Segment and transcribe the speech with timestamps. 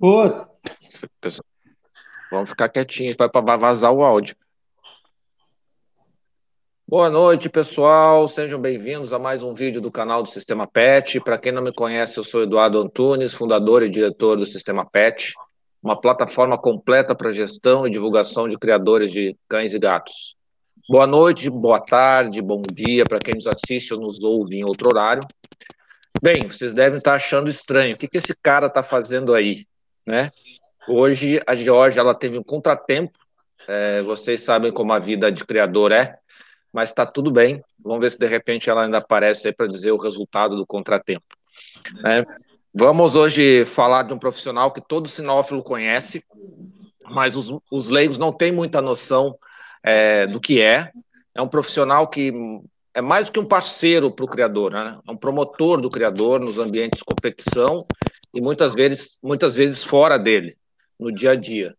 [0.00, 0.22] Pô.
[2.30, 4.34] Vamos ficar quietinhos, vai para vazar o áudio.
[6.88, 8.26] Boa noite, pessoal.
[8.26, 11.20] Sejam bem-vindos a mais um vídeo do canal do Sistema PET.
[11.20, 15.34] Para quem não me conhece, eu sou Eduardo Antunes, fundador e diretor do Sistema PET,
[15.82, 20.34] uma plataforma completa para gestão e divulgação de criadores de cães e gatos.
[20.88, 24.88] Boa noite, boa tarde, bom dia para quem nos assiste ou nos ouve em outro
[24.88, 25.22] horário.
[26.22, 27.94] Bem, vocês devem estar achando estranho.
[27.94, 29.66] O que, que esse cara está fazendo aí,
[30.06, 30.30] né?
[30.88, 33.18] Hoje a Georgia ela teve um contratempo.
[33.68, 36.18] É, vocês sabem como a vida de criador é
[36.72, 37.62] mas está tudo bem.
[37.82, 41.24] Vamos ver se de repente ela ainda aparece aí para dizer o resultado do contratempo.
[42.04, 42.24] É,
[42.72, 46.24] vamos hoje falar de um profissional que todo sinófilo conhece,
[47.08, 49.36] mas os, os leigos não têm muita noção
[49.82, 50.90] é, do que é.
[51.34, 52.32] É um profissional que
[52.92, 54.98] é mais do que um parceiro para o criador, né?
[55.06, 57.86] é um promotor do criador nos ambientes de competição
[58.32, 60.56] e muitas vezes, muitas vezes fora dele,
[60.98, 61.76] no dia a dia.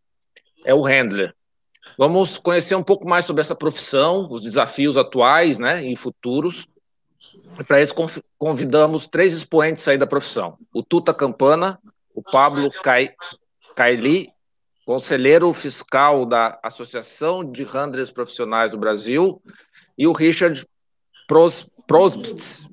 [0.65, 1.33] É o handler.
[1.97, 6.67] Vamos conhecer um pouco mais sobre essa profissão, os desafios atuais né, e futuros.
[7.67, 7.93] Para isso
[8.37, 11.79] convidamos três expoentes aí da profissão: o Tuta Campana,
[12.15, 12.69] o Pablo
[13.75, 14.29] Caili,
[14.85, 19.41] conselheiro fiscal da Associação de Handlers Profissionais do Brasil,
[19.97, 20.65] e o Richard
[21.27, 22.67] Pros, Prosbst.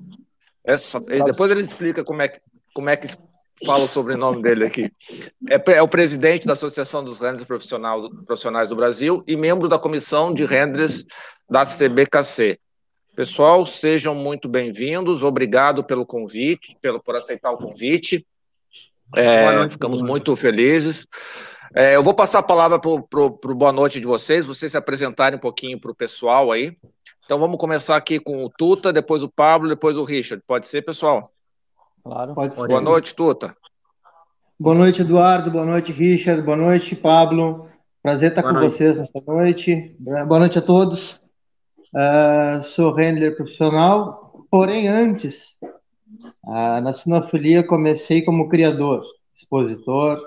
[0.63, 2.39] Essa, depois ele explica como é
[2.73, 3.07] como é que
[3.65, 4.91] fala o sobrenome dele aqui.
[5.49, 10.33] É, é, o presidente da Associação dos Renders Profissionais do Brasil e membro da comissão
[10.33, 11.05] de renders
[11.49, 12.59] da CBKC.
[13.15, 15.23] Pessoal, sejam muito bem-vindos.
[15.23, 18.25] Obrigado pelo convite, pelo, por aceitar o convite.
[19.15, 21.05] É, ficamos muito felizes.
[21.75, 25.37] É, eu vou passar a palavra para o boa noite de vocês, vocês se apresentarem
[25.37, 26.75] um pouquinho para o pessoal aí.
[27.25, 30.43] Então vamos começar aqui com o Tuta, depois o Pablo, depois o Richard.
[30.47, 31.31] Pode ser, pessoal?
[32.03, 32.33] Claro.
[32.33, 32.67] Pode ser.
[32.67, 33.55] Boa noite, Tuta.
[34.59, 35.51] Boa noite, Eduardo.
[35.51, 36.41] Boa noite, Richard.
[36.41, 37.69] Boa noite, Pablo.
[38.01, 38.73] Prazer estar Boa com noite.
[38.73, 39.95] vocês nesta noite.
[39.99, 41.19] Boa noite a todos.
[41.93, 45.57] Uh, sou handler profissional, porém antes,
[46.45, 49.03] uh, na sinofilia comecei como criador,
[49.33, 50.21] expositor,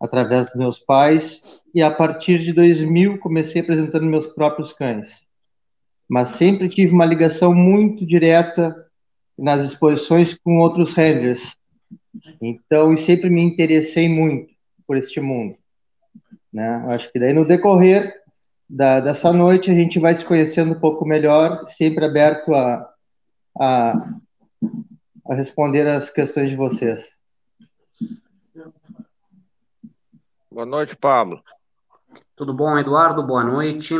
[0.00, 1.40] através dos meus pais,
[1.72, 5.10] e a partir de 2000 comecei apresentando meus próprios cães.
[6.08, 8.74] Mas sempre tive uma ligação muito direta
[9.42, 11.56] nas exposições com outros handlers.
[12.40, 14.54] Então, e sempre me interessei muito
[14.86, 15.56] por este mundo.
[16.52, 16.68] Né?
[16.88, 18.14] Acho que daí no decorrer
[18.70, 22.88] da, dessa noite a gente vai se conhecendo um pouco melhor, sempre aberto a,
[23.58, 24.14] a,
[25.28, 27.04] a responder as questões de vocês.
[30.48, 31.42] Boa noite, Pablo.
[32.36, 33.26] Tudo bom, Eduardo?
[33.26, 33.94] Boa noite.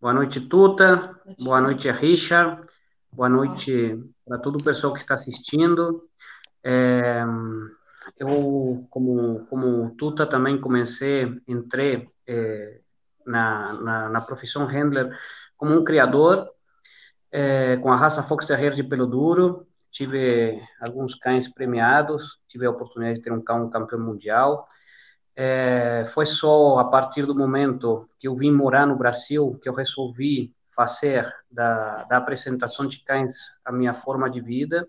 [0.00, 1.18] Boa noite, Tuta.
[1.40, 2.62] Boa noite, Richard.
[3.10, 6.08] Boa noite para todo o pessoal que está assistindo.
[6.62, 7.22] É,
[8.18, 12.80] eu, como, como Tuta, também comecei, entrei é,
[13.26, 15.16] na, na, na, profissão handler
[15.56, 16.50] como um criador,
[17.30, 19.66] é, com a raça Fox Terrier de pelo duro.
[19.90, 24.66] Tive alguns cães premiados, tive a oportunidade de ter um cão campeão mundial.
[25.36, 29.74] É, foi só a partir do momento que eu vim morar no Brasil que eu
[29.74, 34.88] resolvi fazer da, da apresentação de cães a minha forma de vida.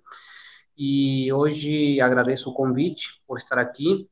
[0.78, 4.10] E hoje agradeço o convite por estar aqui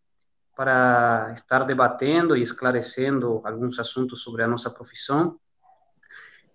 [0.56, 5.40] para estar debatendo e esclarecendo alguns assuntos sobre a nossa profissão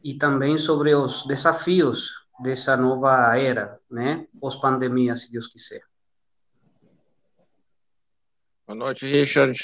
[0.02, 5.82] e também sobre os desafios dessa nova era, né, pós-pandemia, se Deus quiser.
[8.66, 9.58] Boa noite, Richard.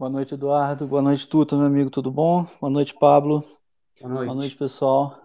[0.00, 0.86] Boa noite, Eduardo.
[0.86, 2.46] Boa noite, Tuta, meu amigo, tudo bom?
[2.58, 3.44] Boa noite, Pablo.
[4.00, 4.26] Boa noite.
[4.28, 5.20] Boa noite, pessoal.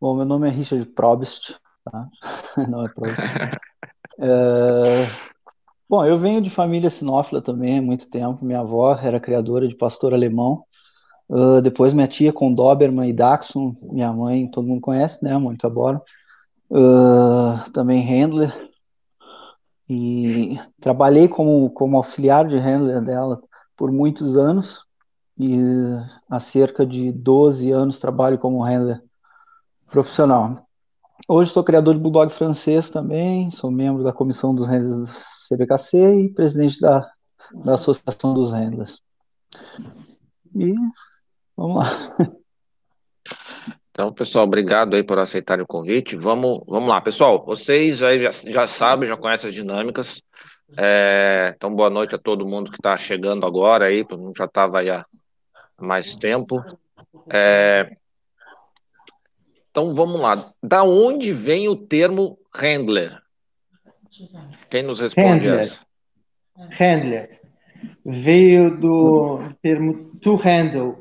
[0.00, 2.08] Bom, meu nome é Richard Probst, tá?
[2.70, 3.18] Não é Probst.
[4.18, 5.04] é...
[5.86, 8.42] Bom, eu venho de família sinófila também há muito tempo.
[8.42, 10.64] Minha avó era criadora de pastor alemão.
[11.28, 13.78] Uh, depois minha tia com Doberman e Dachshund.
[13.82, 15.36] Minha mãe, todo mundo conhece, né?
[15.36, 16.00] Mônica Bora.
[16.70, 18.70] Uh, também handler.
[19.86, 23.38] E trabalhei como, como auxiliar de handler dela
[23.80, 24.84] por muitos anos
[25.38, 25.56] e
[26.28, 29.02] há cerca de 12 anos trabalho como handler
[29.90, 30.68] profissional.
[31.26, 35.06] Hoje sou criador de Bulldog francês também, sou membro da comissão dos handlers do
[35.48, 37.10] CBKC e presidente da,
[37.64, 39.00] da Associação dos Handlers.
[40.54, 40.74] E
[41.56, 42.16] vamos lá.
[43.90, 46.16] Então, pessoal, obrigado aí por aceitarem o convite.
[46.16, 47.44] Vamos, vamos lá, pessoal.
[47.44, 50.22] Vocês aí já, já sabem, já conhecem as dinâmicas.
[50.76, 54.04] É, então, boa noite a todo mundo que está chegando agora aí,
[54.36, 55.04] já estava aí há
[55.78, 56.62] mais tempo.
[57.32, 57.96] É,
[59.70, 60.36] então, vamos lá.
[60.62, 63.20] Da onde vem o termo handler?
[64.68, 65.60] Quem nos responde handler.
[65.60, 65.80] essa?
[66.78, 67.40] Handler.
[68.04, 70.98] Veio do termo to handle,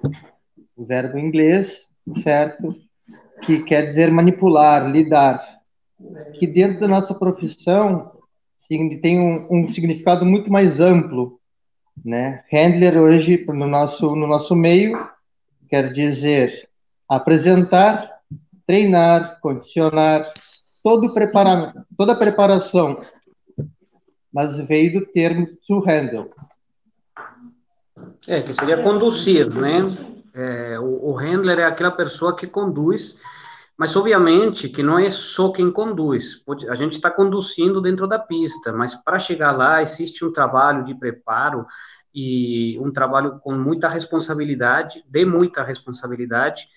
[0.76, 1.88] o verbo em inglês,
[2.24, 2.76] certo?
[3.46, 5.44] Que quer dizer manipular, lidar.
[6.40, 8.19] Que dentro da nossa profissão
[9.02, 11.40] tem um, um significado muito mais amplo,
[12.06, 12.44] né?
[12.52, 14.98] Handler hoje no nosso no nosso meio
[15.68, 16.70] quer dizer
[17.08, 18.10] apresentar,
[18.68, 20.32] treinar, condicionar,
[20.84, 23.04] todo prepara toda a preparação,
[24.32, 26.30] mas veio do termo to handle.
[28.28, 29.80] É, que seria conduzir, né?
[30.34, 33.18] É, o, o handler é aquela pessoa que conduz,
[33.80, 36.44] mas obviamente que não é só quem conduz.
[36.70, 40.94] A gente está conduzindo dentro da pista, mas para chegar lá existe um trabalho de
[40.94, 41.66] preparo
[42.14, 46.68] e um trabalho com muita responsabilidade, de muita responsabilidade,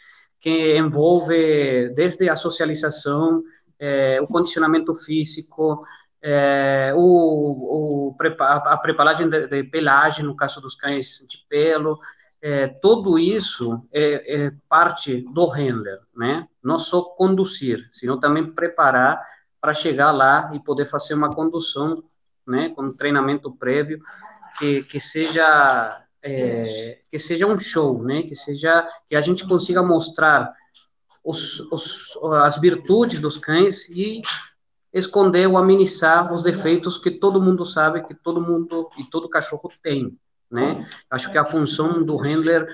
[0.41, 3.43] que envolve desde a socialização,
[3.81, 5.83] é, o condicionamento físico,
[6.23, 11.99] é, o, o, a preparagem de, de, pelagem, no caso dos cães de pelo,
[12.43, 16.49] é, tudo isso é, é, parte do handler, né?
[16.61, 19.23] Não só conduzir, senão também preparar
[19.61, 22.03] para chegar lá e poder fazer uma condução,
[22.44, 22.71] né?
[22.71, 24.03] Com treinamento prévio
[24.59, 28.23] que, que seja é, que seja um show, né?
[28.23, 30.53] Que seja que a gente consiga mostrar
[31.25, 34.21] os, os, as virtudes dos cães e
[34.93, 39.71] esconder ou amenizar os defeitos que todo mundo sabe que todo mundo e todo cachorro
[39.81, 40.19] tem,
[40.53, 40.87] né?
[41.11, 42.67] Acho que a função do handler,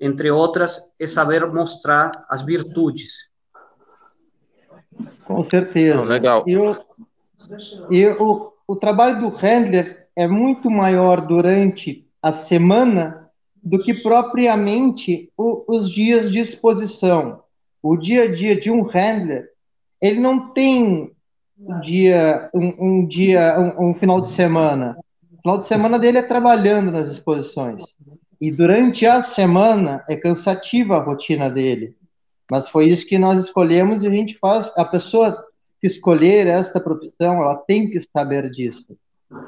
[0.00, 3.30] entre outras, é saber mostrar as virtudes.
[5.24, 6.02] Com certeza.
[6.04, 6.42] legal.
[6.46, 6.76] E, o,
[7.90, 13.30] e o, o trabalho do handler é muito maior durante a semana
[13.62, 17.42] do que propriamente o, os dias de exposição.
[17.82, 19.48] O dia a dia de um handler,
[20.00, 21.12] ele não tem
[21.58, 24.96] um dia, um, um dia, um, um, final de semana.
[25.38, 27.84] O final de semana dele é trabalhando nas exposições.
[28.40, 31.94] E durante a semana é cansativa a rotina dele.
[32.50, 34.72] Mas foi isso que nós escolhemos e a gente faz.
[34.76, 35.44] A pessoa
[35.80, 38.84] que escolher esta profissão, ela tem que saber disso.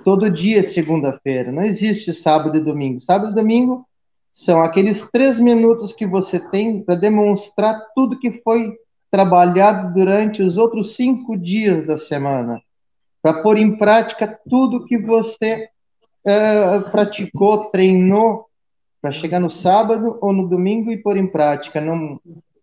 [0.04, 3.00] Todo dia é segunda-feira, não existe sábado e domingo.
[3.00, 3.84] Sábado e domingo
[4.32, 8.76] são aqueles três minutos que você tem para demonstrar tudo que foi
[9.10, 12.62] trabalhado durante os outros cinco dias da semana,
[13.20, 15.68] para pôr em prática tudo que você
[16.26, 18.46] uh, praticou, treinou,
[19.00, 22.20] para chegar no sábado ou no domingo e pôr em prática, no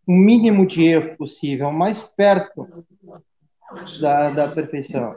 [0.08, 2.86] mínimo de erro possível, mais perto
[4.00, 5.16] da, da perfeição.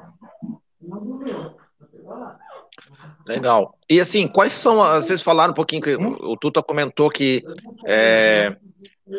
[3.26, 3.74] Legal.
[3.88, 7.44] E assim, quais são, vocês falaram um pouquinho, que o Tuta comentou que
[7.84, 8.56] é,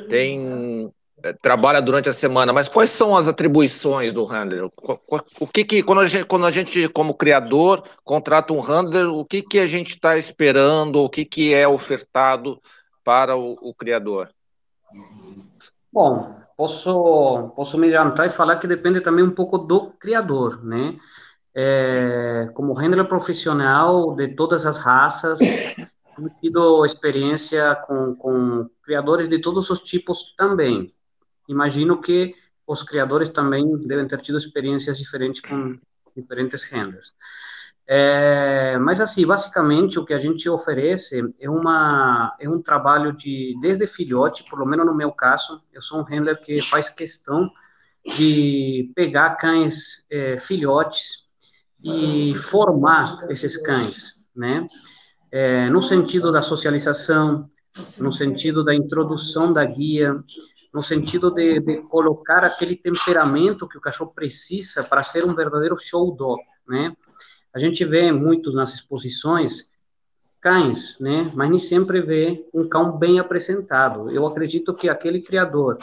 [0.10, 0.92] tem
[1.42, 4.70] trabalha durante a semana, mas quais são as atribuições do handler?
[5.40, 9.26] O que que, quando a gente, quando a gente como criador, contrata um handler, o
[9.26, 12.60] que que a gente está esperando, o que que é ofertado
[13.04, 14.30] para o, o criador?
[15.92, 20.98] Bom, posso, posso me adiantar e falar que depende também um pouco do criador, né?
[21.54, 29.40] É, como handler profissional de todas as raças, tenho tido experiência com, com criadores de
[29.40, 30.94] todos os tipos também,
[31.52, 32.34] imagino que
[32.66, 35.78] os criadores também devem ter tido experiências diferentes com
[36.16, 37.16] diferentes handlers.
[37.88, 43.58] É, mas assim, basicamente o que a gente oferece é uma é um trabalho de
[43.60, 47.50] desde filhote, pelo menos no meu caso, eu sou um handler que faz questão
[48.06, 51.22] de pegar cães é, filhotes
[51.84, 54.66] e formar esses cães, né?
[55.32, 57.50] É, no sentido da socialização,
[58.00, 60.22] no sentido da introdução da guia,
[60.74, 65.78] no sentido de, de, colocar aquele temperamento que o cachorro precisa para ser um verdadeiro
[65.78, 66.96] show dog, né?
[67.54, 69.70] A gente vê muitos nas exposições
[70.40, 71.32] cães, né?
[71.36, 74.10] Mas nem sempre vê um cão bem apresentado.
[74.10, 75.78] Eu acredito que aquele criador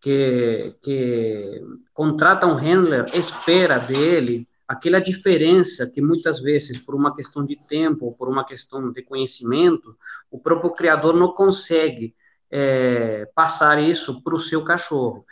[0.00, 7.44] que, que contrata um handler espera dele aquela diferença que muitas vezes, por uma questão
[7.44, 9.96] de tempo, por uma questão de conhecimento,
[10.30, 12.14] o próprio criador não consegue
[12.50, 15.24] é, passar isso para o seu cachorro.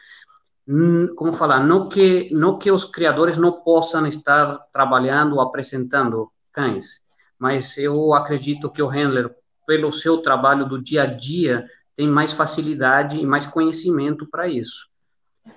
[1.17, 7.03] Como falar, não que, não que os criadores não possam estar trabalhando ou apresentando cães,
[7.39, 9.35] mas eu acredito que o handler,
[9.67, 14.89] pelo seu trabalho do dia a dia, tem mais facilidade e mais conhecimento para isso,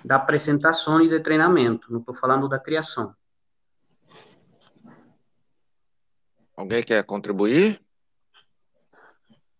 [0.04, 3.14] da apresentação e de treinamento, não estou falando da criação.
[6.56, 7.80] Alguém quer contribuir?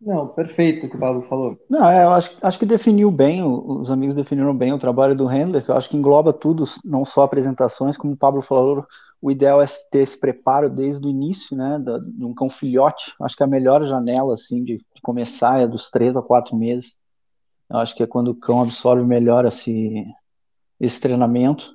[0.04, 1.56] Não, perfeito o que o Pablo falou.
[1.70, 5.26] Não, é, eu acho, acho que definiu bem, os amigos definiram bem o trabalho do
[5.26, 8.84] handler, que eu acho que engloba tudo, não só apresentações, como o Pablo falou,
[9.20, 13.14] o ideal é ter esse preparo desde o início, né, da, de um cão filhote,
[13.22, 16.96] acho que a melhor janela, assim, de, de começar é dos três a quatro meses,
[17.70, 20.04] eu acho que é quando o cão absorve melhor esse,
[20.80, 21.72] esse treinamento,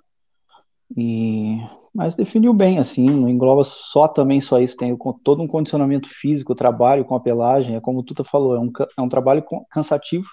[0.96, 1.60] e
[1.98, 6.54] mas definiu bem, assim, não engloba só também só isso, tem todo um condicionamento físico,
[6.54, 10.28] trabalho com a pelagem, é como o Tuta falou, é um, é um trabalho cansativo,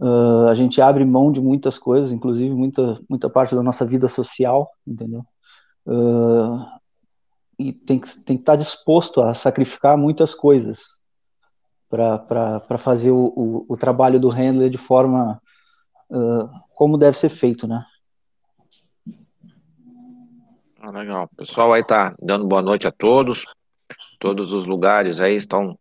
[0.00, 4.08] uh, a gente abre mão de muitas coisas, inclusive muita, muita parte da nossa vida
[4.08, 5.24] social, entendeu?
[5.86, 6.66] Uh,
[7.56, 10.96] e tem que, tem que estar disposto a sacrificar muitas coisas
[11.88, 15.40] para fazer o, o, o, trabalho do handler de forma
[16.10, 17.86] uh, como deve ser feito, né?
[20.86, 21.30] Ah, legal.
[21.32, 23.46] O pessoal aí tá dando boa noite a todos.
[24.20, 25.78] Todos os lugares aí estão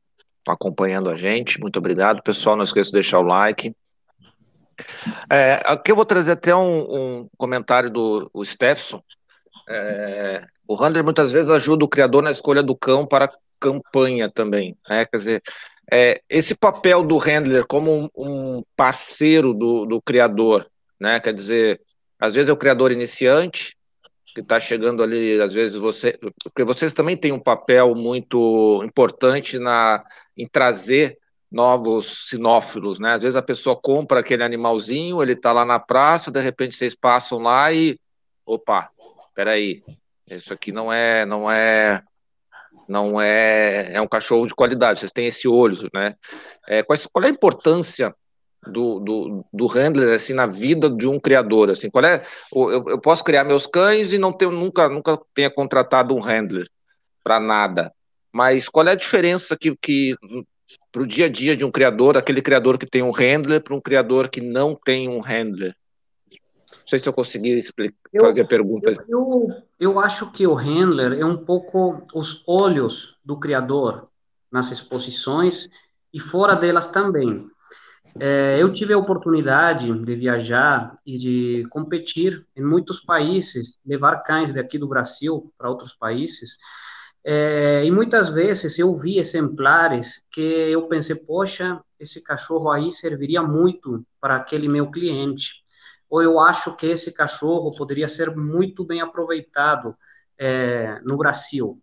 [0.47, 1.59] acompanhando a gente.
[1.59, 2.55] Muito obrigado, pessoal.
[2.55, 3.75] Não esqueça de deixar o like.
[5.29, 9.03] É, aqui eu vou trazer até um, um comentário do o Stefson.
[9.67, 13.29] É, o Handler muitas vezes ajuda o criador na escolha do cão para
[13.59, 14.77] campanha também.
[14.89, 15.05] Né?
[15.05, 15.43] Quer dizer,
[15.91, 20.65] é, esse papel do handler como um, um parceiro do, do criador,
[20.97, 21.19] né?
[21.19, 21.81] Quer dizer,
[22.17, 23.75] às vezes é o criador iniciante,
[24.33, 29.59] que está chegando ali, às vezes você, porque vocês também têm um papel muito importante
[29.59, 30.03] na
[30.35, 31.17] em trazer
[31.51, 33.13] novos sinófilos, né?
[33.13, 36.95] Às vezes a pessoa compra aquele animalzinho, ele está lá na praça, de repente vocês
[36.95, 37.99] passam lá e,
[38.43, 38.89] opa,
[39.35, 39.83] peraí,
[40.27, 42.01] isso aqui não é, não é,
[42.87, 44.99] não é, é um cachorro de qualidade.
[44.99, 46.15] Vocês têm esse olho, né?
[46.67, 48.15] É, qual, qual é a importância
[48.67, 52.99] do, do, do handler assim na vida de um criador assim qual é eu, eu
[52.99, 56.69] posso criar meus cães e não ter nunca nunca tenha contratado um handler
[57.23, 57.93] para nada
[58.31, 60.15] mas qual é a diferença que, que
[60.91, 63.75] para o dia a dia de um criador aquele criador que tem um handler para
[63.75, 65.75] um criador que não tem um handler
[66.83, 68.89] não sei se eu consegui explicar, eu, fazer a pergunta.
[68.89, 74.09] Eu, eu, eu acho que o handler é um pouco os olhos do criador
[74.51, 75.69] nas exposições
[76.13, 77.49] e fora delas também.
[78.19, 84.53] É, eu tive a oportunidade de viajar e de competir em muitos países, levar cães
[84.53, 86.57] daqui do Brasil para outros países.
[87.25, 93.41] É, e muitas vezes eu vi exemplares que eu pensei, poxa, esse cachorro aí serviria
[93.41, 95.63] muito para aquele meu cliente.
[96.09, 99.95] Ou eu acho que esse cachorro poderia ser muito bem aproveitado
[100.37, 101.81] é, no Brasil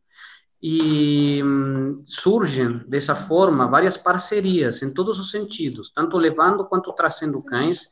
[0.62, 7.42] e hum, surgem dessa forma várias parcerias em todos os sentidos, tanto levando quanto trazendo
[7.44, 7.88] cães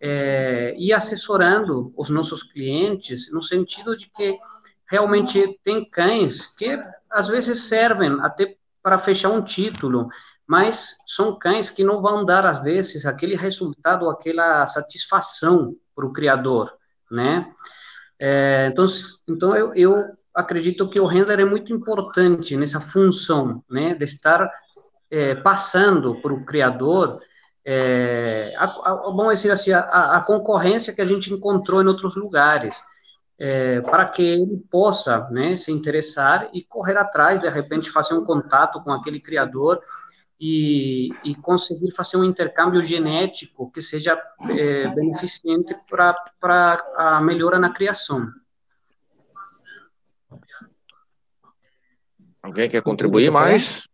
[0.00, 4.36] é, e assessorando os nossos clientes no sentido de que
[4.88, 6.78] realmente tem cães que
[7.10, 10.08] às vezes servem até para fechar um título,
[10.46, 16.12] mas são cães que não vão dar às vezes aquele resultado, aquela satisfação para o
[16.12, 16.72] criador,
[17.10, 17.52] né?
[18.18, 18.86] É, então,
[19.28, 24.50] então eu, eu acredito que o render é muito importante nessa função, né, de estar
[25.10, 27.20] é, passando para o criador,
[27.64, 32.16] é, a, a, vamos dizer assim, a, a, concorrência que a gente encontrou em outros
[32.16, 32.82] lugares,
[33.38, 38.24] é, para que ele possa, né, se interessar e correr atrás, de repente fazer um
[38.24, 39.80] contato com aquele criador
[40.40, 44.18] e, e conseguir fazer um intercâmbio genético que seja
[44.58, 46.16] é, beneficente para
[46.96, 48.28] a melhora na criação.
[52.42, 53.86] Alguém quer contribuir mais?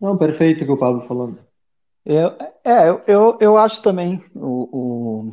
[0.00, 1.34] Não, perfeito o que o Pablo falou.
[2.04, 2.32] Eu,
[2.64, 5.32] é, eu, eu acho também, o, o,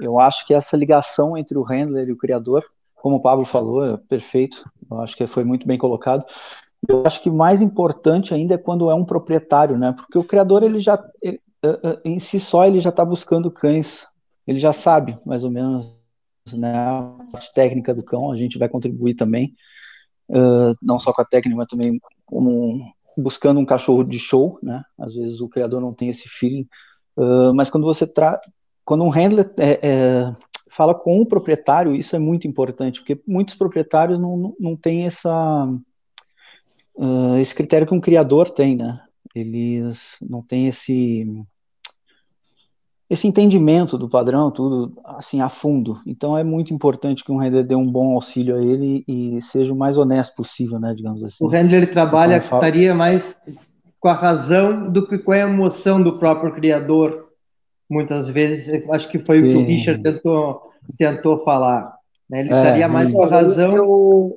[0.00, 3.84] eu acho que essa ligação entre o handler e o criador, como o Pablo falou,
[3.84, 6.24] é perfeito, eu acho que foi muito bem colocado.
[6.86, 9.92] Eu acho que mais importante ainda é quando é um proprietário, né?
[9.92, 13.50] Porque o criador, ele já, ele, é, é, em si só, ele já está buscando
[13.50, 14.06] cães,
[14.46, 15.96] ele já sabe, mais ou menos,
[16.52, 19.54] né, a parte técnica do cão, a gente vai contribuir também,
[20.28, 24.82] uh, não só com a técnica, mas também como buscando um cachorro de show, né?
[24.98, 26.66] Às vezes o criador não tem esse feeling,
[27.16, 28.40] uh, mas quando você tra
[28.84, 30.32] quando um handler é, é,
[30.70, 35.06] fala com o proprietário, isso é muito importante, porque muitos proprietários não, não, não têm
[35.06, 35.66] essa,
[36.94, 39.02] uh, esse critério que um criador tem, né?
[39.34, 41.26] Eles não têm esse
[43.08, 46.00] esse entendimento do padrão, tudo assim a fundo.
[46.04, 49.72] Então é muito importante que um render dê um bom auxílio a ele e seja
[49.72, 51.44] o mais honesto possível, né, digamos assim.
[51.44, 53.36] O render ele trabalha então, estaria mais
[54.00, 57.26] com a razão do que com a emoção do próprio criador.
[57.88, 59.46] Muitas vezes, acho que foi Sim.
[59.46, 61.94] o que o Richard tentou, tentou falar.
[62.28, 62.40] Né?
[62.40, 64.36] Ele é, estaria mais com a razão.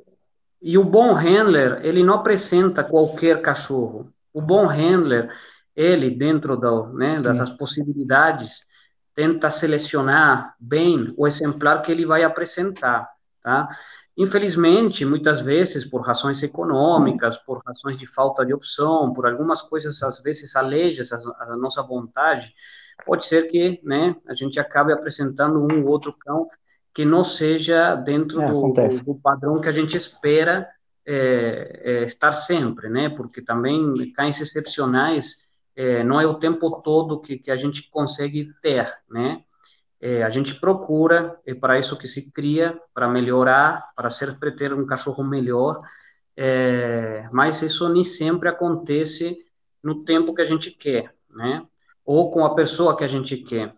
[0.62, 4.08] E o bom handler, ele não apresenta qualquer cachorro.
[4.32, 5.30] O bom handler,
[5.74, 8.66] ele, dentro do, né, das possibilidades,
[9.14, 13.08] tenta selecionar bem o exemplar que ele vai apresentar,
[13.42, 13.68] tá?
[14.16, 20.02] Infelizmente, muitas vezes, por razões econômicas, por razões de falta de opção, por algumas coisas,
[20.02, 22.54] às vezes, alejas a, nossa vontade,
[23.06, 26.48] pode ser que né, a gente acabe apresentando um ou outro cão
[26.92, 30.68] que não seja dentro é, do, do, padrão que a gente espera
[31.06, 33.08] é, é, estar sempre, né?
[33.08, 35.48] Porque também cães excepcionais
[35.80, 39.42] é, não é o tempo todo que, que a gente consegue ter, né?
[39.98, 44.74] É, a gente procura, é para isso que se cria, para melhorar, para sempre ter
[44.74, 45.78] um cachorro melhor,
[46.36, 49.38] é, mas isso nem sempre acontece
[49.82, 51.66] no tempo que a gente quer, né?
[52.04, 53.74] Ou com a pessoa que a gente quer.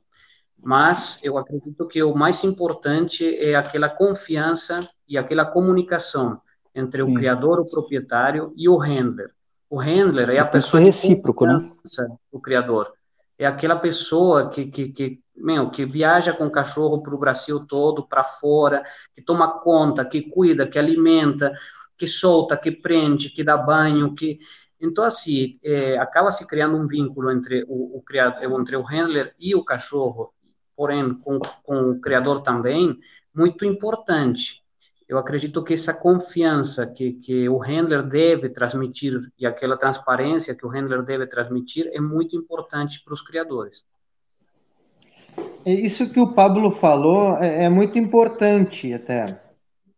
[0.60, 6.40] Mas eu acredito que o mais importante é aquela confiança e aquela comunicação
[6.74, 7.14] entre o Sim.
[7.14, 9.30] criador, o proprietário e o handler.
[9.72, 11.58] O handler é a pessoa recíproco, de né?
[11.58, 12.16] confiança né?
[12.30, 12.92] do criador.
[13.38, 17.58] É aquela pessoa que, que, que, meu, que viaja com o cachorro para o Brasil
[17.66, 18.82] todo, para fora,
[19.14, 21.50] que toma conta, que cuida, que alimenta,
[21.96, 24.40] que solta, que prende, que dá banho, que
[24.78, 29.34] então, assim, é, acaba se criando um vínculo entre o, o, criador, entre o handler
[29.38, 30.34] e o cachorro,
[30.76, 32.98] porém com, com o criador também,
[33.34, 34.61] muito importante.
[35.08, 40.64] Eu acredito que essa confiança que, que o handler deve transmitir e aquela transparência que
[40.64, 43.84] o handler deve transmitir é muito importante para os criadores.
[45.64, 49.26] É isso que o Pablo falou é, é muito importante até,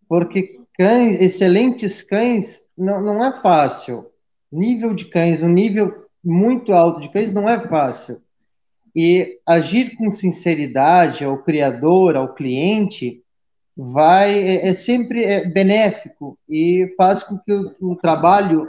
[0.09, 4.07] porque cães, excelentes cães não, não é fácil.
[4.53, 8.21] Nível de cães, um nível muito alto de cães não é fácil.
[8.95, 13.24] E agir com sinceridade ao criador, ao cliente,
[13.77, 18.69] vai é, é sempre é, benéfico e faz com que o, o, trabalho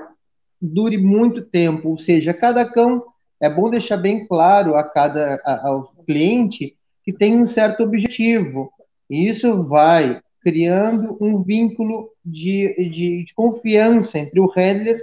[0.62, 1.90] dure muito tempo.
[1.90, 3.04] Ou seja, cada cão
[3.40, 8.72] é bom deixar bem claro a cada a, ao cliente que tem um certo objetivo.
[9.10, 15.00] E isso vai criando um vínculo de, de, de confiança entre o handler,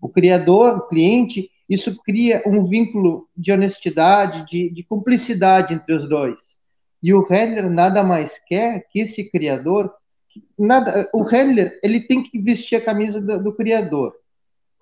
[0.00, 6.08] o criador, o cliente isso cria um vínculo de honestidade, de, de cumplicidade entre os
[6.08, 6.40] dois.
[7.02, 9.92] E o handler nada mais quer que esse criador,
[10.58, 14.14] nada, o handler ele tem que vestir a camisa do, do criador,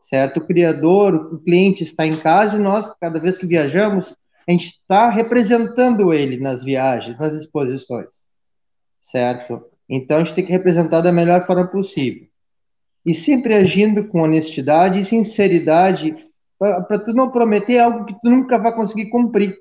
[0.01, 0.39] certo?
[0.39, 4.15] O criador, o cliente está em casa e nós, cada vez que viajamos,
[4.49, 8.09] a gente está representando ele nas viagens, nas exposições,
[9.03, 9.63] certo?
[9.89, 12.27] Então a gente tem que representar da melhor forma possível.
[13.05, 16.17] E sempre agindo com honestidade e sinceridade
[16.59, 19.57] para tu não prometer algo que tu nunca vai conseguir cumprir.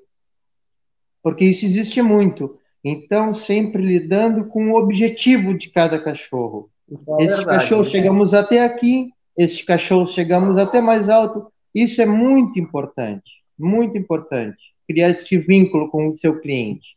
[1.26, 2.56] Porque isso existe muito.
[2.84, 6.70] Então, sempre lidando com o objetivo de cada cachorro.
[7.18, 7.90] É este cachorro né?
[7.90, 11.52] chegamos até aqui, este cachorro chegamos até mais alto.
[11.74, 14.56] Isso é muito importante, muito importante.
[14.86, 16.96] Criar este vínculo com o seu cliente.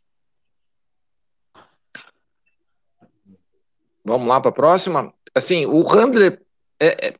[4.04, 5.12] Vamos lá para a próxima.
[5.34, 6.40] Assim, o handler
[6.78, 7.14] é, é,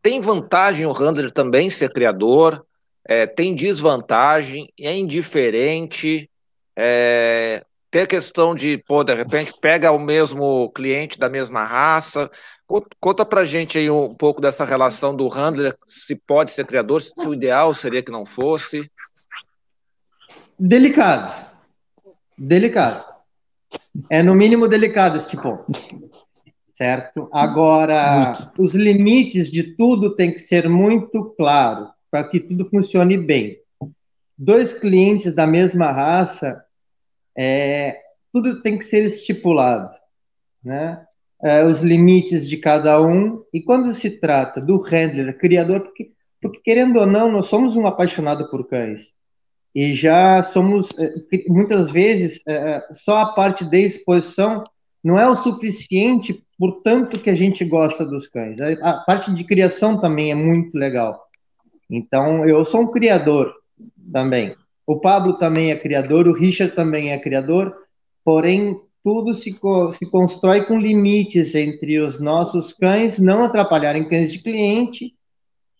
[0.00, 2.64] tem vantagem o handler também ser criador,
[3.10, 6.30] é, tem desvantagem, é indiferente,
[6.78, 12.30] é, tem a questão de, pô, de repente pega o mesmo cliente da mesma raça.
[13.00, 17.12] Conta pra gente aí um pouco dessa relação do handler, se pode ser criador, se
[17.26, 18.88] o ideal seria que não fosse.
[20.56, 21.50] Delicado.
[22.38, 23.04] Delicado.
[24.08, 25.66] É no mínimo delicado esse ponto
[26.76, 27.28] certo?
[27.30, 28.62] Agora, muito.
[28.62, 33.58] os limites de tudo tem que ser muito claro para que tudo funcione bem.
[34.36, 36.64] Dois clientes da mesma raça,
[37.36, 38.00] é,
[38.32, 39.94] tudo tem que ser estipulado,
[40.64, 41.04] né?
[41.42, 43.42] É, os limites de cada um.
[43.52, 47.86] E quando se trata do handler, criador, porque, porque querendo ou não, nós somos um
[47.86, 49.12] apaixonado por cães.
[49.74, 51.08] E já somos, é,
[51.48, 54.64] muitas vezes, é, só a parte de exposição
[55.02, 58.60] não é o suficiente por tanto que a gente gosta dos cães.
[58.60, 61.18] A, parte de criação também é muito legal.
[61.90, 63.52] Então, eu sou um criador
[64.12, 64.54] também.
[64.86, 67.74] O Pablo também é criador, o Richard também é criador,
[68.24, 69.52] porém, tudo se,
[69.98, 75.14] se constrói com limites entre os nossos cães não atrapalharem cães de cliente,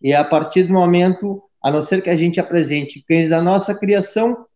[0.02, 3.74] e a partir do momento, a não ser que a gente apresente cães da nossa
[3.74, 4.46] criação,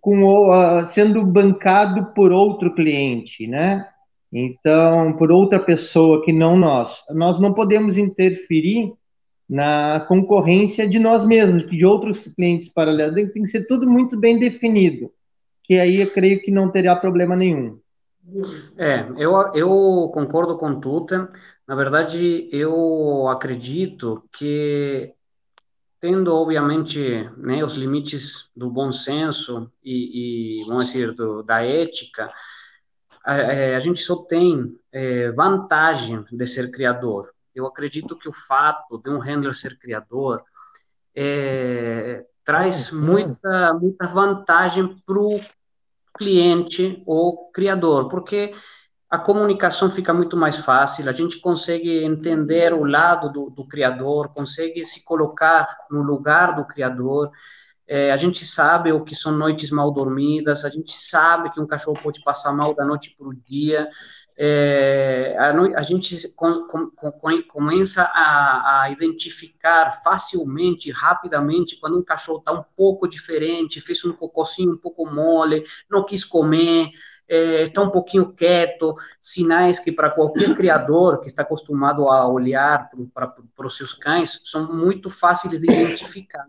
[0.00, 3.88] com, uh, sendo bancado por outro cliente, né?
[4.32, 7.02] Então, por outra pessoa que não nós.
[7.10, 8.92] Nós não podemos interferir
[9.48, 13.32] na concorrência de nós mesmos, de outros clientes paralelos.
[13.32, 15.10] Tem que ser tudo muito bem definido,
[15.62, 17.78] que aí eu creio que não terá problema nenhum.
[18.78, 21.30] É, eu, eu concordo com Tuta.
[21.68, 25.12] Na verdade, eu acredito que
[26.00, 32.30] tendo, obviamente, né, os limites do bom senso e, e vamos dizer, do, da ética,
[33.24, 37.33] a, é, a, gente só tem é, vantagem de ser criador.
[37.54, 40.42] Eu acredito que o fato de um handler ser criador
[41.14, 45.40] é, traz muita, muita vantagem para o
[46.16, 48.54] cliente ou criador, porque
[49.10, 54.32] a comunicação fica muito mais fácil, a gente consegue entender o lado do, do criador,
[54.32, 57.30] consegue se colocar no lugar do criador,
[57.86, 61.66] é, a gente sabe o que são noites mal dormidas, a gente sabe que um
[61.66, 63.88] cachorro pode passar mal da noite para o dia,
[64.36, 72.02] é, a, a, gente com, com, com, começa a, a, identificar facilmente, rapidamente, quando um
[72.02, 76.90] cachorro está um pouco diferente, fez um cocôzinho um pouco mole, não quis comer,
[77.28, 82.90] está é, um pouquinho quieto, sinais que para qualquer criador que está acostumado a olhar
[83.14, 86.46] para os seus cães são muito fáceis de identificar.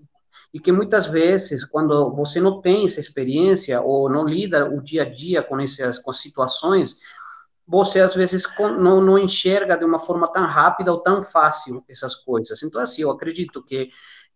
[0.51, 5.03] E que muitas vezes, quando você não tem essa experiência ou não lida o dia
[5.03, 6.97] a dia com essas com situações,
[7.67, 8.43] você às vezes
[8.79, 12.61] não, não enxerga de uma forma tão rápida ou tão fácil essas coisas.
[12.61, 13.89] Então, assim, eu acredito que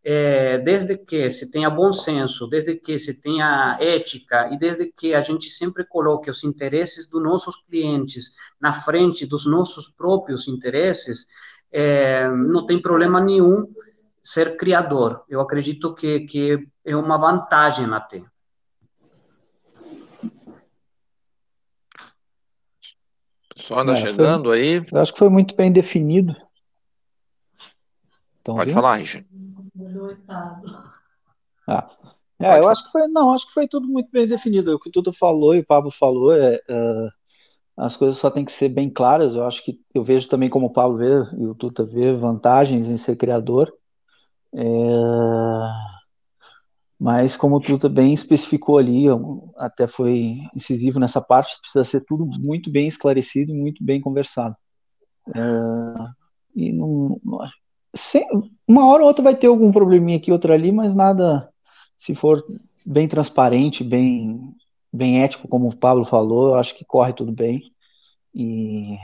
[0.04, 5.14] é, desde que se tenha bom senso, desde que se tenha ética e desde que
[5.14, 11.28] a gente sempre coloque os interesses dos nossos clientes na frente dos nossos próprios interesses,
[11.72, 13.68] é, não tem problema nenhum
[14.24, 15.24] ser criador.
[15.28, 18.24] Eu acredito que, que é uma vantagem até.
[23.60, 24.86] Só anda é, chegando foi, aí.
[24.92, 26.36] Eu acho que foi muito bem definido.
[28.42, 29.28] Então, Pode falar, Richard
[31.68, 31.90] Ah.
[32.42, 34.74] É, eu acho que foi, não, acho que foi tudo muito bem definido.
[34.74, 37.12] O que tudo falou e o Pablo falou é, uh,
[37.76, 39.36] as coisas só tem que ser bem claras.
[39.36, 42.88] Eu acho que eu vejo também como o Pablo vê e o Tuta vê vantagens
[42.88, 43.74] em ser criador.
[44.54, 44.64] É,
[47.00, 49.06] mas como o Tuta bem especificou ali,
[49.58, 54.56] até foi incisivo nessa parte, precisa ser tudo muito bem esclarecido muito bem conversado.
[55.34, 55.40] É,
[56.56, 57.20] e não,
[57.96, 58.28] sem,
[58.68, 61.50] uma hora ou outra vai ter algum probleminha aqui, outra ali, mas nada,
[61.98, 62.44] se for
[62.86, 64.54] bem transparente, bem,
[64.92, 67.62] bem ético, como o Pablo falou, eu acho que corre tudo bem.
[68.34, 68.98] E,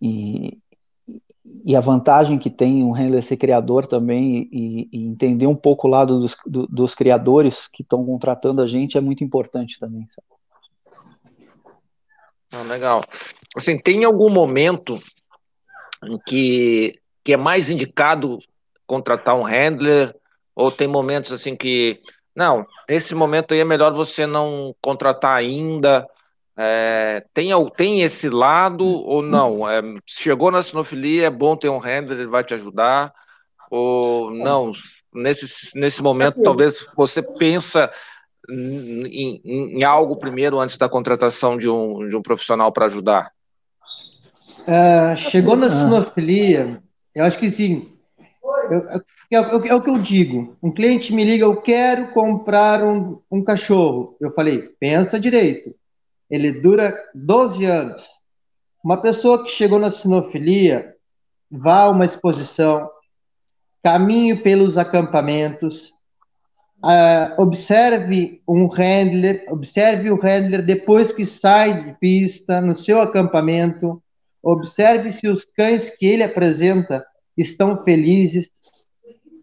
[0.00, 0.58] e,
[1.64, 5.88] e a vantagem que tem um handler ser criador também e, e entender um pouco
[5.88, 10.06] o lado dos, do, dos criadores que estão contratando a gente é muito importante também.
[12.52, 13.02] Ah, legal.
[13.56, 15.00] Assim, tem algum momento
[16.04, 18.38] em que, que é mais indicado
[18.86, 20.14] contratar um handler,
[20.54, 22.00] ou tem momentos assim que,
[22.34, 26.06] não, nesse momento aí é melhor você não contratar ainda,
[26.58, 29.68] é, tem, tem esse lado ou não?
[29.68, 33.12] É, chegou na sinofilia, é bom ter um handler, ele vai te ajudar,
[33.70, 34.72] ou não,
[35.14, 35.46] nesse,
[35.78, 37.90] nesse momento assim, talvez você pensa
[38.48, 39.40] em, em,
[39.78, 43.32] em, algo primeiro antes da contratação de um, de um profissional para ajudar?
[44.62, 46.80] Uh, chegou na sinofilia,
[47.14, 47.92] eu acho que sim.
[48.70, 48.96] Eu, é,
[49.30, 50.56] é, é, o que eu digo.
[50.62, 54.16] Um cliente me liga, eu quero comprar um, um cachorro.
[54.20, 55.74] Eu falei, pensa direito.
[56.30, 58.04] Ele dura 12 anos.
[58.84, 60.94] Uma pessoa que chegou na sinofilia,
[61.50, 62.88] vá a uma exposição,
[63.82, 65.90] caminhe pelos acampamentos,
[66.84, 74.02] uh, observe um handler, observe o handler depois que sai de pista no seu acampamento,
[74.48, 77.04] Observe se os cães que ele apresenta
[77.36, 78.48] estão felizes.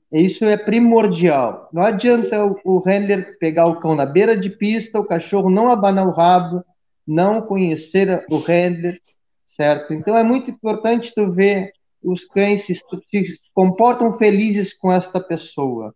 [0.10, 1.67] Isso é primordial.
[1.74, 5.69] Não adianta o, o handler pegar o cão na beira de pista, o cachorro não
[5.69, 6.63] abanar o rabo,
[7.06, 9.00] não conhecer o handler,
[9.48, 9.94] certo?
[9.94, 11.72] Então é muito importante tu ver
[12.04, 15.94] os cães se, se comportam felizes com esta pessoa.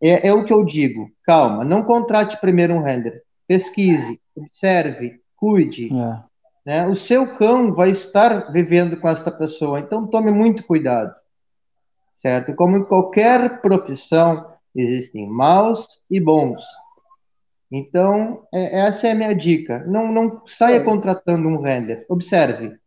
[0.00, 1.08] É, é, o que eu digo.
[1.24, 3.22] Calma, não contrate primeiro um handler.
[3.46, 5.90] Pesquise, observe, cuide.
[5.94, 6.34] É
[6.64, 9.80] né, o seu cão vai estar vivendo com esta pessoa.
[9.80, 11.14] Então, tome muito cuidado,
[12.16, 12.54] certo?
[12.54, 16.62] Como em qualquer profissão, existem maus e bons.
[17.70, 19.84] Então, é, essa é a minha dica.
[19.86, 22.04] Não, não saia contratando um render.
[22.08, 22.78] Observe.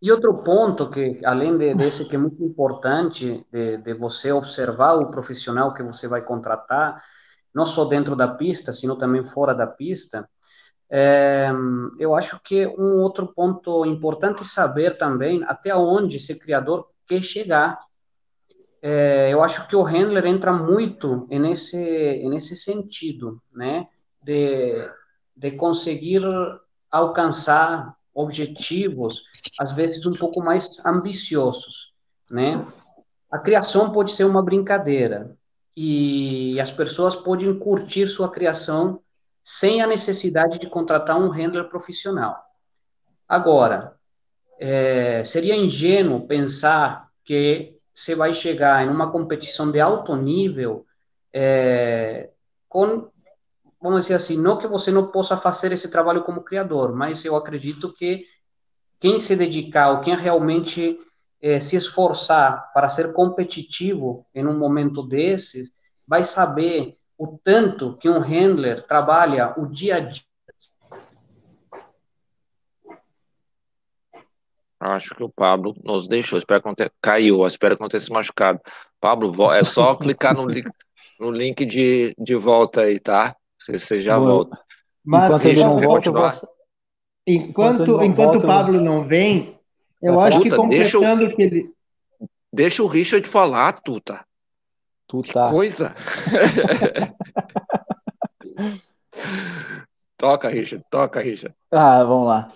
[0.00, 4.94] E outro ponto que, além de, desse que é muito importante, de, de você observar
[4.94, 7.02] o profissional que você vai contratar,
[7.54, 10.28] não só dentro da pista, sino também fora da pista,
[10.90, 11.50] é,
[11.98, 17.78] eu acho que um outro ponto importante saber também até onde esse criador quer chegar.
[18.82, 23.88] É, eu acho que o handler entra muito nesse nesse sentido, né,
[24.24, 24.90] de,
[25.36, 26.22] de conseguir
[26.90, 29.22] alcançar objetivos
[29.58, 31.92] às vezes um pouco mais ambiciosos,
[32.30, 32.64] né?
[33.30, 35.36] a criação pode ser uma brincadeira
[35.76, 39.00] e as pessoas podem curtir sua criação
[39.42, 42.40] sem a necessidade de contratar um handler profissional.
[43.28, 43.96] Agora,
[44.58, 50.86] é, seria ingênuo pensar que você vai chegar em uma competição de alto nível
[51.32, 52.30] é,
[52.68, 53.10] com,
[53.84, 57.36] vamos dizer assim, não que você não possa fazer esse trabalho como criador, mas eu
[57.36, 58.24] acredito que
[58.98, 60.98] quem se dedicar, ou quem realmente
[61.38, 65.70] é, se esforçar para ser competitivo em um momento desses,
[66.08, 70.22] vai saber o tanto que um handler trabalha o dia a dia.
[74.80, 78.60] Acho que o Pablo nos deixou, espero que caiu, espero que não tenha se machucado.
[78.98, 80.70] Pablo, é só clicar no link,
[81.20, 83.36] no link de, de volta aí, tá?
[83.64, 84.58] Você, você já Bom, volta.
[85.02, 86.48] Mas enquanto ele não volta, enquanto,
[87.26, 89.58] enquanto, enquanto o Pablo não vem,
[90.02, 91.72] eu acho Tuta, que completando deixa o, que ele.
[92.52, 94.22] Deixa o Richard falar, Tuta.
[95.06, 95.44] Tuta.
[95.44, 95.94] Que coisa.
[100.18, 101.56] toca, Richard, toca, Richard.
[101.70, 102.52] Ah, vamos lá.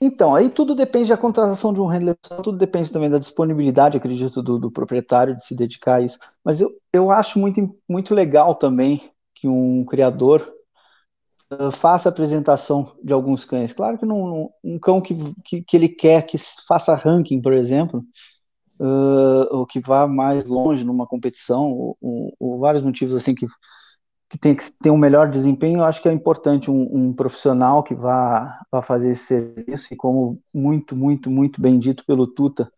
[0.00, 4.42] Então, aí tudo depende da contratação de um handler, tudo depende também da disponibilidade, acredito,
[4.42, 6.18] do, do proprietário de se dedicar a isso.
[6.44, 9.11] Mas eu, eu acho muito, muito legal também
[9.42, 10.48] que um criador
[11.72, 13.72] faça apresentação de alguns cães.
[13.72, 18.04] Claro que não, um cão que, que, que, ele quer que faça ranking, por exemplo,
[18.78, 23.48] uh, ou que vá mais longe numa competição, ou, ou, ou, vários motivos assim que,
[24.30, 27.82] que tem que ter um melhor desempenho, eu acho que é importante um, um profissional
[27.82, 32.72] que vá, vá fazer esse serviço, e como muito, muito, muito bem dito pelo Tuta,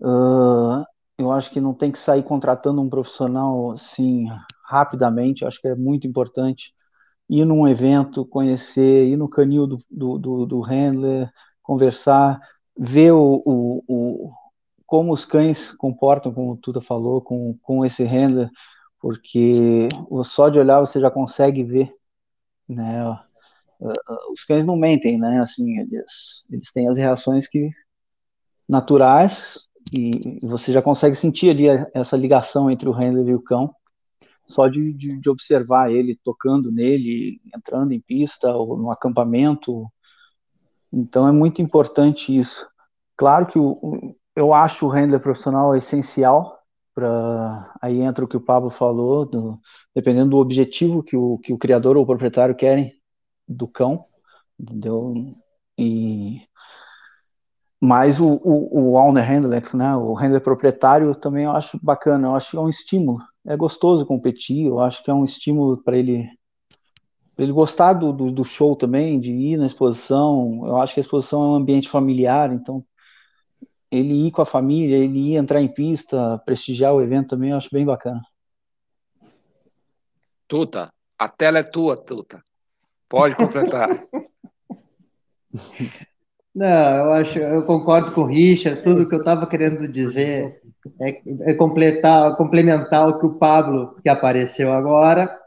[0.00, 0.84] uh,
[1.18, 4.26] eu acho que não tem que sair contratando um profissional assim
[4.64, 6.72] rapidamente, eu acho que é muito importante
[7.28, 11.30] ir num evento, conhecer, ir no canil do, do, do, do handler,
[11.62, 12.40] conversar,
[12.76, 14.32] ver o, o, o,
[14.86, 18.50] como os cães comportam, como o Tuta falou, com, com esse handler,
[19.00, 19.88] porque
[20.24, 21.92] só de olhar você já consegue ver,
[22.68, 23.18] né?
[24.32, 25.40] Os cães não mentem, né?
[25.40, 27.70] Assim, eles, eles têm as reações que
[28.68, 33.74] naturais e você já consegue sentir ali essa ligação entre o handler e o cão
[34.48, 39.86] só de, de, de, observar ele tocando nele, entrando em pista ou no acampamento.
[40.92, 42.66] Então é muito importante isso.
[43.14, 46.58] Claro que o, eu acho o handler profissional essencial
[46.94, 49.60] para aí entra o que o Pablo falou, do,
[49.94, 52.92] dependendo do objetivo que o, que o criador ou o proprietário querem
[53.46, 54.04] do cão,
[54.58, 55.14] entendeu?
[55.76, 56.42] E
[57.80, 62.34] mas o, o, o owner handler, né, o handler proprietário também eu acho bacana, eu
[62.34, 65.96] acho que é um estímulo é gostoso competir, eu acho que é um estímulo para
[65.96, 66.30] ele
[67.38, 70.66] ele gostar do, do, do, show também, de ir na exposição.
[70.66, 72.84] Eu acho que a exposição é um ambiente familiar, então
[73.88, 77.56] ele ir com a família, ele ir entrar em pista, prestigiar o evento também, eu
[77.56, 78.20] acho bem bacana.
[80.48, 82.42] Tuta, a tela é tua, Tuta.
[83.08, 83.88] Pode completar.
[86.58, 90.60] Não, eu acho, eu concordo com o Richard, tudo que eu estava querendo dizer
[91.00, 95.38] é, é, completar, complementar o que o Pablo, que apareceu agora,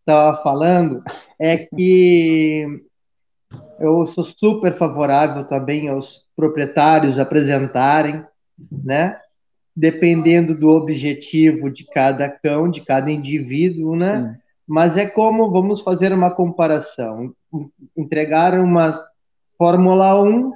[0.00, 1.04] estava falando,
[1.38, 2.66] é que
[3.78, 8.24] eu sou super favorável também aos proprietários apresentarem,
[8.68, 9.20] né?
[9.76, 14.32] Dependendo do objetivo de cada cão, de cada indivíduo, né?
[14.34, 14.40] Sim.
[14.66, 17.32] Mas é como, vamos fazer uma comparação,
[17.96, 19.00] entregar uma
[19.58, 20.52] Fórmula 1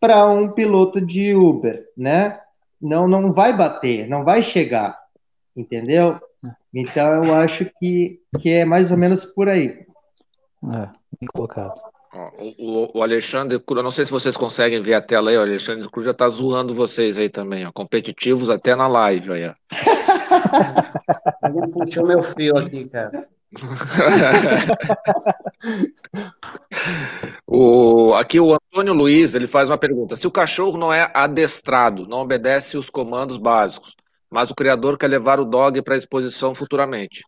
[0.00, 2.40] para um piloto de Uber, né?
[2.80, 4.98] não, não vai bater, não vai chegar,
[5.56, 6.20] entendeu?
[6.72, 9.86] Então eu acho que, que é mais ou menos por aí.
[10.64, 10.88] É,
[11.20, 11.80] bem colocado.
[12.58, 15.88] O, o, Alexandre Cruz, não sei se vocês conseguem ver a tela aí, o Alexandre
[15.88, 19.54] Cruz já tá zoando vocês aí também, ó, competitivos até na live, aí, ó.
[21.72, 23.28] puxou meu fio aqui, cara.
[27.46, 32.06] o, aqui o Antônio Luiz ele faz uma pergunta: se o cachorro não é adestrado,
[32.06, 33.96] não obedece os comandos básicos,
[34.30, 37.24] mas o criador quer levar o dog para exposição futuramente,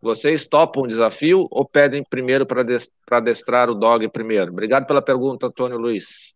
[0.00, 2.62] vocês topam o desafio ou pedem primeiro para
[3.10, 4.52] adestrar o dog primeiro?
[4.52, 6.34] Obrigado pela pergunta, Antônio Luiz.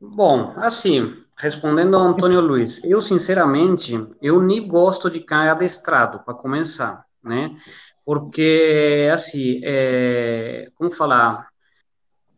[0.00, 6.34] Bom, assim, respondendo ao Antônio Luiz, eu sinceramente, eu nem gosto de cães adestrado, para
[6.34, 7.56] começar né?
[8.04, 11.48] Porque, assim, é, como falar,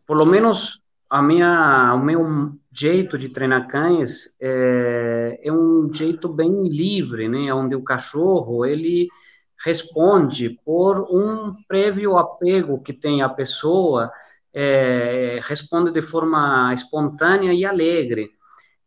[0.06, 2.24] por lo menos a minha, o meu
[2.72, 7.52] jeito de treinar cães é, é um jeito bem livre, né?
[7.52, 9.08] Onde o cachorro, ele
[9.64, 14.10] responde por um prévio apego que tem a pessoa,
[14.52, 18.30] é, responde de forma espontânea e alegre.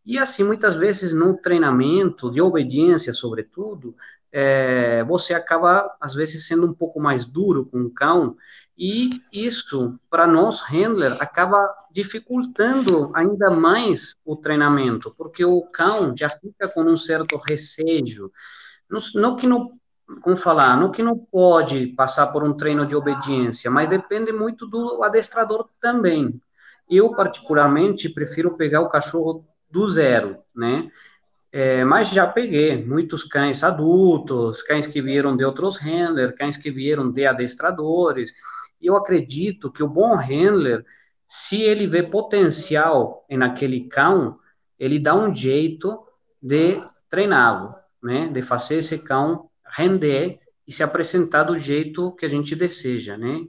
[0.05, 3.95] E assim, muitas vezes no treinamento de obediência, sobretudo,
[4.31, 8.35] é, você acaba, às vezes, sendo um pouco mais duro com o cão,
[8.77, 16.29] e isso, para nós, handler, acaba dificultando ainda mais o treinamento, porque o cão já
[16.29, 18.31] fica com um certo receio.
[19.15, 19.77] Não que não,
[20.21, 24.65] como falar, não que não pode passar por um treino de obediência, mas depende muito
[24.65, 26.41] do adestrador também.
[26.89, 30.89] Eu, particularmente, prefiro pegar o cachorro do zero, né?
[31.51, 36.69] É, mas já peguei muitos cães adultos, cães que vieram de outros handlers, cães que
[36.69, 38.31] vieram de adestradores.
[38.79, 40.85] E eu acredito que o bom handler,
[41.27, 44.37] se ele vê potencial naquele cão,
[44.77, 45.99] ele dá um jeito
[46.41, 48.27] de treiná-lo, né?
[48.27, 53.43] De fazer esse cão render e se apresentar do jeito que a gente deseja, né?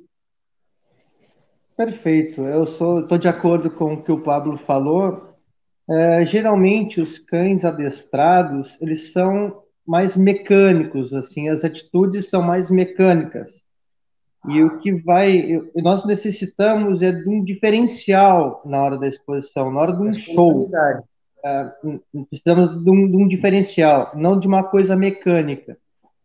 [1.77, 2.43] Perfeito.
[2.43, 5.30] Eu sou, estou de acordo com o que o Pablo falou.
[5.91, 13.51] É, geralmente os cães adestrados eles são mais mecânicos, assim, as atitudes são mais mecânicas.
[14.49, 19.81] E o que vai, nós necessitamos é de um diferencial na hora da exposição, na
[19.81, 20.71] hora de um show.
[21.45, 21.73] É,
[22.29, 25.77] precisamos de um, de um diferencial, não de uma coisa mecânica.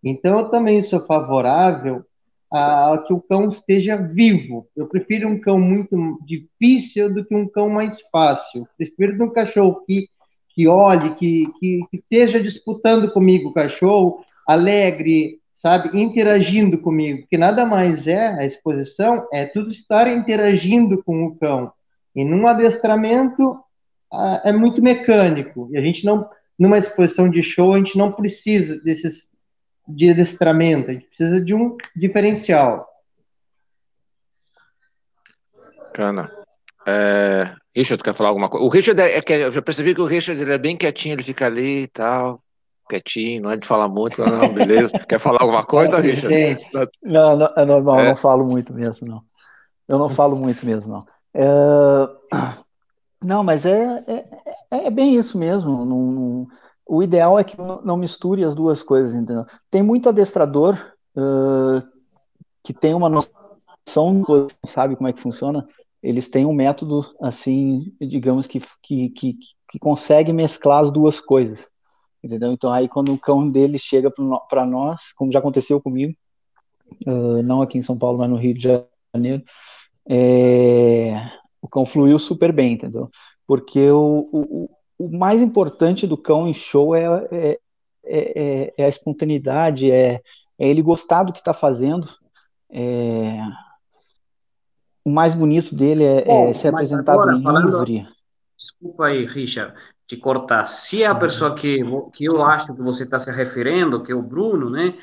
[0.03, 2.05] Então, eu também sou favorável
[2.51, 4.67] a que o cão esteja vivo.
[4.75, 8.61] Eu prefiro um cão muito difícil do que um cão mais fácil.
[8.61, 10.07] Eu prefiro um cachorro que,
[10.49, 17.37] que olhe, que, que, que esteja disputando comigo o cachorro, alegre, sabe, interagindo comigo, que
[17.37, 21.71] nada mais é a exposição, é tudo estar interagindo com o cão.
[22.15, 23.57] E num adestramento
[24.43, 25.67] é muito mecânico.
[25.71, 29.27] E a gente não, numa exposição de show, a gente não precisa desses
[29.87, 32.87] de adestramento, a gente precisa de um diferencial.
[35.93, 36.31] Cana.
[36.85, 38.65] É, Richard, quer falar alguma coisa?
[38.65, 41.13] O Richard é, é que eu já percebi que o Richard ele é bem quietinho,
[41.13, 42.41] ele fica ali e tal,
[42.89, 44.91] quietinho, não é de falar muito, não, não beleza.
[45.07, 46.67] quer falar alguma coisa, Richard?
[47.01, 48.01] Não, não, é normal, é.
[48.03, 49.21] eu não falo muito mesmo, não.
[49.87, 51.05] Eu não falo muito mesmo, não.
[51.33, 51.45] É...
[53.23, 55.85] Não, mas é, é, é, bem isso mesmo.
[55.85, 56.47] Não, não,
[56.85, 59.45] o ideal é que não misture as duas coisas, entendeu?
[59.71, 60.75] Tem muito adestrador
[61.17, 61.81] uh,
[62.63, 64.23] que tem uma noção,
[64.67, 65.67] sabe como é que funciona.
[66.01, 69.37] Eles têm um método, assim, digamos, que, que, que,
[69.69, 71.67] que consegue mesclar as duas coisas,
[72.23, 72.51] entendeu?
[72.51, 74.11] Então, aí, quando o cão dele chega
[74.47, 76.13] para nós, como já aconteceu comigo,
[77.07, 78.61] uh, não aqui em São Paulo, mas no Rio de
[79.13, 79.43] Janeiro,
[80.07, 81.15] é,
[81.59, 83.09] o cão fluiu super bem, entendeu?
[83.47, 87.59] Porque o, o, o mais importante do cão em show é, é,
[88.05, 90.21] é, é a espontaneidade, é,
[90.57, 92.07] é, ele gostar do que está fazendo.
[92.69, 93.39] É,
[95.03, 97.43] o mais bonito dele é, Bom, se apresentar agora, livre.
[97.43, 97.85] Falando,
[98.57, 99.73] desculpa aí, Richard,
[100.07, 100.65] te cortar.
[100.65, 101.79] Se é a pessoa que,
[102.13, 104.95] que eu acho que você está se referindo, que é o Bruno, né?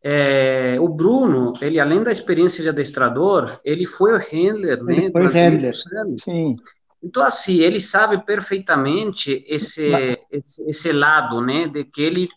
[0.00, 5.10] É, o Bruno, ele além da experiência de adestrador, ele foi o handler, ele né?
[5.10, 5.74] Foi handler.
[6.22, 6.54] Sim.
[7.02, 9.92] Então, assim, ele sabe perfeitamente esse,
[10.30, 12.28] esse, esse, lado, né, de que ele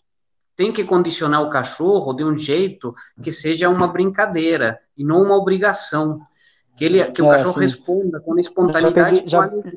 [0.54, 5.36] tem que condicionar o cachorro de um jeito que seja uma brincadeira e não uma
[5.36, 6.20] obrigação.
[6.76, 7.60] Que, ele, que o é, cachorro sim.
[7.60, 9.24] responda com espontaneidade.
[9.26, 9.72] Já peguei, já...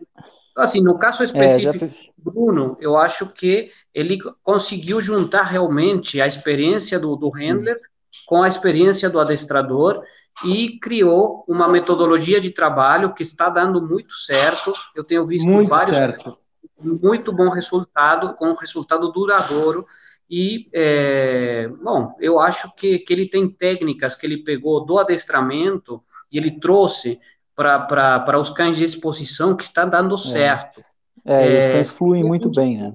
[0.52, 6.22] Então, assim, no caso específico é, do Bruno, eu acho que ele conseguiu juntar realmente
[6.22, 7.78] a experiência do, do handler
[8.26, 10.02] com a experiência do adestrador
[10.44, 14.74] e criou uma metodologia de trabalho que está dando muito certo.
[14.96, 16.38] Eu tenho visto muito vários certo.
[16.82, 19.86] muito bom resultado, com um resultado duradouro.
[20.30, 26.04] E, é, bom, eu acho que, que ele tem técnicas que ele pegou do adestramento
[26.32, 27.20] e ele trouxe
[27.56, 30.18] para os cães de exposição que está dando é.
[30.18, 30.84] certo.
[31.24, 32.94] É, é os cães fluem muito bem, né?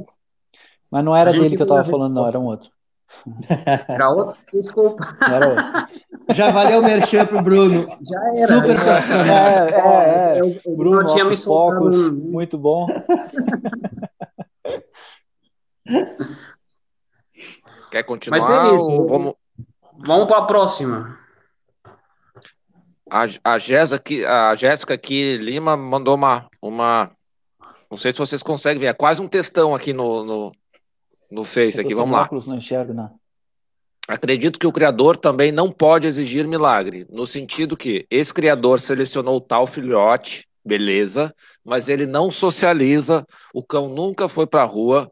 [0.90, 2.70] Mas não era dele que eu estava falando, não, era um outro.
[3.88, 4.38] Era outro?
[4.52, 5.16] Desculpa.
[5.22, 5.64] Era outro.
[6.34, 7.88] Já valeu o merchan pro Bruno.
[8.02, 8.54] Já era.
[8.56, 8.84] Super né?
[8.84, 9.36] profissional.
[9.36, 10.42] É, é, é.
[10.64, 12.12] O Bruno, tinha me focos, um...
[12.12, 12.86] muito bom.
[17.90, 18.38] Quer continuar?
[18.38, 19.06] Mas é isso.
[19.06, 19.34] Vamos,
[19.98, 21.18] vamos para a próxima.
[23.10, 27.10] A, a, Jéssica aqui, a Jéssica aqui Lima mandou uma, uma.
[27.90, 30.52] Não sei se vocês conseguem ver, é quase um textão aqui no, no,
[31.28, 32.28] no Face aqui, vamos lá.
[32.46, 33.19] Não enxergo, não.
[34.10, 39.40] Acredito que o criador também não pode exigir milagre, no sentido que esse criador selecionou
[39.40, 41.32] tal filhote, beleza,
[41.64, 45.08] mas ele não socializa, o cão nunca foi para a rua,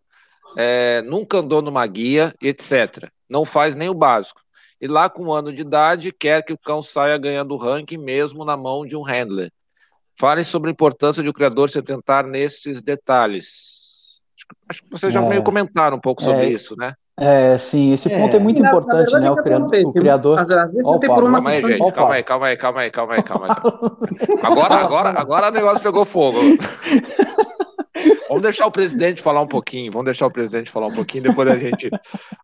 [0.56, 3.08] é, nunca andou numa guia, etc.
[3.28, 4.40] Não faz nem o básico.
[4.80, 8.44] E lá com um ano de idade, quer que o cão saia ganhando ranking mesmo
[8.44, 9.52] na mão de um handler.
[10.18, 14.20] Falem sobre a importância de o criador se atentar nesses detalhes.
[14.68, 16.94] acho que vocês já é, meio comentaram um pouco sobre é, isso, né?
[17.20, 19.28] É, sim, esse ponto é, muito importante, né?
[19.30, 20.46] O criador, o criador.
[20.46, 24.38] Calma aí, gente, calma aí, calma aí, calma aí, calma aí, calma aí.
[24.42, 26.38] Agora, agora, agora o negócio pegou fogo.
[28.28, 31.48] Vamos deixar o presidente falar um pouquinho, vamos deixar o presidente falar um pouquinho, depois
[31.48, 31.90] a gente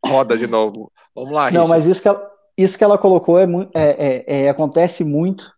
[0.05, 0.91] roda de novo.
[1.15, 1.59] Vamos lá, Richard.
[1.59, 5.53] Não, mas isso que ela, isso que ela colocou é, é, é, acontece muito,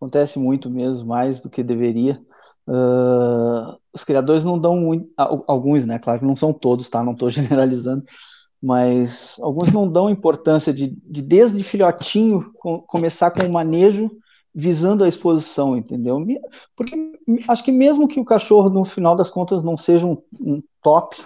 [0.00, 2.20] acontece muito mesmo, mais do que deveria.
[2.66, 5.98] Uh, os criadores não dão muito, alguns, né?
[5.98, 7.02] Claro que não são todos, tá?
[7.02, 8.04] Não estou generalizando,
[8.62, 14.10] mas alguns não dão importância de, de desde filhotinho com, começar com o manejo
[14.54, 16.24] visando a exposição, entendeu?
[16.74, 16.96] Porque
[17.46, 21.16] acho que mesmo que o cachorro, no final das contas, não seja um, um top,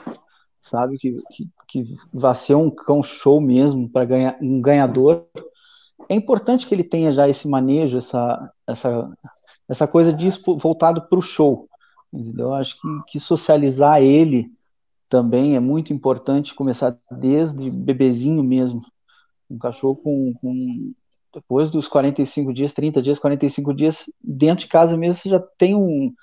[0.61, 5.25] sabe, que, que, que vá ser um cão show mesmo para ganhar um ganhador,
[6.09, 9.11] é importante que ele tenha já esse manejo, essa, essa,
[9.67, 11.69] essa coisa disso voltado para o show,
[12.13, 12.53] entendeu?
[12.53, 14.51] Acho que, que socializar ele
[15.13, 18.81] também é muito importante começar desde bebezinho mesmo.
[19.51, 20.95] Um cachorro com, com
[21.35, 25.75] depois dos 45 dias, 30 dias, 45 dias, dentro de casa mesmo você já tem
[25.75, 26.15] um,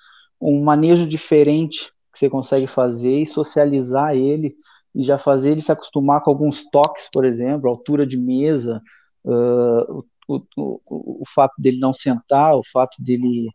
[0.42, 4.56] um manejo diferente que você consegue fazer e socializar ele
[4.96, 8.82] e já fazer ele se acostumar com alguns toques, por exemplo, altura de mesa,
[9.24, 13.52] uh, o, o, o, o fato dele não sentar, o fato dele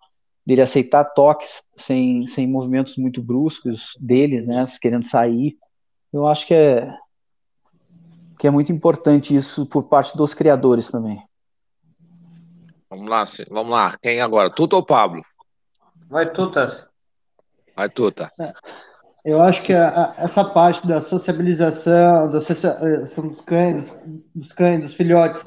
[0.47, 5.57] dele aceitar toques sem, sem movimentos muito bruscos dele, né, querendo sair.
[6.13, 6.97] Eu acho que é
[8.39, 11.23] que é muito importante isso por parte dos criadores também.
[12.91, 13.97] Vamos lá, vamos lá.
[14.03, 14.51] Quem agora?
[14.51, 15.23] Tuta ou Pablo?
[16.09, 16.87] Vai, Tutas.
[17.75, 18.31] Vai, Tuta.
[18.39, 18.53] É,
[19.25, 23.93] eu acho que a, a, essa parte da sociabilização, da socialização dos cães,
[24.35, 25.45] dos cães, dos filhotes,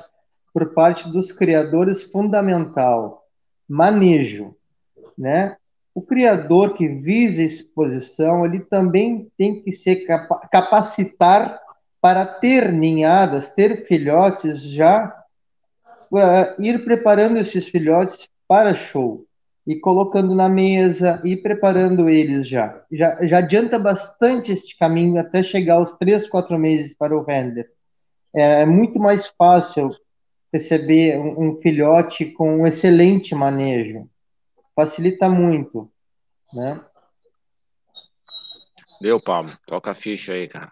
[0.52, 3.24] por parte dos criadores, fundamental.
[3.70, 4.57] Manejo
[5.18, 5.55] né?
[5.95, 10.05] O criador que visa exposição, ele também tem que se
[10.51, 11.59] capacitar
[11.99, 15.11] para ter ninhadas, ter filhotes já,
[16.59, 19.26] ir preparando esses filhotes para show
[19.65, 22.80] e colocando na mesa e preparando eles já.
[22.91, 23.18] já.
[23.26, 27.70] Já adianta bastante este caminho até chegar aos três, quatro meses para o render.
[28.34, 29.89] É muito mais fácil
[30.53, 34.07] receber um, um filhote com um excelente manejo
[34.78, 35.92] facilita muito,
[36.54, 36.86] né?
[39.02, 39.50] Deu, Paulo.
[39.66, 40.72] Toca a ficha aí, cara.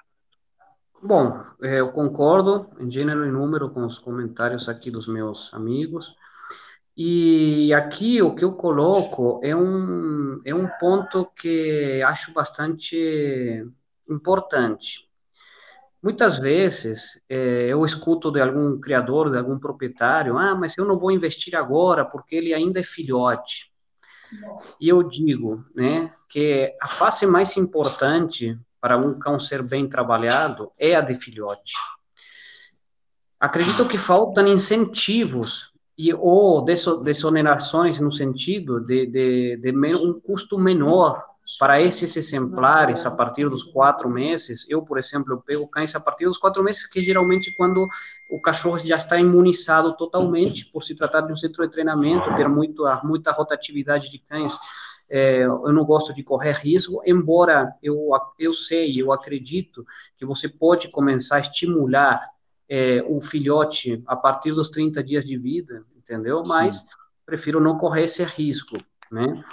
[1.02, 6.16] Bom, é, eu concordo em gênero e número com os comentários aqui dos meus amigos.
[6.96, 13.66] E aqui o que eu coloco é um, é um ponto que acho bastante
[14.08, 15.10] importante.
[16.02, 20.98] Muitas vezes é, eu escuto de algum criador, de algum proprietário, ah, mas eu não
[20.98, 23.75] vou investir agora porque ele ainda é filhote.
[24.80, 30.72] E eu digo, né, que a fase mais importante para um cão ser bem trabalhado
[30.78, 31.74] é a de filhote.
[33.40, 41.24] Acredito que faltam incentivos e ou desonerações no sentido de, de, de um custo menor
[41.60, 46.00] para esses exemplares a partir dos quatro meses, eu, por exemplo, eu pego cães a
[46.00, 47.88] partir dos quatro meses, que geralmente quando
[48.30, 52.50] o cachorro já está imunizado totalmente, por se tratar de um centro de treinamento, ter
[52.50, 54.58] muito, muita rotatividade de cães,
[55.08, 59.86] é, eu não gosto de correr risco, embora eu, eu sei, eu acredito
[60.18, 62.28] que você pode começar a estimular
[62.68, 66.44] é, o filhote a partir dos 30 dias de vida, entendeu?
[66.44, 66.86] Mas Sim.
[67.24, 68.78] prefiro não correr esse risco,
[69.12, 69.44] né?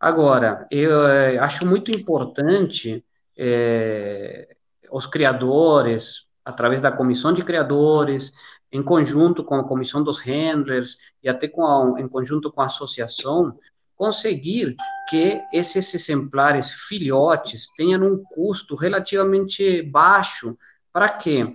[0.00, 3.04] Agora, eu é, acho muito importante
[3.36, 4.56] é,
[4.90, 8.32] os criadores, através da comissão de criadores,
[8.72, 12.66] em conjunto com a comissão dos handlers e até com a, em conjunto com a
[12.66, 13.58] associação,
[13.94, 14.74] conseguir
[15.10, 20.56] que esses exemplares filhotes tenham um custo relativamente baixo.
[20.90, 21.54] Para quê?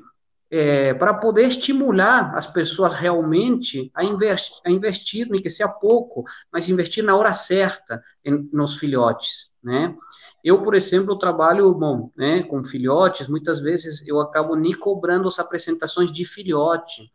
[0.58, 6.24] É, para poder estimular as pessoas realmente a, investi a investir, nem que seja pouco,
[6.50, 9.94] mas investir na hora certa em, nos filhotes, né?
[10.42, 15.40] Eu, por exemplo, trabalho, bom, né, com filhotes, muitas vezes eu acabo nem cobrando as
[15.40, 17.12] apresentações de filhote,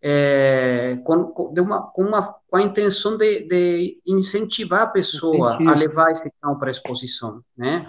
[0.00, 5.74] é, com, com, uma, com, uma, com a intenção de, de incentivar a pessoa a
[5.74, 7.86] levar esse cão para a exposição, né?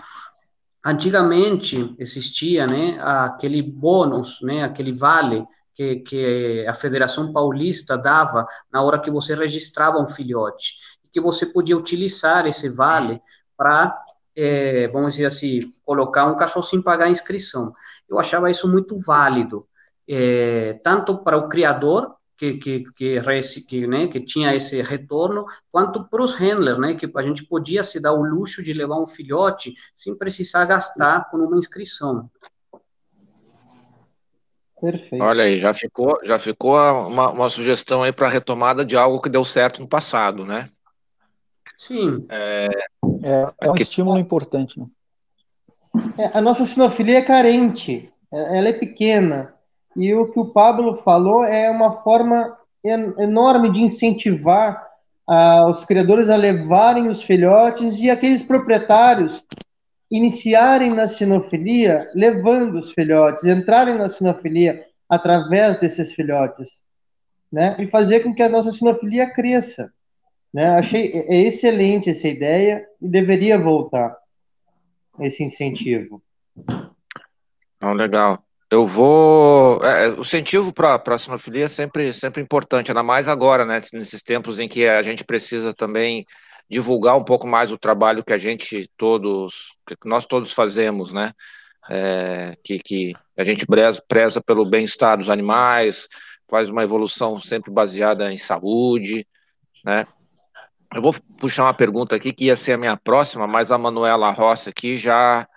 [0.87, 8.83] Antigamente existia, né, aquele bônus, né, aquele vale que, que a Federação Paulista dava na
[8.83, 10.75] hora que você registrava um filhote,
[11.11, 13.19] que você podia utilizar esse vale
[13.57, 13.97] para,
[14.35, 17.73] é, vamos dizer assim, colocar um cachorro sem pagar a inscrição.
[18.07, 19.67] Eu achava isso muito válido,
[20.07, 23.21] é, tanto para o criador que, que, que,
[23.67, 27.83] que, né, que tinha esse retorno, quanto para os handlers, né, que a gente podia
[27.83, 32.29] se dar o luxo de levar um filhote sem precisar gastar com uma inscrição.
[34.79, 35.23] Perfeito.
[35.23, 36.75] Olha aí, já ficou, já ficou
[37.07, 40.69] uma, uma sugestão aí para retomada de algo que deu certo no passado, né?
[41.77, 42.25] Sim.
[42.29, 42.67] É,
[43.23, 43.83] é, é um aqui...
[43.83, 44.79] estímulo importante.
[44.79, 44.85] Né?
[46.17, 49.54] É, a nossa sinofilia é carente, é, ela é pequena.
[49.95, 54.85] E o que o Pablo falou é uma forma enorme de incentivar
[55.27, 59.43] ah, os criadores a levarem os filhotes e aqueles proprietários
[60.11, 66.81] iniciarem na sinofilia levando os filhotes, entrarem na sinofilia através desses filhotes,
[67.51, 67.75] né?
[67.79, 69.91] E fazer com que a nossa sinofilia cresça,
[70.53, 70.75] né?
[70.75, 74.15] Achei é, é excelente essa ideia e deveria voltar
[75.19, 76.21] esse incentivo.
[77.81, 78.44] Não, legal.
[78.69, 79.83] Eu vou.
[79.83, 83.79] É, o incentivo para a sinofilia é sempre, sempre importante, ainda mais agora, né?
[83.93, 86.25] Nesses tempos em que a gente precisa também
[86.69, 91.31] divulgar um pouco mais o trabalho que a gente todos, que nós todos fazemos, né?
[91.87, 96.07] É, que, que a gente preza, preza pelo bem-estar dos animais,
[96.49, 99.27] faz uma evolução sempre baseada em saúde,
[99.83, 100.07] né?
[100.93, 104.31] Eu vou puxar uma pergunta aqui que ia ser a minha próxima, mas a Manuela
[104.31, 105.47] Rossi aqui já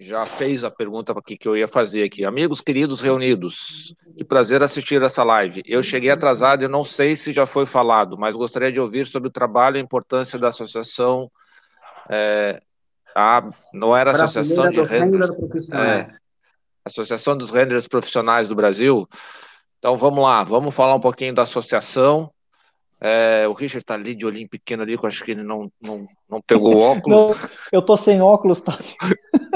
[0.00, 2.24] já fez a pergunta que eu ia fazer aqui.
[2.24, 5.62] Amigos queridos reunidos, que prazer assistir essa live.
[5.66, 9.28] Eu cheguei atrasado e não sei se já foi falado, mas gostaria de ouvir sobre
[9.28, 11.30] o trabalho e a importância da associação.
[12.08, 12.62] É,
[13.14, 15.30] a, não era a Associação de Renders,
[15.70, 16.06] é,
[16.82, 19.06] Associação dos Renders Profissionais do Brasil.
[19.78, 22.32] Então vamos lá, vamos falar um pouquinho da associação.
[22.98, 25.70] É, o Richard tá ali de olhinho pequeno ali, que eu acho que ele não,
[25.80, 27.36] não, não pegou o óculos.
[27.38, 28.78] Não, eu tô sem óculos, tá?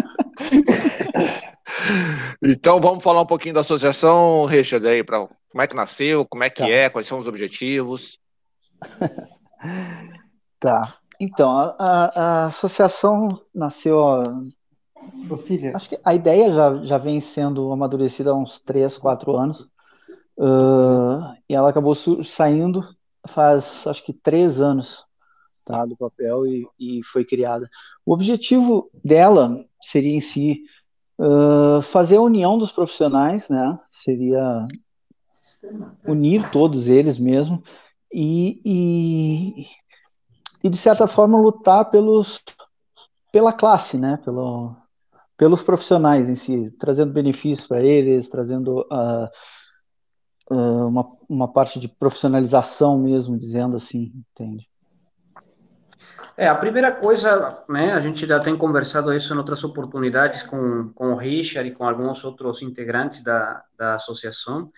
[2.43, 6.45] então vamos falar um pouquinho da associação, Richard, aí, para como é que nasceu, como
[6.45, 6.69] é que tá.
[6.69, 8.19] é, quais são os objetivos.
[10.61, 10.97] Tá.
[11.21, 14.03] Então, a, a, a associação nasceu.
[15.75, 19.69] Acho que a ideia já, já vem sendo amadurecida há uns 3, 4 anos.
[20.39, 22.83] Uh, e ela acabou saindo
[23.29, 25.05] faz acho que três anos
[25.65, 27.69] tá, do papel e, e foi criada.
[28.05, 30.63] O objetivo dela seria em si
[31.19, 33.79] uh, fazer a união dos profissionais, né?
[33.91, 34.67] Seria
[36.07, 37.63] unir todos eles mesmo
[38.13, 39.67] e, e,
[40.63, 42.43] e de certa forma lutar pelos
[43.33, 44.19] pela classe, né?
[44.25, 44.77] Pelo,
[45.37, 49.29] pelos profissionais em si, trazendo benefícios para eles, trazendo uh,
[50.55, 54.69] uh, uma, uma parte de profissionalização mesmo, dizendo assim, entende?
[56.37, 60.93] É, a primeira coisa, né, a gente já tem conversado isso em outras oportunidades com,
[60.93, 64.73] com o Richard e com alguns outros integrantes da, da associação,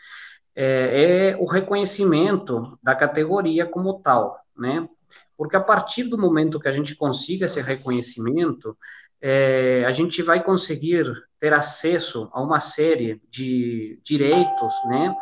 [0.55, 4.87] é, é o reconhecimento da categoria como tal, né?
[5.37, 8.77] Porque a partir do momento que a gente consiga esse reconhecimento,
[9.21, 11.07] é, a gente vai conseguir
[11.41, 15.15] ter acesso a uma série de direitos, né?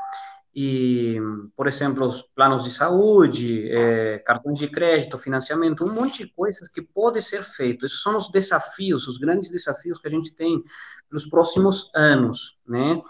[0.55, 1.19] E,
[1.57, 6.69] por exemplo, os planos de saúde, é, cartões de crédito, financiamento, um monte de coisas
[6.69, 7.85] que pode ser feito.
[7.85, 10.63] Esses são os desafios, os grandes desafios que a gente tem
[11.11, 13.03] nos próximos anos, né?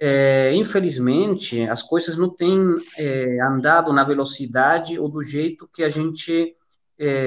[0.00, 2.58] É, infelizmente, as coisas não têm
[2.98, 6.56] é, andado na velocidade ou do jeito que a gente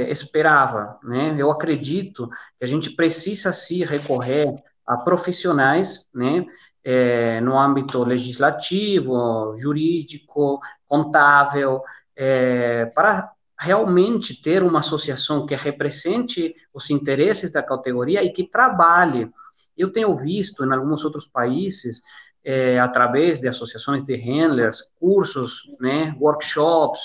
[0.08, 1.36] esperava, né?
[1.38, 4.56] Eu acredito que a gente precisa, sim, recorrer
[4.88, 6.45] a profissionais, né?
[6.86, 11.81] É, no âmbito legislativo, jurídico, contábil,
[12.15, 19.31] é, para realmente ter uma associação que represente os interesses da categoria e que trabalhe.
[19.75, 22.03] Eu tenho visto em alguns outros países,
[22.43, 26.99] é, através de associações de handlers, cursos, né, workshops,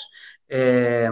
[0.47, 1.09] é,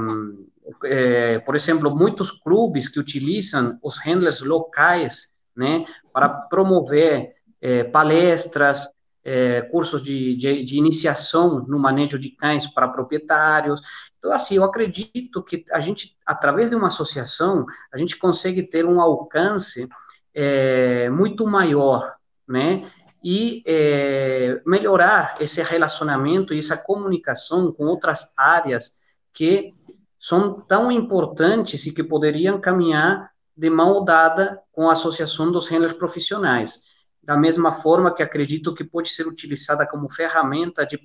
[0.83, 8.87] é, por exemplo, muitos clubes que utilizam os handlers locais, né, para promover é, palestras,
[9.23, 13.81] é, cursos de, de, de, iniciação no manejo de cães para proprietários.
[14.17, 18.85] Então, assim, eu acredito que a gente, através de uma associação, a gente consegue ter
[18.85, 19.87] um alcance
[20.33, 22.15] é, muito maior,
[22.47, 22.89] né?
[23.21, 28.93] E é, melhorar esse relacionamento e essa comunicação com outras áreas
[29.33, 29.73] que
[30.17, 35.93] são tão importantes e que poderiam caminhar de mão dada com a Associação dos Handlers
[35.93, 36.81] Profissionais
[37.21, 40.97] da mesma forma que acredito que pode ser utilizada como ferramenta de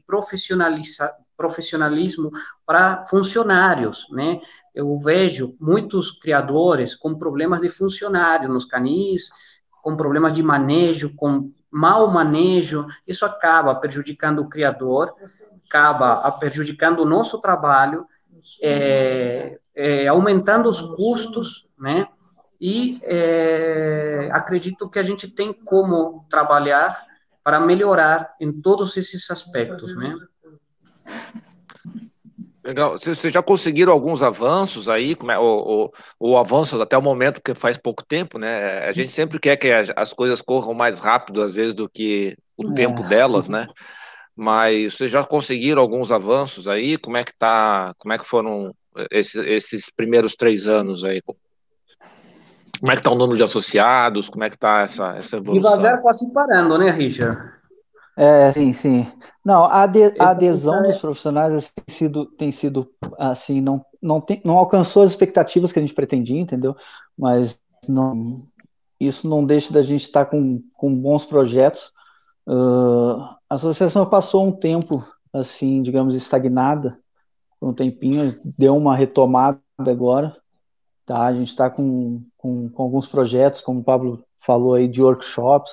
[1.36, 2.30] profissionalismo
[2.64, 4.40] para funcionários, né?
[4.74, 9.30] Eu vejo muitos criadores com problemas de funcionário nos canis,
[9.82, 15.12] com problemas de manejo, com mau manejo, isso acaba prejudicando o criador
[15.74, 18.06] acaba prejudicando o nosso trabalho,
[18.62, 22.06] é, é, aumentando os custos, né?
[22.66, 27.04] E é, acredito que a gente tem como trabalhar
[27.42, 30.16] para melhorar em todos esses aspectos, né?
[32.64, 32.98] Legal.
[32.98, 37.52] Vocês já conseguiram alguns avanços aí, como é, ou, ou, avanços até o momento, porque
[37.54, 38.78] faz pouco tempo, né?
[38.88, 42.70] A gente sempre quer que as coisas corram mais rápido, às vezes, do que o
[42.70, 42.74] é.
[42.74, 43.66] tempo delas, né?
[44.34, 46.96] Mas vocês já conseguiram alguns avanços aí?
[46.96, 47.92] Como é que tá?
[47.98, 48.74] Como é que foram
[49.10, 51.20] esses, esses primeiros três anos aí?
[52.84, 54.28] Como é que está o número de associados?
[54.28, 55.72] Como é que está essa, essa evolução?
[55.72, 57.50] Devagar quase parando, né, Richard?
[58.14, 59.10] É, sim, sim.
[59.42, 64.20] Não, a, de, a adesão dos profissionais assim, tem sido, tem sido assim, não, não,
[64.20, 66.76] tem, não alcançou as expectativas que a gente pretendia, entendeu?
[67.16, 67.58] Mas
[67.88, 68.42] não,
[69.00, 71.90] isso não deixa da gente estar com, com bons projetos.
[72.46, 73.18] Uh,
[73.48, 76.98] a associação passou um tempo, assim, digamos, estagnada,
[77.62, 80.36] um tempinho, deu uma retomada agora,
[81.06, 81.22] tá?
[81.22, 85.72] A gente está com, com, com alguns projetos, como o Pablo falou aí, de workshops,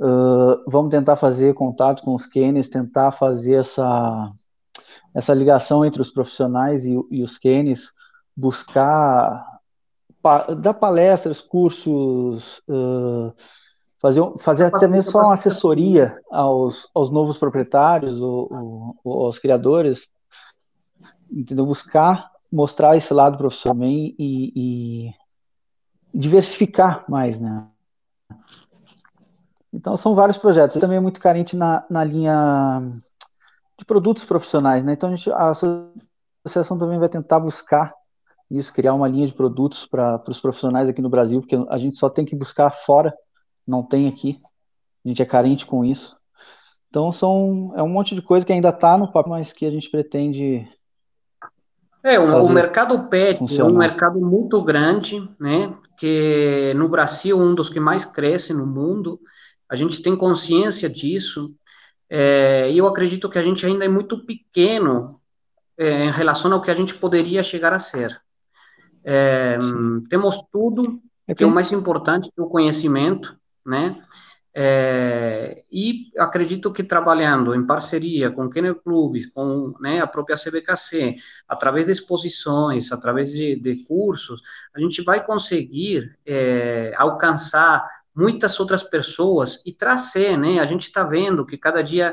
[0.00, 4.30] Uh, vamos tentar fazer contato com os Kenes, tentar fazer essa,
[5.12, 7.92] essa ligação entre os profissionais e, e os Kenes,
[8.36, 9.44] buscar
[10.22, 13.34] pa, dar palestras, cursos, uh,
[13.98, 20.08] fazer, fazer até mesmo só uma assessoria aos, aos novos proprietários ou, ou, aos criadores,
[21.28, 21.66] entendeu?
[21.66, 25.14] Buscar mostrar esse lado profissional e, e
[26.12, 27.68] diversificar mais, né?
[29.72, 30.76] Então, são vários projetos.
[30.76, 32.80] E também é muito carente na, na linha
[33.78, 34.92] de produtos profissionais, né?
[34.92, 37.94] Então, a, gente, a associação também vai tentar buscar
[38.50, 41.96] isso, criar uma linha de produtos para os profissionais aqui no Brasil, porque a gente
[41.96, 43.14] só tem que buscar fora,
[43.66, 44.40] não tem aqui.
[45.04, 46.16] A gente é carente com isso.
[46.88, 49.70] Então, são, é um monte de coisa que ainda está no papel, mas que a
[49.70, 50.66] gente pretende
[52.02, 53.70] é, o, o mercado pet funcionar.
[53.70, 55.74] é um mercado muito grande, né?
[55.96, 59.20] Que no Brasil é um dos que mais cresce no mundo
[59.68, 61.54] a gente tem consciência disso,
[62.08, 65.20] é, e eu acredito que a gente ainda é muito pequeno
[65.76, 68.18] é, em relação ao que a gente poderia chegar a ser.
[69.04, 69.58] É,
[70.08, 74.00] temos tudo, é que é o mais importante, o conhecimento, né?
[74.60, 81.14] É, e acredito que trabalhando em parceria com Kennel Clubes, com né, a própria CBKC,
[81.46, 84.42] através de exposições, através de, de cursos,
[84.74, 90.58] a gente vai conseguir é, alcançar muitas outras pessoas e trazer, né?
[90.58, 92.12] A gente está vendo que cada dia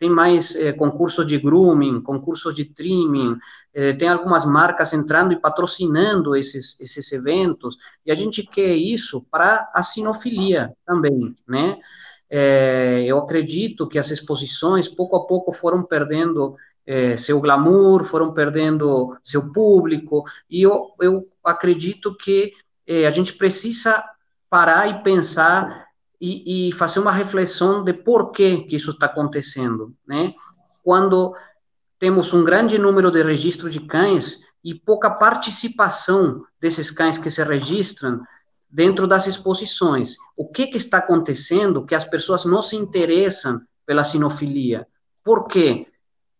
[0.00, 3.36] tem mais eh, concursos de grooming, concursos de trimming,
[3.74, 9.22] eh, tem algumas marcas entrando e patrocinando esses, esses eventos, e a gente quer isso
[9.30, 11.76] para a sinofilia também, né?
[12.30, 18.32] É, eu acredito que as exposições, pouco a pouco, foram perdendo é, seu glamour, foram
[18.32, 22.52] perdendo seu público, e eu, eu acredito que
[22.86, 24.02] é, a gente precisa
[24.48, 25.89] parar e pensar
[26.20, 30.34] e, e, fazer uma reflexão de por que, que isso está acontecendo, né?
[30.82, 31.34] Quando
[31.98, 37.42] temos um grande número de registro de cães e pouca participação desses cães que se
[37.42, 38.20] registram
[38.70, 40.16] dentro das exposições.
[40.36, 44.86] O que, que está acontecendo que as pessoas não se interessam pela sinofilia?
[45.24, 45.86] Por quê?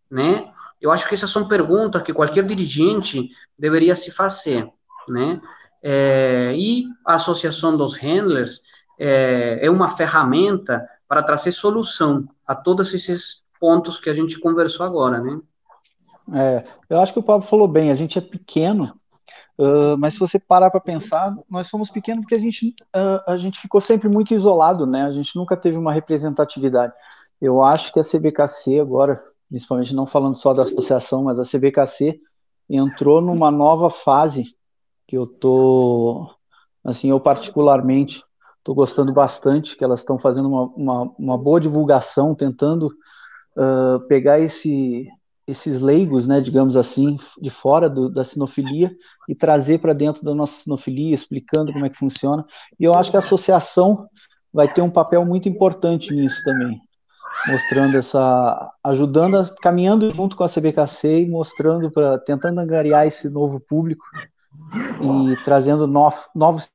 [0.09, 0.51] Né?
[0.79, 4.67] Eu acho que essas são perguntas que qualquer dirigente deveria se fazer,
[5.09, 5.41] né?
[5.83, 8.61] É, e a Associação dos Handlers
[9.03, 14.85] é, é uma ferramenta para trazer solução a todos esses pontos que a gente conversou
[14.85, 15.41] agora, né?
[16.31, 18.93] É, eu acho que o Pablo falou bem, a gente é pequeno,
[19.57, 23.37] uh, mas se você parar para pensar, nós somos pequenos porque a gente, uh, a
[23.37, 25.01] gente ficou sempre muito isolado, né?
[25.01, 26.93] A gente nunca teve uma representatividade.
[27.41, 32.19] Eu acho que a CBKC agora, principalmente não falando só da associação, mas a CBKC
[32.69, 34.55] entrou numa nova fase
[35.07, 36.29] que eu tô,
[36.85, 38.23] assim, eu particularmente
[38.61, 42.87] estou gostando bastante, que elas estão fazendo uma, uma, uma, boa divulgação, tentando
[43.57, 45.07] uh, pegar esse,
[45.47, 48.95] esses leigos, né, digamos assim, de fora do, da sinofilia
[49.27, 52.45] e trazer para dentro da nossa sinofilia, explicando como é que funciona.
[52.79, 54.07] E eu acho que a associação
[54.53, 56.79] vai ter um papel muito importante nisso também,
[57.47, 63.59] mostrando essa, ajudando, caminhando junto com a CBKC e mostrando para, tentando angariar esse novo
[63.59, 64.03] público
[65.01, 66.69] e trazendo novos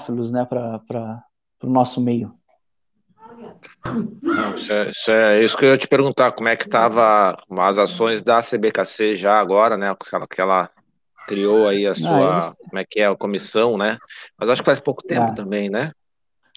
[0.00, 1.22] sinófilos né, para
[1.62, 2.32] o nosso meio.
[4.22, 7.36] Não, isso, é, isso, é, isso que eu ia te perguntar, como é que estava
[7.58, 9.94] as ações da CBKC já agora, né?
[10.28, 10.70] Que ela
[11.26, 12.54] criou aí a sua, eles...
[12.68, 13.98] como é que é, a comissão, né?
[14.38, 15.34] Mas acho que faz pouco tempo é.
[15.34, 15.92] também, né?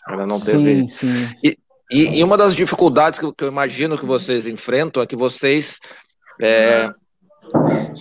[0.07, 0.87] Ela não teve.
[0.87, 1.35] Sim, sim.
[1.43, 1.57] E,
[1.91, 5.79] E, e, uma das dificuldades que, que, eu imagino que vocês enfrentam é que vocês
[6.41, 6.89] é,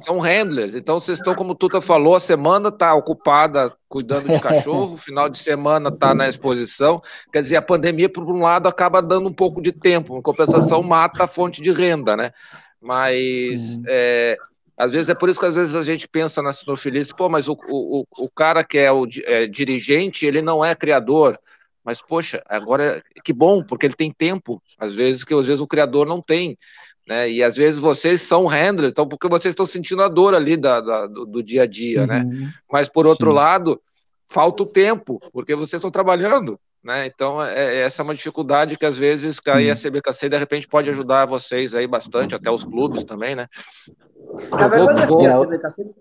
[0.04, 4.96] são handlers, então vocês estão, como Tuta falou, a semana está ocupada cuidando de cachorro,
[4.96, 7.02] final de semana está na exposição.
[7.32, 10.82] Quer dizer, a pandemia, por um lado, acaba dando um pouco de tempo, em compensação,
[10.82, 12.32] mata a fonte de renda, né?
[12.80, 13.84] Mas uhum.
[13.86, 14.36] é,
[14.76, 17.48] às vezes é por isso que às vezes a gente pensa na sinofilia, pô, mas
[17.48, 21.38] o, o, o cara que é o é, dirigente, ele não é criador.
[21.84, 25.66] Mas, poxa, agora que bom, porque ele tem tempo, às vezes, que às vezes o
[25.66, 26.56] criador não tem
[27.06, 27.30] né?
[27.30, 30.80] E às vezes vocês são handlers, então porque vocês estão sentindo a dor ali da,
[30.80, 32.22] da do, do, dia a dia, né?
[32.22, 32.40] uhum.
[32.40, 32.52] né?
[32.70, 33.36] Mas por outro Sim.
[33.36, 33.80] lado,
[34.28, 37.06] falta o tempo, porque vocês estão trabalhando, né?
[37.06, 40.88] Então é, é essa é uma dificuldade que às vezes a CBKC de repente pode
[40.90, 43.48] ajudar vocês aí bastante, até os clubes também, né?
[44.50, 45.26] Na verdade, é assim,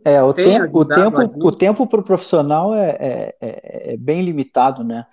[0.06, 3.98] é, é, o tempo, o tempo, o tempo para o profissional é, é, é, é
[3.98, 5.06] bem limitado, né?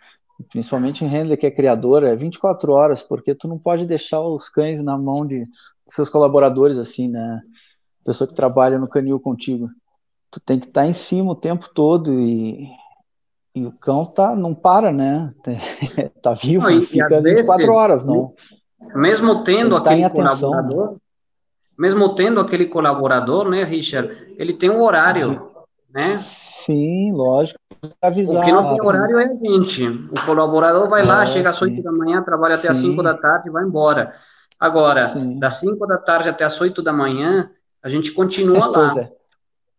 [0.51, 4.49] principalmente em handler que é criador, é 24 horas, porque tu não pode deixar os
[4.49, 5.45] cães na mão de
[5.89, 7.41] seus colaboradores, assim, né?
[8.05, 9.69] Pessoa que trabalha no canil contigo.
[10.31, 12.69] Tu tem que estar tá em cima o tempo todo e,
[13.55, 15.33] e o cão tá, não para, né?
[16.23, 18.35] tá vivo, não, e, fica e 24 vezes, horas, não.
[18.95, 20.97] Mesmo tendo tá aquele colaborador,
[21.79, 25.51] mesmo tendo aquele colaborador, né, Richard, ele tem um horário,
[25.93, 26.17] né?
[26.19, 27.59] Sim, lógico.
[28.03, 29.87] Avisar, o que não tem horário é a gente.
[29.87, 32.69] O colaborador vai lá, é, chega às 8 da manhã, trabalha até sim.
[32.69, 34.13] às 5 da tarde e vai embora.
[34.59, 35.39] Agora, Sim.
[35.39, 37.51] das 5 da tarde até as 8 da manhã,
[37.83, 39.01] a gente continua é, lá.
[39.01, 39.13] É.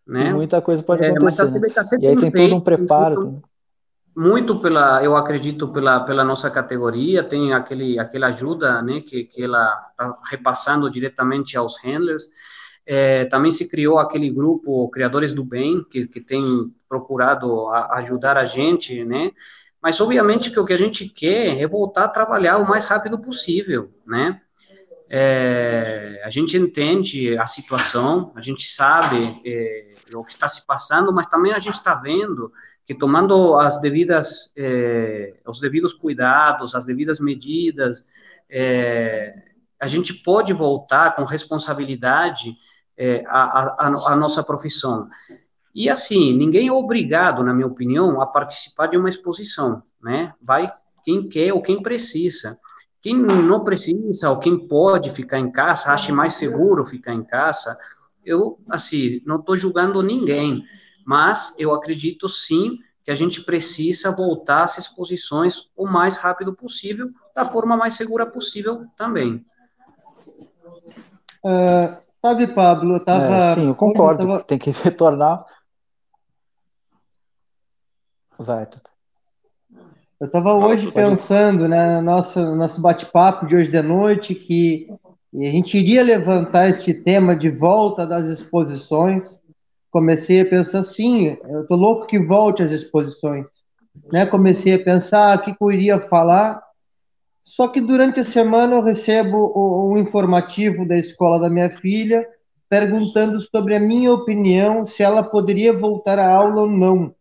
[0.07, 0.33] Né?
[0.33, 1.21] Muita coisa pode acontecer.
[1.21, 2.15] É, mas a CBKC né?
[2.15, 3.41] tem, tem todo um preparo.
[4.15, 9.43] muito pela, eu acredito, pela, pela nossa categoria, tem aquele, aquela ajuda né, que, que
[9.43, 12.23] ela está repassando diretamente aos handlers.
[12.85, 16.41] É, também se criou aquele grupo Criadores do Bem, que, que tem
[16.87, 19.31] procurado a, ajudar a gente, né?
[19.81, 23.19] Mas, obviamente, que o que a gente quer é voltar a trabalhar o mais rápido
[23.19, 24.41] possível, né?
[25.11, 31.11] É, a gente entende a situação, a gente sabe é, o que está se passando,
[31.11, 32.51] mas também a gente está vendo
[32.85, 38.05] que tomando as devidas, é, os devidos cuidados, as devidas medidas,
[38.49, 39.33] é,
[39.79, 42.53] a gente pode voltar com responsabilidade
[42.97, 45.07] é, a, a nossa profissão.
[45.73, 50.33] E assim, ninguém é obrigado, na minha opinião, a participar de uma exposição, né?
[50.41, 50.71] Vai
[51.05, 52.59] quem quer ou quem precisa.
[53.01, 57.77] Quem não precisa ou quem pode ficar em casa, acha mais seguro ficar em casa,
[58.25, 60.63] eu, assim, não estou julgando ninguém,
[61.05, 67.07] mas eu acredito sim que a gente precisa voltar às exposições o mais rápido possível,
[67.33, 69.45] da forma mais segura possível também.
[71.43, 73.33] Uh, sabe, Pablo, eu tava...
[73.33, 74.43] É, sim, eu concordo, eu tava...
[74.43, 75.45] tem que retornar...
[78.37, 78.88] Vai, Tuto.
[80.19, 84.85] Eu estava hoje pensando, né, no nosso, nosso bate-papo de hoje de noite, que
[85.33, 89.39] a gente iria levantar este tema de volta das exposições.
[89.89, 93.45] Comecei a pensar assim, eu tô louco que volte às exposições.
[94.11, 94.25] Né?
[94.25, 96.61] Comecei a pensar o que, que eu iria falar,
[97.45, 99.53] só que durante a semana eu recebo
[99.89, 102.27] um informativo da escola da minha filha
[102.69, 107.15] perguntando sobre a minha opinião, se ela poderia voltar à aula ou não.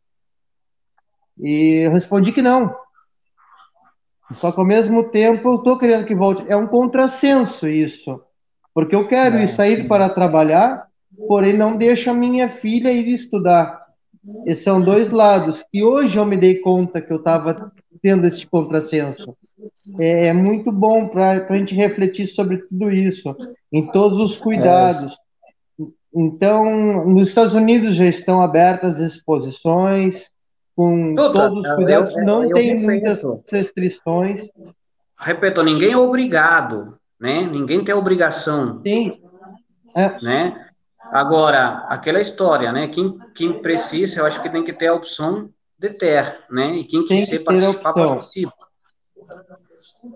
[1.39, 2.75] E eu respondi que não,
[4.35, 6.45] só que ao mesmo tempo eu estou querendo que volte.
[6.49, 8.21] É um contrassenso isso.
[8.75, 10.87] Porque eu quero é, ir sair para trabalhar,
[11.27, 13.87] porém não deixo a minha filha ir estudar.
[14.47, 15.65] Esses são dois lados.
[15.73, 17.73] E hoje eu me dei conta que eu estava
[18.03, 19.37] tendo esse contrassenso.
[19.99, 23.35] É, é muito bom para a gente refletir sobre tudo isso,
[23.73, 25.13] em todos os cuidados.
[25.13, 25.19] É.
[26.15, 30.31] Então, nos Estados Unidos já estão abertas exposições,
[30.79, 33.21] com todos os cuidados, eu, eu, não eu tem repito, muitas
[33.51, 34.49] restrições.
[35.19, 37.41] Repito, ninguém é obrigado, né?
[37.41, 38.81] Ninguém tem obrigação.
[38.87, 39.21] Sim.
[39.97, 40.17] É.
[40.23, 40.69] Né?
[41.11, 42.87] Agora, aquela história, né?
[42.87, 46.77] Quem, quem precisa, eu acho que tem que ter a opção de ter, né?
[46.77, 48.55] E quem quiser participar, participa.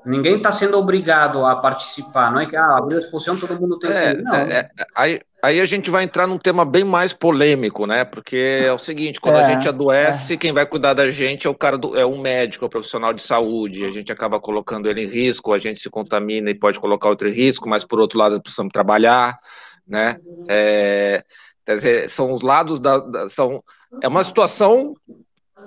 [0.05, 3.79] Ninguém está sendo obrigado a participar, não é que ah, abriu a exposição, todo mundo
[3.79, 4.23] tem é, que.
[4.23, 4.35] Não.
[4.35, 8.05] É, é, aí, aí a gente vai entrar num tema bem mais polêmico, né?
[8.05, 10.37] Porque é o seguinte: quando a é, gente adoece, é.
[10.37, 13.13] quem vai cuidar da gente é o cara do, é um médico, é um profissional
[13.13, 13.85] de saúde.
[13.85, 17.29] A gente acaba colocando ele em risco, a gente se contamina e pode colocar outro
[17.29, 19.39] em risco, mas por outro lado precisamos trabalhar,
[19.87, 20.17] né?
[20.49, 21.23] É,
[21.65, 23.63] quer dizer, são os lados da, da são
[24.01, 24.95] é uma situação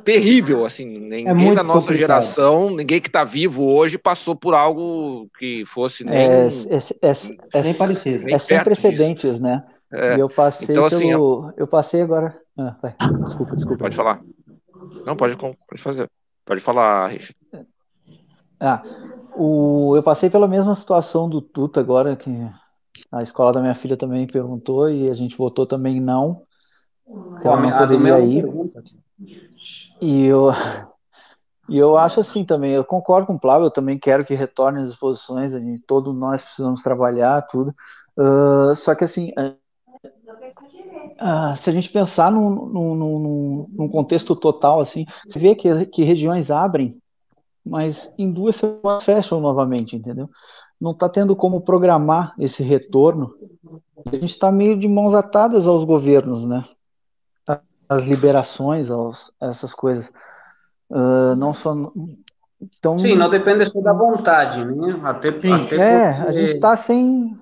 [0.05, 1.99] terrível, assim, ninguém é da nossa complicado.
[1.99, 7.11] geração, ninguém que está vivo hoje passou por algo que fosse nem, é, é,
[7.53, 8.23] é, nem parecido.
[8.23, 9.43] Nem é sem precedentes, disso.
[9.43, 9.65] né?
[9.91, 10.15] É.
[10.15, 11.51] E eu passei então, assim, pelo...
[11.57, 12.39] eu passei agora.
[12.57, 12.77] Ah,
[13.25, 13.83] desculpa, desculpa.
[13.83, 14.21] Pode falar.
[15.05, 16.09] Não, pode, pode fazer.
[16.45, 17.35] Pode falar, Richard.
[18.59, 18.83] Ah,
[19.35, 22.31] o, eu passei pela mesma situação do Tuta agora, que
[23.11, 26.43] a escola da minha filha também perguntou e a gente votou também não.
[27.41, 28.45] Que ela não poderia ir.
[30.01, 30.49] E eu,
[31.69, 34.81] e eu acho assim também, eu concordo com o Flávio, eu também quero que retorne
[34.81, 37.73] as exposições, a gente, todos nós precisamos trabalhar, tudo.
[38.17, 39.55] Uh, só que assim, uh,
[41.57, 46.03] se a gente pensar num, num, num, num, contexto total, assim, você vê que, que
[46.03, 47.01] regiões abrem
[47.65, 50.29] mas em duas semanas fecham novamente, entendeu?
[50.79, 53.33] Não está tendo como programar esse retorno.
[54.05, 56.63] A gente está meio de mãos atadas aos governos, né?
[57.87, 60.11] As liberações, aos, essas coisas.
[60.89, 61.75] Uh, não só.
[62.61, 64.99] Então, Sim, não depende só da vontade, né?
[65.03, 66.27] Até, Sim, até é, porque...
[66.27, 67.35] a gente está sem,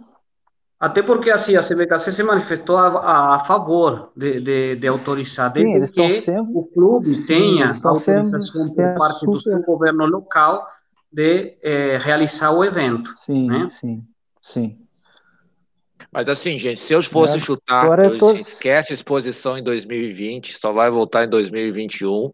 [0.84, 5.50] até porque assim, a CBKC se manifestou a, a, a favor de, de, de, autorizar,
[5.50, 9.32] desde sim, que sendo, o clube sim, tenha autorização sendo, por parte super...
[9.32, 10.68] do seu governo local
[11.10, 13.16] de eh, realizar o evento.
[13.16, 13.68] Sim, né?
[13.70, 14.04] sim,
[14.42, 14.78] sim.
[16.14, 18.34] Mas assim, gente, se eu fosse é, chutar, eu, tô...
[18.34, 22.32] esquece a exposição em 2020, só vai voltar em 2021.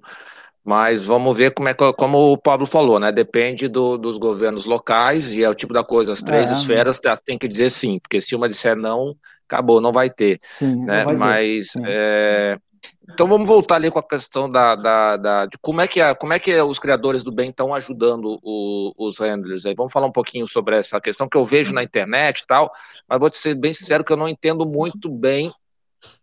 [0.64, 3.12] Mas vamos ver como é como o Pablo falou, né?
[3.12, 6.12] Depende do, dos governos locais e é o tipo da coisa.
[6.12, 9.16] As três é, esferas tem que dizer sim, porque se uma disser não,
[9.48, 10.38] acabou, não vai ter.
[10.44, 11.06] Sim, né?
[11.06, 11.82] Vai Mas ter.
[11.88, 12.58] É...
[13.04, 16.16] então vamos voltar ali com a questão da, da, da, de como é que a,
[16.16, 19.66] como é que os criadores do bem estão ajudando o, os handlers.
[19.66, 22.72] Aí vamos falar um pouquinho sobre essa questão que eu vejo na internet e tal.
[23.08, 25.52] Mas vou te ser bem sincero que eu não entendo muito bem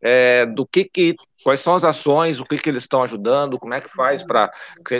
[0.00, 3.72] é, do que que Quais são as ações, o que, que eles estão ajudando, como
[3.72, 4.52] é que faz para,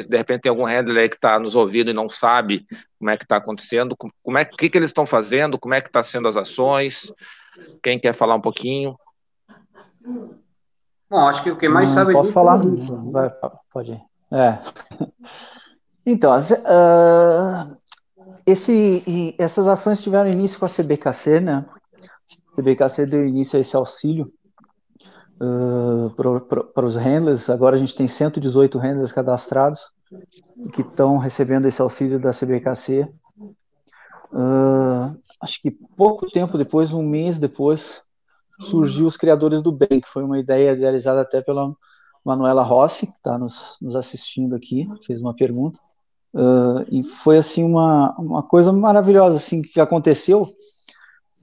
[0.09, 2.65] de repente tem algum handler aí que está nos ouvindo e não sabe
[3.01, 5.89] como é que está acontecendo, como é que, que eles estão fazendo, como é que
[5.89, 7.13] está sendo as ações,
[7.83, 8.97] quem quer falar um pouquinho?
[11.09, 13.33] Bom, acho que o que mais sabe posso falar, é Vai,
[13.73, 14.03] pode ir.
[14.31, 14.59] É.
[16.09, 17.77] Então, uh,
[18.47, 21.67] esse, essas ações tiveram início com a CBKC, né?
[21.69, 24.33] A CBKC deu início a esse auxílio
[25.41, 26.09] uh,
[26.73, 27.51] para os handlers.
[27.51, 29.91] Agora a gente tem 118 handlers cadastrados
[30.73, 33.11] que estão recebendo esse auxílio da CBKC.
[34.33, 38.01] Uh, acho que pouco tempo depois, um mês depois,
[38.61, 41.75] surgiu os Criadores do Bem, que foi uma ideia idealizada até pela
[42.25, 45.79] Manuela Rossi, que está nos, nos, assistindo aqui, fez uma pergunta.
[46.35, 50.49] Uh, e foi assim uma, uma coisa maravilhosa assim que aconteceu,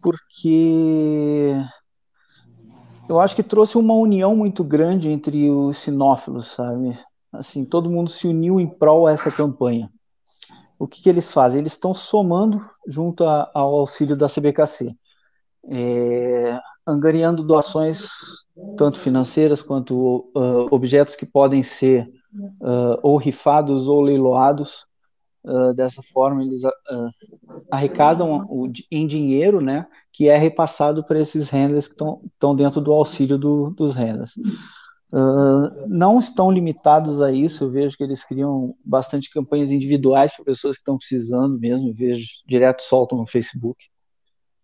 [0.01, 1.55] porque
[3.07, 6.97] eu acho que trouxe uma união muito grande entre os sinófilos, sabe?
[7.32, 9.89] Assim, todo mundo se uniu em prol essa campanha.
[10.78, 11.59] O que, que eles fazem?
[11.59, 14.95] Eles estão somando junto a, ao auxílio da CBKC,
[15.70, 18.08] é, angariando doações
[18.78, 22.08] tanto financeiras quanto uh, objetos que podem ser
[22.62, 24.86] uh, ou rifados ou leiloados
[25.46, 26.62] Uh, dessa forma, eles
[27.70, 32.94] arrecadam o, em dinheiro, né, que é repassado para esses renders que estão dentro do
[32.94, 34.32] auxílio do, dos renders.
[35.86, 40.78] Não estão limitados a isso, eu vejo que eles criam bastante campanhas individuais para pessoas
[40.78, 43.84] que estão precisando mesmo, eu vejo direto soltam no Facebook.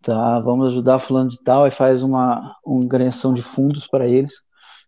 [0.01, 4.31] Tá, vamos ajudar fulano de tal e faz uma, uma agressão de fundos para eles.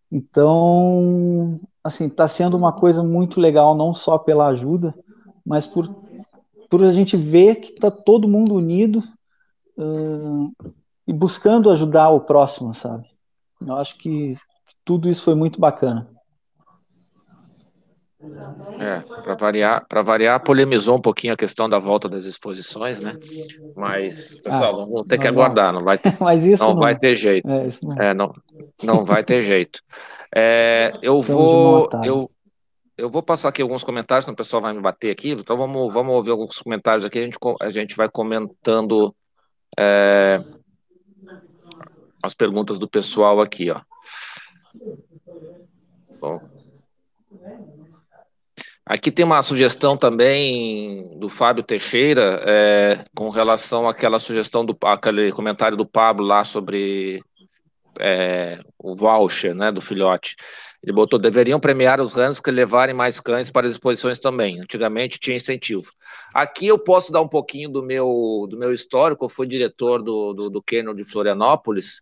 [0.09, 4.93] Então, assim, está sendo uma coisa muito legal, não só pela ajuda,
[5.45, 5.93] mas por,
[6.69, 9.03] por a gente ver que está todo mundo unido
[9.77, 10.51] uh,
[11.07, 13.05] e buscando ajudar o próximo, sabe?
[13.65, 14.35] Eu acho que
[14.83, 16.09] tudo isso foi muito bacana.
[18.79, 23.15] É, para variar, para variar, polemizou um pouquinho a questão da volta das exposições, né?
[23.75, 26.97] Mas, pessoal, ah, vamos ter que aguardar, não vai ter, Mas isso não, não vai
[26.97, 27.47] ter jeito.
[27.49, 27.97] É, não...
[27.97, 28.33] É, não,
[28.83, 29.81] não vai ter jeito.
[30.35, 32.29] É, eu vou, eu,
[32.97, 35.93] eu vou passar aqui alguns comentários, senão o pessoal vai me bater aqui, então vamos,
[35.93, 39.15] vamos ouvir alguns comentários aqui, a gente, a gente vai comentando
[39.77, 40.39] é,
[42.21, 43.81] as perguntas do pessoal aqui, ó.
[46.19, 46.39] Bom.
[48.91, 55.31] Aqui tem uma sugestão também do Fábio Teixeira, é, com relação àquela sugestão, do, aquele
[55.31, 57.23] comentário do Pablo lá sobre
[57.97, 60.35] é, o voucher, né, do filhote.
[60.83, 64.59] Ele botou, deveriam premiar os rãs que levarem mais cães para as exposições também.
[64.59, 65.89] Antigamente tinha incentivo.
[66.33, 69.23] Aqui eu posso dar um pouquinho do meu, do meu histórico.
[69.23, 72.01] Eu fui diretor do, do, do Kennel de Florianópolis.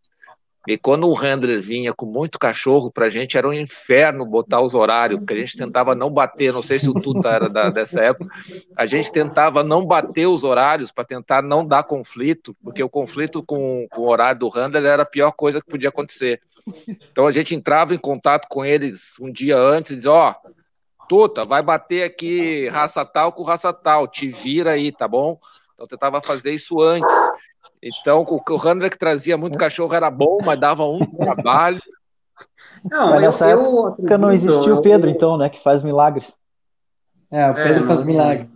[0.67, 4.61] E quando o handler vinha com muito cachorro, para a gente era um inferno botar
[4.61, 6.51] os horários, porque a gente tentava não bater.
[6.51, 8.29] Não sei se o Tuta era da, dessa época.
[8.75, 13.41] A gente tentava não bater os horários para tentar não dar conflito, porque o conflito
[13.41, 16.41] com, com o horário do handler era a pior coisa que podia acontecer.
[17.11, 20.49] Então a gente entrava em contato com eles um dia antes e dizia, ó, oh,
[21.07, 25.39] Tuta, vai bater aqui raça tal com raça tal, te vira aí, tá bom?
[25.73, 27.15] Então tentava fazer isso antes.
[27.81, 31.81] Então, o, o handler que trazia muito cachorro era bom, mas dava um trabalho.
[32.89, 36.33] Não, mas nessa eu, época eu não existia o Pedro, então, né, que faz milagres.
[37.31, 38.49] É, o Pedro é, faz milagres.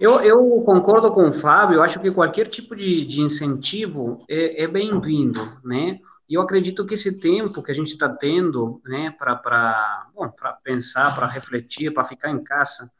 [0.00, 4.64] Eu, eu, concordo com o Fábio, eu acho que qualquer tipo de, de incentivo é,
[4.64, 5.98] é bem-vindo, né?
[6.28, 10.08] E eu acredito que esse tempo que a gente está tendo, né, para
[10.62, 12.90] pensar, para refletir, para ficar em casa,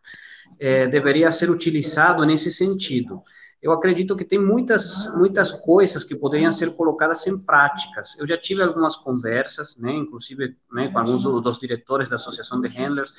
[0.58, 3.22] é, deveria ser utilizado nesse sentido
[3.62, 8.16] eu acredito que tem muitas, muitas coisas que poderiam ser colocadas em práticas.
[8.18, 12.66] Eu já tive algumas conversas, né, inclusive né, com alguns dos diretores da Associação de
[12.68, 13.14] Handlers,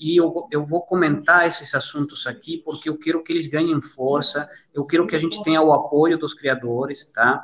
[0.00, 4.48] e eu, eu vou comentar esses assuntos aqui porque eu quero que eles ganhem força,
[4.72, 7.42] eu quero que a gente tenha o apoio dos criadores, tá?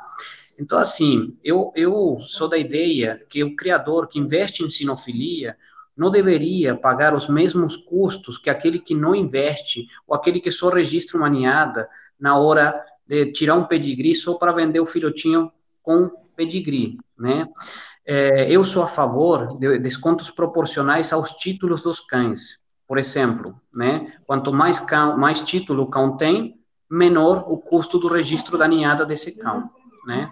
[0.59, 5.55] Então, assim, eu, eu sou da ideia que o criador que investe em sinofilia
[5.95, 10.69] não deveria pagar os mesmos custos que aquele que não investe ou aquele que só
[10.69, 11.87] registra uma ninhada
[12.19, 15.51] na hora de tirar um pedigree só para vender o filhotinho
[15.81, 17.47] com pedigree, né?
[18.05, 22.59] É, eu sou a favor de descontos proporcionais aos títulos dos cães.
[22.87, 24.13] Por exemplo, né?
[24.25, 26.59] Quanto mais cão, mais título o cão tem,
[26.89, 29.69] menor o custo do registro da ninhada desse cão,
[30.05, 30.31] né?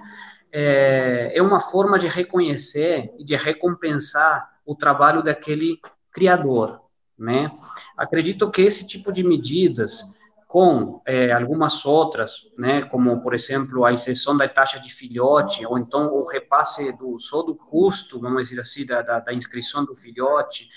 [0.52, 5.80] É, é uma forma de reconhecer e de recompensar o trabalho daquele
[6.12, 6.82] criador,
[7.18, 7.52] né?
[7.96, 10.17] Acredito que esse tipo de medidas
[10.48, 15.78] com é, algumas outras, né, como, por exemplo, a isenção da taxa de filhote, ou
[15.78, 19.94] então o repasse do, só do custo, vamos dizer assim, da, da, da inscrição do
[19.94, 20.70] filhote,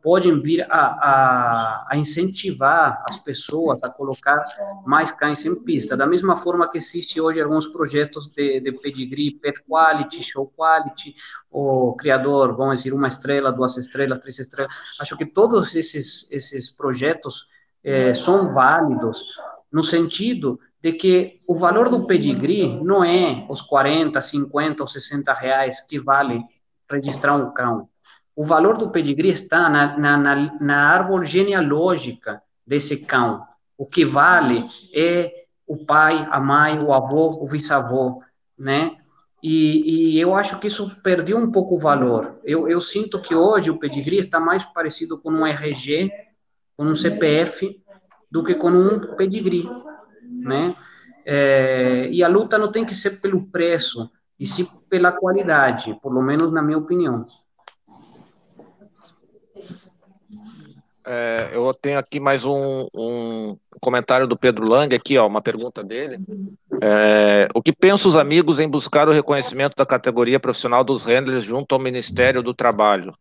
[0.00, 4.40] podem vir a, a, a, incentivar as pessoas a colocar
[4.86, 9.32] mais cães em pista, da mesma forma que existe hoje alguns projetos de, de pedigree,
[9.32, 11.16] pet quality, show quality,
[11.50, 16.70] o criador, vamos dizer, uma estrela, duas estrelas, três estrelas, acho que todos esses, esses
[16.70, 17.48] projetos
[17.86, 19.36] é, são válidos
[19.72, 25.32] no sentido de que o valor do pedigree não é os 40, 50 ou 60
[25.32, 26.42] reais que vale
[26.90, 27.88] registrar um cão.
[28.34, 33.44] O valor do pedigree está na, na, na, na árvore genealógica desse cão.
[33.78, 38.20] O que vale é o pai, a mãe, o avô, o bisavô,
[38.58, 38.96] né?
[39.42, 42.40] E, e, eu acho que isso perdeu um pouco o valor.
[42.44, 46.10] Eu, eu sinto que hoje o pedigree está mais parecido com um RG
[46.76, 47.80] com um CPF
[48.30, 49.68] do que com um pedigree,
[50.22, 50.74] né?
[51.24, 56.12] É, e a luta não tem que ser pelo preço, e sim pela qualidade, por
[56.12, 57.26] lo menos na minha opinião.
[61.08, 65.82] É, eu tenho aqui mais um, um, comentário do Pedro Lang, aqui, ó, uma pergunta
[65.82, 66.18] dele.
[66.82, 71.44] É, o que pensam os amigos em buscar o reconhecimento da categoria profissional dos handlers
[71.44, 73.16] junto ao Ministério do Trabalho?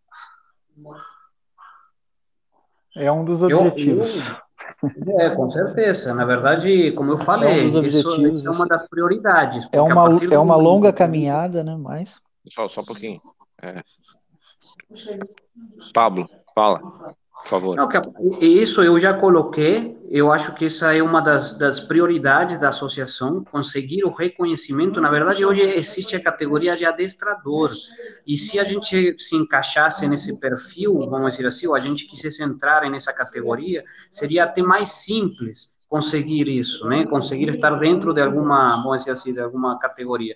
[2.96, 4.16] É um dos objetivos.
[5.06, 6.14] Eu, é, com certeza.
[6.14, 9.68] Na verdade, como eu falei, é um isso, isso, é uma das prioridades.
[9.72, 11.76] É uma, é uma longa caminhada, né?
[11.78, 12.20] Mas.
[12.50, 13.20] Só, só um pouquinho.
[13.62, 13.82] É.
[15.94, 16.82] Pablo, fala
[17.46, 17.76] por favor.
[17.76, 17.88] Não,
[18.42, 23.44] isso eu já coloquei, eu acho que essa é uma das, das prioridades da associação,
[23.44, 25.00] conseguir o reconhecimento.
[25.00, 27.72] Na verdade, hoje existe a categoria de adestrador,
[28.26, 32.42] e se a gente se encaixasse nesse perfil, vamos dizer assim, ou a gente quisesse
[32.42, 37.06] entrar nessa categoria, seria até mais simples conseguir isso, né?
[37.06, 40.36] Conseguir estar dentro de alguma, vamos dizer assim, de alguma categoria.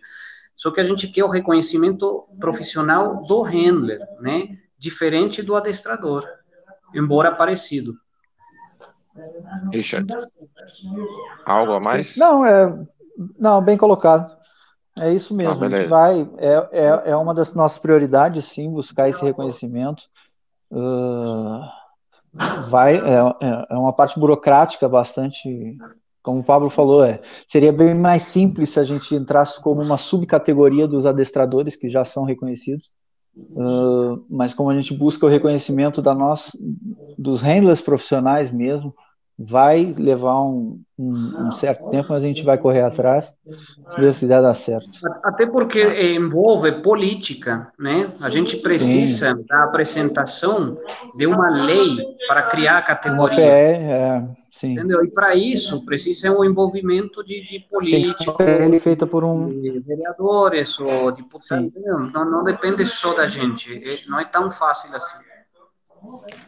[0.55, 4.59] Só que a gente quer o reconhecimento profissional do handler, né?
[4.77, 6.23] Diferente do adestrador
[6.93, 7.93] embora parecido.
[9.73, 10.13] Richard,
[11.45, 12.15] algo a mais?
[12.15, 12.73] Não, é,
[13.37, 14.37] não, bem colocado.
[14.97, 15.63] É isso mesmo.
[15.63, 20.03] Ah, a gente vai, é, é, é uma das nossas prioridades, sim, buscar esse reconhecimento.
[20.71, 21.61] Uh,
[22.69, 25.77] vai, é, é, é uma parte burocrática bastante,
[26.21, 29.97] como o Pablo falou, é, seria bem mais simples se a gente entrasse como uma
[29.97, 32.91] subcategoria dos adestradores que já são reconhecidos.
[33.35, 36.51] Uh, mas como a gente busca o reconhecimento da nossa,
[37.17, 38.93] dos handlers profissionais mesmo,
[39.41, 43.33] vai levar um, um, um, certo tempo, mas a gente vai correr atrás,
[43.91, 44.99] se Deus quiser dar certo.
[45.23, 45.81] Até porque
[46.13, 48.11] envolve política, né?
[48.21, 49.45] A gente precisa Sim.
[49.47, 50.77] da apresentação
[51.17, 53.37] de uma lei para criar a categoria.
[53.37, 54.27] PE, é,
[54.59, 54.73] Sim.
[54.73, 55.05] Entendeu?
[55.05, 60.77] E para isso precisa um envolvimento de, de políticos, PL feita por um de vereadores
[60.81, 61.71] ou deputados.
[62.13, 63.71] Não, não depende só da gente.
[63.73, 65.17] É, não é tão fácil assim.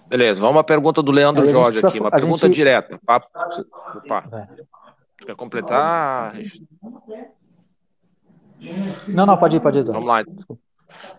[0.09, 2.55] Beleza, vamos uma pergunta do Leandro Jorge aqui, uma pergunta gente...
[2.55, 2.99] direta.
[3.01, 4.49] Opa.
[5.18, 6.34] Quer completar?
[9.07, 9.86] Não, não, pode ir, pode ir.
[9.86, 10.26] Vamos lá.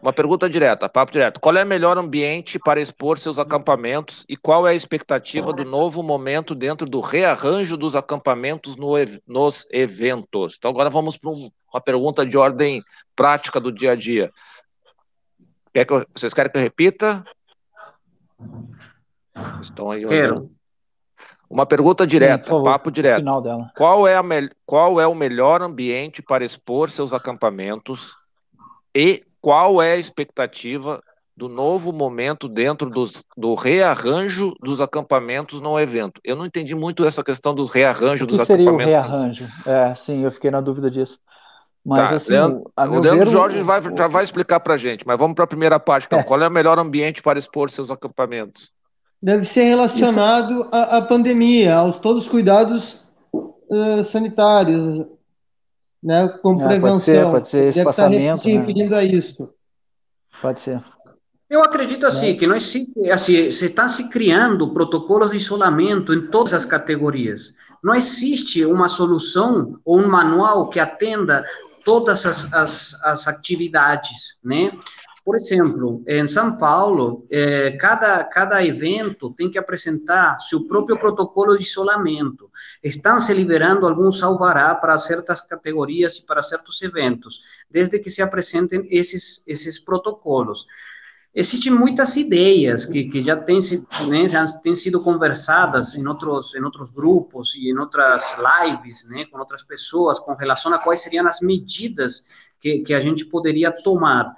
[0.03, 1.41] Uma pergunta direta, papo direto.
[1.41, 5.65] Qual é o melhor ambiente para expor seus acampamentos e qual é a expectativa do
[5.65, 8.95] novo momento dentro do rearranjo dos acampamentos no,
[9.27, 10.57] nos eventos?
[10.59, 12.83] Então, agora vamos para um, uma pergunta de ordem
[13.15, 14.33] prática do dia a dia.
[15.73, 17.25] Quer que eu, vocês querem que eu repita?
[19.61, 20.05] Estão aí.
[20.05, 20.51] Quero.
[21.49, 23.23] Uma pergunta direta, Sim, papo direto.
[23.77, 24.23] Qual é, a
[24.65, 28.17] qual é o melhor ambiente para expor seus acampamentos
[28.95, 31.03] e qual é a expectativa
[31.37, 36.21] do novo momento dentro dos, do rearranjo dos acampamentos no evento?
[36.25, 38.95] Eu não entendi muito essa questão dos rearranjos dos seria acampamentos.
[38.95, 39.49] seria o rearranjo?
[39.67, 41.19] É, sim, eu fiquei na dúvida disso.
[41.85, 44.77] Mas tá, assim, Leandro, o Leandro ver, Jorge o, vai, o, já vai explicar para
[44.77, 46.07] gente, mas vamos para a primeira parte.
[46.07, 46.23] Então, é.
[46.23, 48.71] Qual é o melhor ambiente para expor seus acampamentos?
[49.21, 55.07] Deve ser relacionado à, à, pandemia, aos todos os cuidados uh, sanitários,
[56.03, 56.83] né, com prevenção.
[56.83, 58.45] É, pode ser, pode ser espaçamento.
[58.45, 58.99] Deve estar né?
[58.99, 59.49] a isso.
[60.41, 60.81] Pode ser.
[61.49, 62.39] Eu acredito assim, né?
[62.39, 62.75] que nós
[63.13, 67.55] assim, se estão se criando protocolos de isolamento em todas as categorias.
[67.85, 71.45] Não existe uma solução ou um manual que atenda
[71.85, 74.73] todas as, as, as atividades, né?
[75.25, 81.57] Por exemplo, em São Paulo, eh, cada, cada evento tem que apresentar seu próprio protocolo
[81.57, 82.51] de isolamento.
[82.83, 88.21] Estão se liberando alguns alvará para certas categorias e para certos eventos, desde que se
[88.21, 90.67] apresentem esses, esses protocolos.
[91.35, 93.61] Existem muitas ideias que, que já, têm,
[94.09, 99.25] né, já têm sido conversadas em outros, em outros grupos e em outras lives, né,
[99.27, 102.23] com outras pessoas, com relação a quais seriam as medidas
[102.61, 104.37] que, que a gente poderia tomar.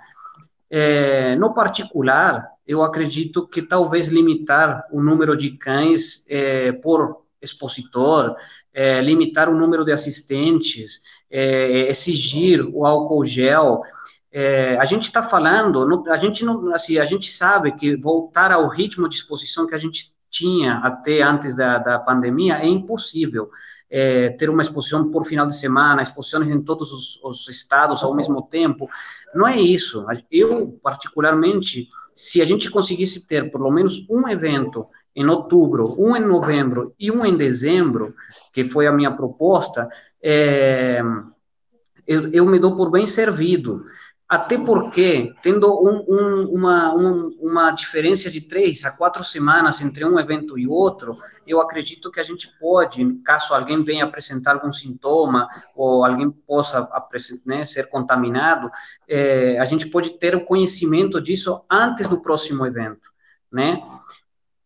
[0.70, 8.34] É, no particular, eu acredito que talvez limitar o número de cães é, por expositor,
[8.72, 11.00] é, limitar o número de assistentes,
[11.30, 13.82] exigir o álcool gel.
[14.78, 19.08] A gente está falando, a gente não, assim, a gente sabe que voltar ao ritmo
[19.08, 23.50] de exposição que a gente tinha até antes da, da pandemia é impossível
[23.96, 28.12] é, ter uma exposição por final de semana, exposições em todos os, os, estados ao
[28.12, 28.90] mesmo tempo.
[29.32, 30.04] Não é isso.
[30.28, 34.84] Eu, particularmente, se a gente conseguisse ter pelo menos um evento
[35.14, 38.12] em outubro, um em novembro e um em dezembro,
[38.52, 39.88] que foi a minha proposta,
[40.20, 41.00] é,
[42.04, 43.84] eu, eu me dou por bem servido
[44.28, 50.04] até porque, tendo um, um, uma, um, uma diferença de três a quatro semanas entre
[50.04, 51.16] um evento e outro,
[51.46, 55.46] eu acredito que a gente pode, caso alguém venha apresentar algum sintoma
[55.76, 56.88] ou alguém possa
[57.44, 58.70] né, ser contaminado,
[59.06, 63.10] é, a gente pode ter o conhecimento disso antes do próximo evento,
[63.52, 63.82] né?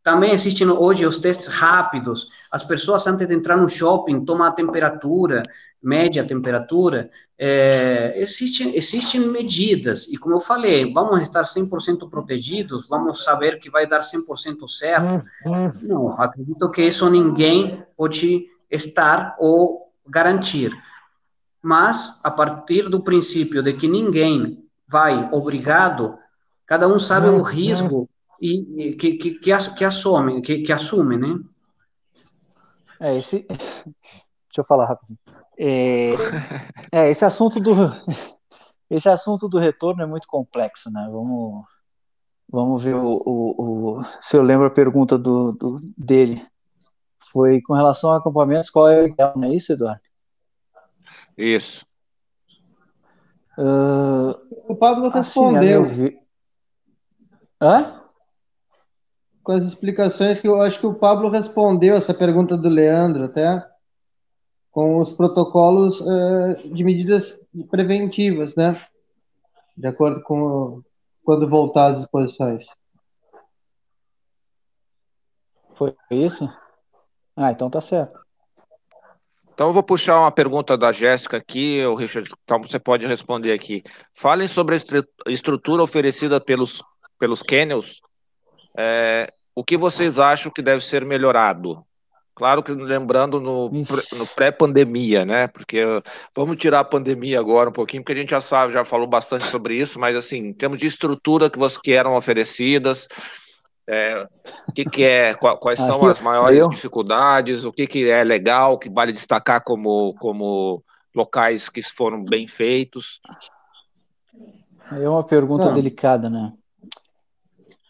[0.02, 2.30] Também existem hoje os testes rápidos.
[2.50, 5.42] As pessoas, antes de entrar no shopping, tomam a temperatura,
[5.82, 7.10] média temperatura.
[7.38, 10.06] É, existem, existem medidas.
[10.08, 12.88] E como eu falei, vamos estar 100% protegidos?
[12.88, 15.24] Vamos saber que vai dar 100% certo?
[15.82, 20.72] Não, acredito que isso ninguém pode estar ou garantir.
[21.62, 26.16] Mas, a partir do princípio de que ninguém vai obrigado,
[26.66, 28.08] cada um sabe o risco
[28.40, 31.38] e, que, que, que, que assume, que, que assume, né?
[33.00, 33.46] É, esse.
[33.48, 35.18] Deixa eu falar rapidinho.
[35.58, 36.14] É,
[36.92, 37.74] é, esse assunto do.
[38.90, 41.06] Esse assunto do retorno é muito complexo, né?
[41.12, 41.66] Vamos,
[42.48, 46.42] vamos ver o, o, o se eu lembro a pergunta do, do, dele.
[47.30, 50.00] Foi com relação a acampamentos, qual é o ideal, não é isso, Eduardo?
[51.36, 51.84] Isso.
[53.58, 54.32] Uh,
[54.66, 55.82] o Pablo respondeu.
[55.82, 56.18] Assim,
[57.60, 58.07] Hã?
[59.48, 63.66] Com as explicações que eu acho que o Pablo respondeu essa pergunta do Leandro até,
[64.70, 67.40] com os protocolos uh, de medidas
[67.70, 68.78] preventivas, né?
[69.74, 70.82] De acordo com
[71.24, 72.66] quando voltar às exposições.
[75.76, 76.46] Foi isso?
[77.34, 78.20] Ah, então tá certo.
[79.54, 83.54] Então eu vou puxar uma pergunta da Jéssica aqui, o Richard, então você pode responder
[83.54, 83.82] aqui.
[84.12, 86.82] Falem sobre a estrutura oferecida pelos,
[87.18, 88.02] pelos kennels
[88.76, 91.84] é, o que vocês acham que deve ser melhorado?
[92.32, 95.48] Claro que lembrando no, no pré-pandemia, né?
[95.48, 95.82] Porque
[96.32, 99.46] vamos tirar a pandemia agora um pouquinho, porque a gente já sabe, já falou bastante
[99.46, 103.08] sobre isso, mas assim, em termos de estrutura que, que eram oferecidas,
[103.84, 104.24] é,
[104.68, 106.68] o que, que é, quais são as maiores eu...
[106.68, 112.46] dificuldades, o que, que é legal, que vale destacar como, como locais que foram bem
[112.46, 113.20] feitos.
[114.92, 115.74] É uma pergunta Não.
[115.74, 116.52] delicada, né?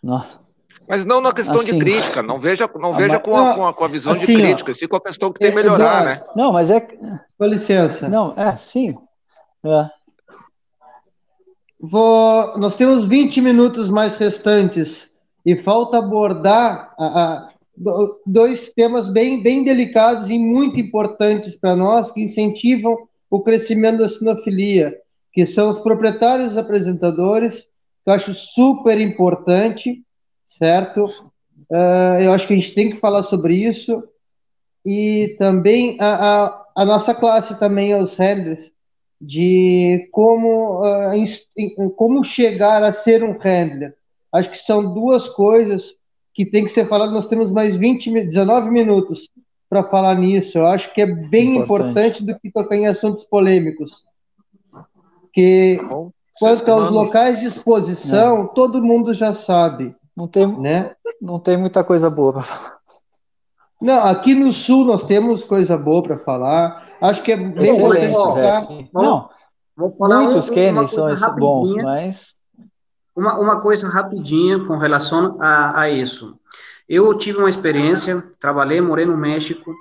[0.02, 0.47] Não.
[0.88, 3.74] Mas não na questão assim, de crítica, não veja, não veja com, a, com, a,
[3.74, 6.22] com a visão assim, de crítica, sim com a questão que tem que melhorar, né?
[6.34, 6.80] Não, mas é.
[6.80, 8.08] Com licença.
[8.08, 8.96] Não, é, sim.
[9.66, 9.86] É.
[11.78, 15.08] vou, nós temos 20 minutos mais restantes
[15.44, 17.48] e falta abordar a, a,
[18.26, 22.96] dois temas bem, bem delicados e muito importantes para nós que incentivam
[23.30, 24.96] o crescimento da sinofilia,
[25.32, 30.02] que são os proprietários apresentadores, que eu acho super importante,
[30.58, 31.04] certo?
[31.70, 34.02] Uh, eu acho que a gente tem que falar sobre isso.
[34.84, 38.70] E também a, a, a nossa classe também, os handlers,
[39.20, 43.94] de como, uh, como chegar a ser um handler.
[44.32, 45.94] Acho que são duas coisas
[46.34, 47.14] que tem que ser faladas.
[47.14, 49.28] Nós temos mais 20, 19 minutos
[49.68, 50.58] para falar nisso.
[50.58, 54.04] Eu acho que é bem importante, importante do que tocar em assuntos polêmicos.
[55.32, 58.48] Que Bom, quanto aos locais de exposição, é.
[58.54, 59.94] todo mundo já sabe.
[60.18, 60.96] Não tem, né?
[61.22, 62.78] não tem muita coisa boa para falar.
[63.80, 66.88] Não, aqui no sul nós temos coisa boa para falar.
[67.00, 68.90] Acho que é bem importante.
[68.92, 69.30] Não,
[69.76, 72.32] vou falar muitos um, são bons, mas
[73.14, 76.36] uma, uma coisa rapidinha com relação a, a isso.
[76.88, 79.72] Eu tive uma experiência, trabalhei, morei no México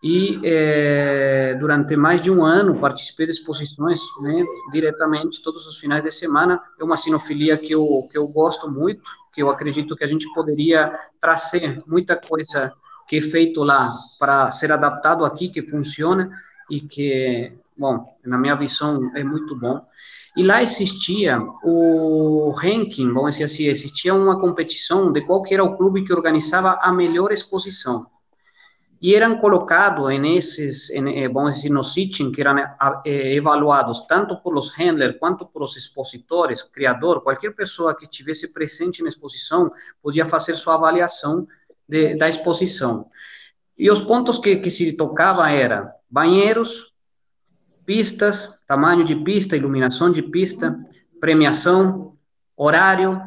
[0.00, 6.04] e é, durante mais de um ano participei de exposições, né, diretamente todos os finais
[6.04, 6.62] de semana.
[6.78, 10.32] É uma sinofilia que eu que eu gosto muito, que eu acredito que a gente
[10.32, 12.72] poderia trazer muita coisa
[13.08, 16.30] que é feito lá para ser adaptado aqui, que funciona
[16.70, 19.84] e que, bom, na minha visão é muito bom.
[20.36, 25.76] E lá existia o ranking, vamos dizer assim, existia uma competição de qual era o
[25.76, 28.06] clube que organizava a melhor exposição.
[29.00, 34.54] E eram colocados nesses, em, vamos dizer, no sitting, que eram eh, evaluados tanto por
[34.58, 39.72] os handlers quanto por os expositores, criador, qualquer pessoa que estivesse presente na exposição
[40.02, 41.48] podia fazer sua avaliação
[41.88, 43.06] de, da exposição.
[43.78, 46.92] E os pontos que, que se tocava era banheiros,
[47.86, 50.78] pistas, tamanho de pista, iluminação de pista,
[51.18, 52.16] premiação,
[52.54, 53.20] horário,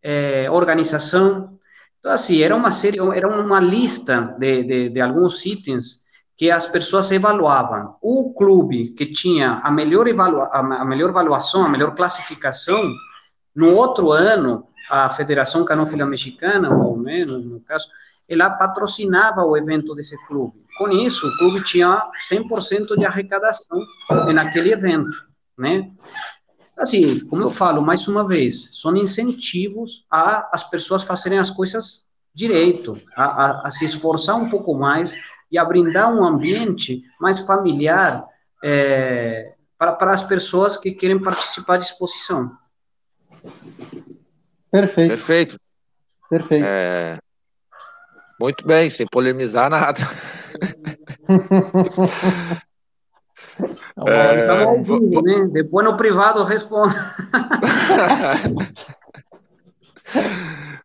[0.00, 1.57] é, organização.
[1.98, 6.02] Então, assim, era uma série, era uma lista de, de, de alguns itens
[6.36, 7.96] que as pessoas evaluavam.
[8.00, 12.80] O clube que tinha a melhor, evalua, a melhor avaliação, a melhor classificação,
[13.54, 17.88] no outro ano, a Federação Canófila Mexicana, ou menos, no caso,
[18.28, 20.62] ela patrocinava o evento desse clube.
[20.78, 23.82] Com isso, o clube tinha 100% de arrecadação
[24.32, 25.10] naquele evento,
[25.56, 25.90] né?
[26.78, 32.06] Assim, como eu falo mais uma vez, são incentivos a as pessoas fazerem as coisas
[32.32, 35.16] direito, a, a, a se esforçar um pouco mais
[35.50, 38.24] e a brindar um ambiente mais familiar
[38.62, 42.56] é, para, para as pessoas que querem participar de exposição.
[44.70, 45.08] Perfeito.
[45.08, 45.60] Perfeito.
[46.30, 46.64] Perfeito.
[46.64, 47.18] É,
[48.38, 50.00] muito bem, sem polemizar nada.
[54.06, 55.48] é, tá ouvindo, né?
[55.52, 56.94] Depois no privado responde.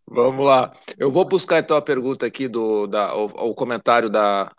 [0.07, 0.73] Vamos lá.
[0.97, 4.51] Eu vou buscar então a pergunta aqui do da, o, o comentário da,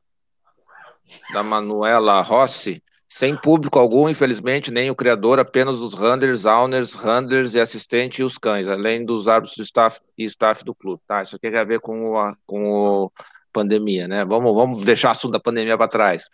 [1.32, 2.82] da Manuela Rossi.
[3.08, 8.24] Sem público algum, infelizmente, nem o criador, apenas os handlers, owners, handlers e assistente e
[8.24, 11.00] os cães, além dos árbitros do staff e staff do clube.
[11.06, 13.22] Tá, isso aqui tem a ver com a com a
[13.52, 14.24] pandemia, né?
[14.24, 16.24] Vamos, vamos deixar o assunto da pandemia para trás.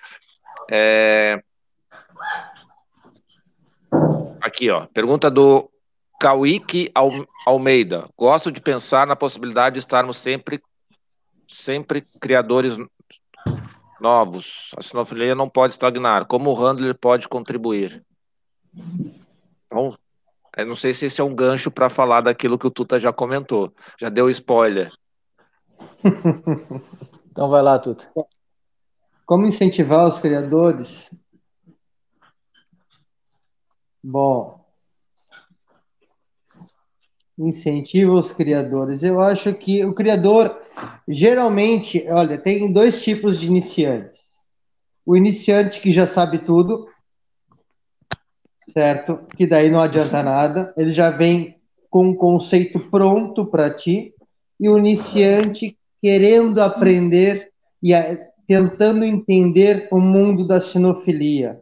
[0.71, 1.43] É...
[4.41, 5.71] Aqui, ó, pergunta do
[6.21, 6.91] Kawiki
[7.47, 8.09] Almeida.
[8.17, 10.63] Gosto de pensar na possibilidade de estarmos sempre,
[11.47, 12.77] sempre criadores
[14.01, 14.71] novos.
[14.77, 16.27] A sinofilia não pode estagnar.
[16.27, 18.03] Como o handler pode contribuir?
[19.67, 19.97] Então,
[20.57, 23.13] eu não sei se esse é um gancho para falar daquilo que o Tuta já
[23.13, 23.73] comentou.
[24.01, 24.93] Já deu spoiler.
[27.31, 28.11] então vai lá, Tuta.
[29.27, 31.09] Como incentivar os criadores?
[34.03, 34.65] Bom,
[37.39, 39.03] incentiva os criadores.
[39.03, 40.61] Eu acho que o criador
[41.09, 44.21] Geralmente, olha, tem dois tipos de iniciantes.
[45.05, 46.87] O iniciante que já sabe tudo,
[48.73, 49.21] certo?
[49.37, 51.57] Que daí não adianta nada, ele já vem
[51.89, 54.15] com um conceito pronto para ti,
[54.59, 57.51] e o iniciante querendo aprender
[57.83, 58.17] e a,
[58.47, 61.61] tentando entender o mundo da sinofilia.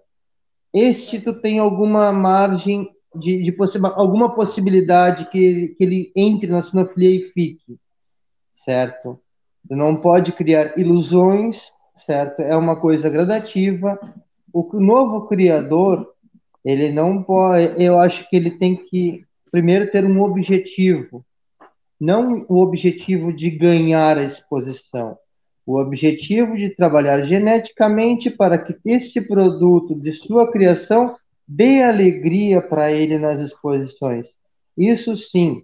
[0.72, 6.62] Este tu tem alguma margem de, de possi alguma possibilidade que, que ele entre na
[6.62, 7.78] sinofilia e fique
[8.68, 9.18] certo?
[9.64, 11.62] Você não pode criar ilusões,
[12.04, 12.42] certo?
[12.42, 13.98] É uma coisa gradativa.
[14.52, 16.06] O novo criador,
[16.62, 21.24] ele não pode, eu acho que ele tem que primeiro ter um objetivo,
[21.98, 25.16] não o objetivo de ganhar a exposição,
[25.68, 31.14] o objetivo de trabalhar geneticamente para que este produto de sua criação
[31.46, 34.30] dê alegria para ele nas exposições.
[34.74, 35.62] Isso sim,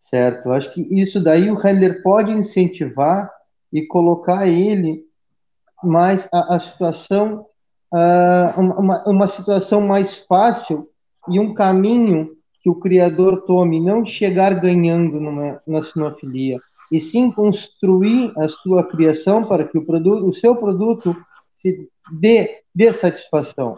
[0.00, 0.50] certo?
[0.50, 3.30] Acho que isso daí o handler pode incentivar
[3.70, 5.04] e colocar ele
[5.84, 7.44] mais a, a situação,
[7.92, 10.88] uh, uma, uma situação mais fácil
[11.28, 12.30] e um caminho
[12.62, 16.58] que o criador tome, não chegar ganhando numa, na sinofilia,
[16.90, 21.16] e sim construir a sua criação para que o produto, o seu produto
[21.52, 23.76] se dê, dê satisfação,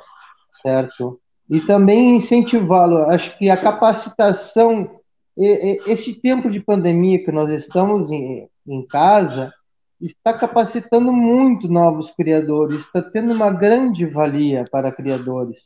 [0.62, 1.20] certo?
[1.48, 2.98] E também incentivá-lo.
[3.05, 5.01] Acho que a capacitação,
[5.36, 9.52] esse tempo de pandemia que nós estamos em, em casa,
[10.01, 15.59] está capacitando muito novos criadores, está tendo uma grande valia para criadores.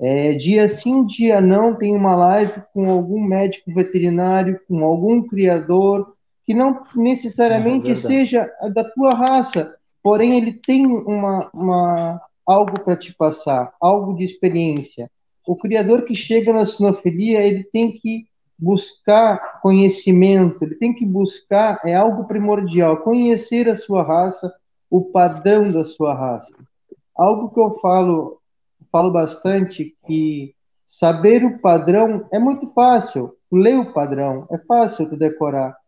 [0.00, 6.14] É, dia sim, dia não, tem uma live com algum médico veterinário, com algum criador,
[6.50, 8.44] que não necessariamente é seja
[8.74, 9.72] da tua raça,
[10.02, 15.08] porém ele tem uma, uma algo para te passar, algo de experiência.
[15.46, 18.24] O criador que chega na sinofilia, ele tem que
[18.58, 24.52] buscar conhecimento, ele tem que buscar, é algo primordial, conhecer a sua raça,
[24.90, 26.52] o padrão da sua raça.
[27.14, 28.40] Algo que eu falo,
[28.90, 30.52] falo bastante que
[30.84, 35.78] saber o padrão é muito fácil, ler o padrão é fácil de decorar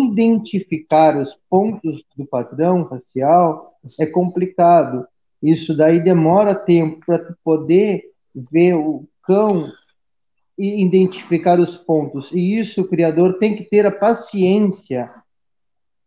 [0.00, 5.06] identificar os pontos do padrão racial é complicado.
[5.42, 8.02] Isso daí demora tempo para poder
[8.34, 9.66] ver o cão
[10.58, 12.30] e identificar os pontos.
[12.32, 15.10] E isso o criador tem que ter a paciência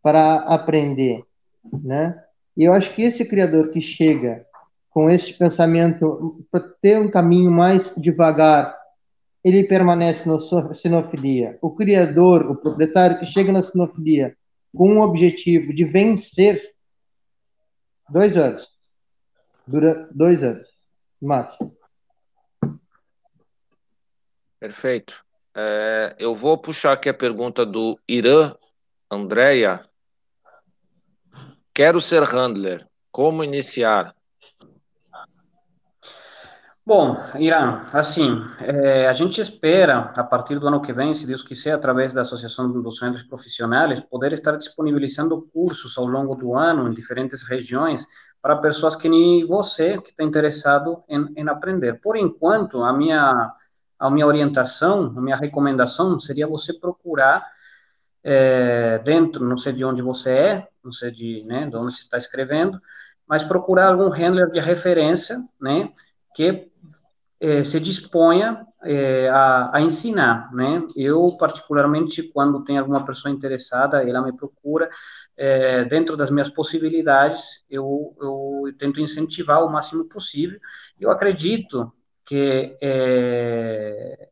[0.01, 1.23] para aprender,
[1.83, 2.21] né?
[2.55, 4.45] E eu acho que esse criador que chega
[4.89, 8.74] com esse pensamento para ter um caminho mais devagar
[9.45, 10.39] ele permanece na
[10.73, 11.59] sinofilia.
[11.61, 14.35] O criador, o proprietário que chega na sinofilia
[14.75, 16.73] com o objetivo de vencer,
[18.09, 18.67] dois anos.
[19.67, 20.67] Dura dois anos,
[21.21, 21.77] máximo.
[24.59, 25.23] Perfeito.
[25.55, 28.55] É, eu vou puxar aqui a pergunta do Irã
[29.11, 29.87] Andréia.
[31.71, 32.87] Quero ser handler.
[33.11, 34.15] Como iniciar?
[36.87, 41.41] Bom, Irã, assim, é, a gente espera, a partir do ano que vem, se Deus
[41.41, 46.87] quiser, através da Associação dos Centros Profissionais, poder estar disponibilizando cursos ao longo do ano
[46.87, 48.05] em diferentes regiões
[48.39, 51.99] para pessoas que nem você, que está interessado em, em, aprender.
[52.01, 53.51] Por enquanto, a minha,
[53.97, 57.43] a minha orientação, a minha recomendação seria você procurar
[58.23, 62.03] é, dentro, não sei de onde você é, não sei de, né, de onde você
[62.03, 62.79] está escrevendo,
[63.27, 65.91] mas procurar algum handler de referência, né,
[66.35, 66.71] que
[67.39, 70.81] eh, se disponha eh, a, a, ensinar, né?
[70.95, 74.89] Eu, particularmente, quando tem alguma pessoa interessada, ela me procura,
[75.37, 80.59] eh, dentro das minhas possibilidades, eu, eu tento incentivar o máximo possível.
[80.99, 81.91] Eu acredito
[82.25, 82.75] que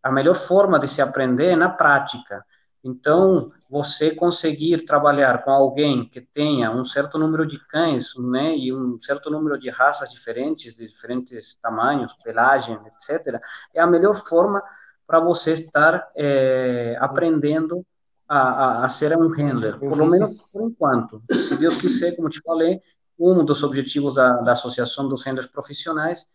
[0.02, 2.44] a melhor forma de se aprender é na prática.
[2.84, 8.74] Então, você conseguir trabalhar com alguém que tenha um certo número de cães, né, e
[8.74, 13.40] um certo número de raças diferentes, de diferentes tamanhos, pelagem, etc.,
[13.74, 14.62] é a melhor forma
[15.08, 17.86] para você estar é, aprendendo
[18.28, 21.22] a, a, a, ser um handler, por lo menos por enquanto.
[21.44, 22.82] Se Deus quiser, como te falei,
[23.18, 26.28] um dos objetivos da, da Associação dos Handlers Profissionais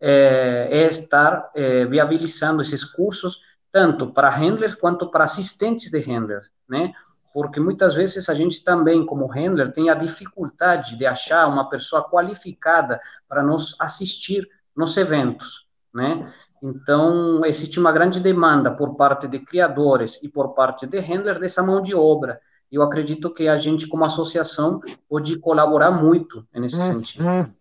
[0.00, 6.50] é, é estar é, viabilizando esses cursos tanto para handlers quanto para assistentes de handlers,
[6.68, 6.92] né?
[7.32, 12.02] Porque muitas vezes a gente também, como handler, tem a dificuldade de achar uma pessoa
[12.08, 16.32] qualificada para nos assistir nos eventos, né?
[16.62, 21.62] Então, existe uma grande demanda por parte de criadores e por parte de handlers dessa
[21.62, 22.40] mão de obra.
[22.70, 27.24] Eu acredito que a gente, como associação, pode colaborar muito nesse hum, sentido.
[27.24, 27.52] Hum.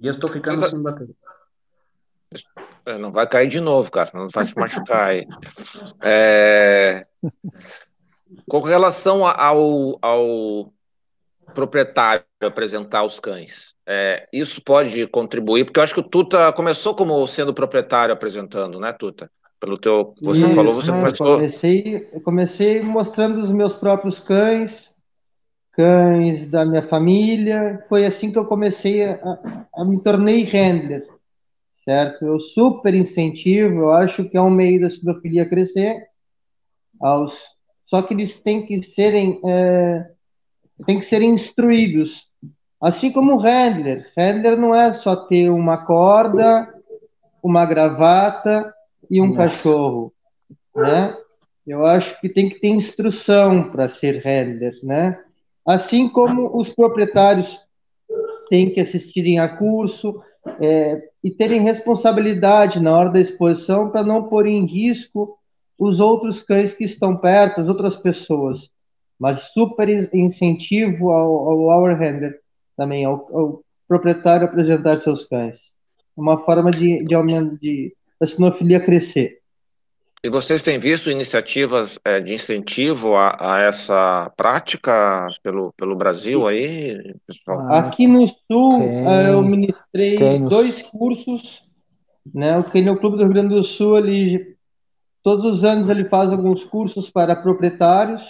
[0.00, 1.14] E eu estou ficando sem bateria.
[2.86, 5.26] É, não vai cair de novo, cara, não vai se machucar aí.
[6.00, 7.04] É...
[8.48, 10.72] Com relação ao, ao
[11.52, 16.94] proprietário apresentar os cães, é, isso pode contribuir, porque eu acho que o Tuta começou
[16.94, 19.28] como sendo proprietário apresentando, né, Tuta?
[19.58, 21.26] Pelo teu, você isso, falou, você né, começou.
[21.26, 24.92] Eu comecei, eu comecei mostrando os meus próprios cães,
[25.72, 27.84] cães da minha família.
[27.88, 29.18] Foi assim que eu comecei a,
[29.74, 31.15] a me tornei handler
[31.86, 32.26] certo?
[32.26, 36.04] Eu super incentivo, eu acho que é um meio da cidofilia crescer,
[37.00, 37.32] aos,
[37.84, 40.10] só que eles têm que serem, é,
[40.84, 42.26] têm que ser instruídos,
[42.82, 44.10] assim como o handler.
[44.18, 46.74] Handler não é só ter uma corda,
[47.40, 48.74] uma gravata
[49.08, 50.12] e um cachorro,
[50.74, 51.16] né?
[51.64, 55.20] Eu acho que tem que ter instrução para ser handler, né?
[55.64, 57.48] Assim como os proprietários
[58.48, 60.20] têm que assistirem a curso,
[60.60, 65.38] é, e terem responsabilidade na hora da exposição para não pôr em risco
[65.78, 68.70] os outros cães que estão perto, as outras pessoas.
[69.18, 72.38] Mas super incentivo ao, ao handler
[72.76, 75.58] também, ao, ao proprietário apresentar seus cães.
[76.16, 79.38] Uma forma de, de, de, de da sinofilia crescer.
[80.24, 86.46] E vocês têm visto iniciativas é, de incentivo a, a, essa prática pelo, pelo Brasil
[86.46, 87.60] aí, pessoal?
[87.68, 91.62] Ah, Aqui no Sul, tem, eh, eu ministrei dois cursos,
[92.34, 92.58] né?
[92.58, 94.56] O Kennel Clube do Rio Grande do Sul, ele,
[95.22, 98.22] todos os anos ele faz alguns cursos para proprietários.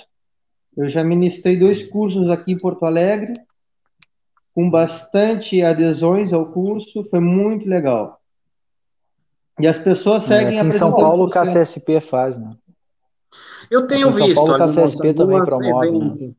[0.76, 3.32] Eu já ministrei dois cursos aqui em Porto Alegre,
[4.52, 8.20] com bastante adesões ao curso, foi muito legal.
[9.58, 12.54] E as pessoas é, seguem é, aqui em São Paulo o KCSP faz, né?
[13.70, 16.34] Eu tenho aqui em São Paulo, o KCSP também promove, né?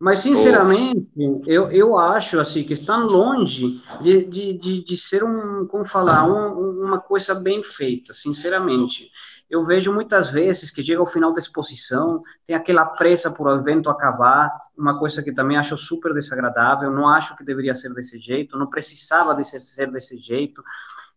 [0.00, 1.10] Mas, sinceramente,
[1.44, 6.24] eu, eu acho assim que está longe de, de, de, de ser um, como falar,
[6.24, 9.10] um, uma coisa bem feita, sinceramente.
[9.50, 13.54] Eu vejo muitas vezes que chega ao final da exposição, tem aquela pressa por o
[13.56, 18.20] evento acabar, uma coisa que também acho super desagradável, não acho que deveria ser desse
[18.20, 20.62] jeito, não precisava de ser desse jeito.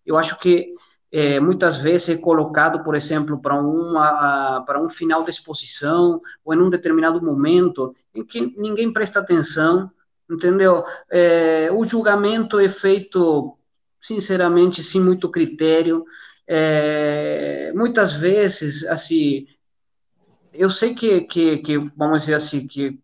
[0.03, 0.73] Eu acho que
[1.11, 6.53] é, muitas vezes é colocado, por exemplo, para uma para um final de exposição ou
[6.53, 9.91] em um determinado momento em que ninguém presta atenção,
[10.29, 10.85] entendeu?
[11.09, 13.57] É, o julgamento é feito,
[13.99, 16.05] sinceramente, sem muito critério.
[16.47, 19.47] É, muitas vezes, assim,
[20.53, 22.99] eu sei que, que, que vamos dizer assim, que,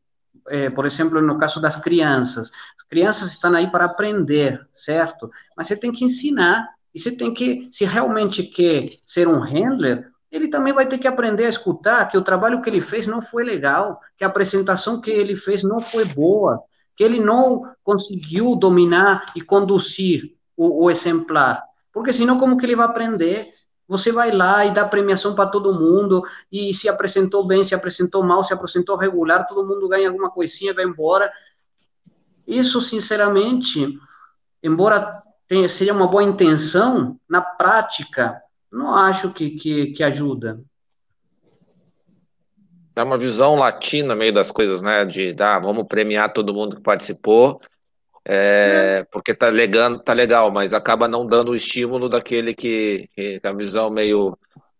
[0.47, 5.29] é, por exemplo, no caso das crianças, as crianças estão aí para aprender, certo?
[5.55, 10.09] Mas você tem que ensinar e você tem que, se realmente quer ser um handler,
[10.31, 13.21] ele também vai ter que aprender a escutar que o trabalho que ele fez não
[13.21, 16.61] foi legal, que a apresentação que ele fez não foi boa,
[16.95, 21.63] que ele não conseguiu dominar e conduzir o, o exemplar.
[21.93, 23.53] Porque senão, como que ele vai aprender?
[23.87, 28.21] Você vai lá e dá premiação para todo mundo, e se apresentou bem, se apresentou
[28.21, 31.31] mal, se apresentou regular, todo mundo ganha alguma coisinha, vai embora.
[32.45, 33.97] Isso, sinceramente,
[34.61, 38.41] embora tem, seria uma boa intenção, na prática,
[38.71, 40.59] não acho que, que, que ajuda.
[42.95, 45.05] É uma visão latina meio das coisas, né?
[45.05, 47.61] De ah, vamos premiar todo mundo que participou,
[48.25, 53.39] é, porque tá, legando, tá legal, mas acaba não dando o estímulo daquele que, que
[53.41, 54.37] a visão meio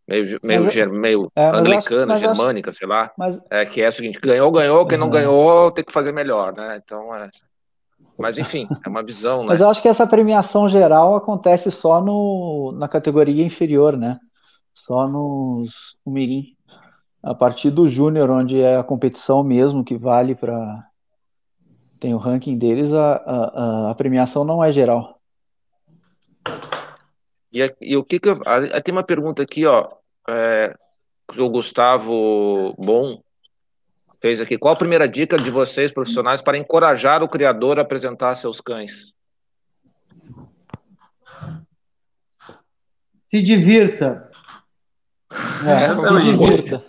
[0.08, 3.90] meio, meio, mas, meio é, anglicana, acho, germânica, acho, sei lá, mas, é que é
[3.90, 6.82] o seguinte, ganhou, ganhou, quem não ganhou tem que fazer melhor, né?
[6.84, 7.30] Então é.
[8.18, 9.50] Mas, enfim, é uma visão, né?
[9.50, 14.20] Mas eu acho que essa premiação geral acontece só no, na categoria inferior, né?
[14.74, 16.56] Só nos, no Mirim.
[17.22, 20.86] A partir do Júnior, onde é a competição mesmo que vale para.
[22.00, 25.20] Tem o ranking deles, a, a, a, premiação não é geral.
[27.52, 28.40] E, e o que, que eu,
[28.84, 29.90] tem uma pergunta aqui, ó,
[30.30, 30.76] é,
[31.28, 33.20] que o Gustavo Bom
[34.20, 34.58] fez aqui.
[34.58, 39.14] Qual a primeira dica de vocês, profissionais, para encorajar o criador a apresentar seus cães?
[43.28, 44.30] Se divirta.
[45.66, 46.86] É, se divirta.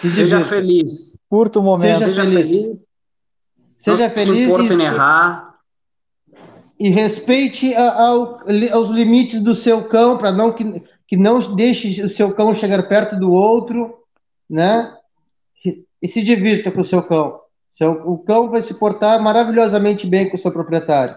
[0.00, 1.16] Seja feliz.
[1.28, 2.00] Curto momento.
[2.00, 2.48] Seja, Seja feliz.
[2.48, 2.86] feliz.
[3.78, 4.34] Seja Não feliz.
[4.34, 5.54] Se importa em errar.
[6.78, 12.08] E respeite a, aos limites do seu cão, para não que, que não deixe o
[12.08, 13.98] seu cão chegar perto do outro,
[14.50, 14.92] né?
[16.04, 17.40] E se divirta com o seu cão.
[17.70, 21.16] Seu, o cão vai se portar maravilhosamente bem com o seu proprietário.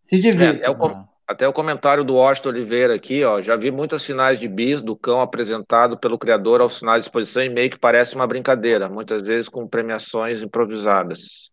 [0.00, 0.64] Se divirta.
[0.64, 4.40] É, é o, até o comentário do Washington Oliveira aqui, ó, já vi muitos sinais
[4.40, 8.14] de bis do cão apresentado pelo criador aos sinais de exposição e meio que parece
[8.14, 11.50] uma brincadeira, muitas vezes com premiações improvisadas.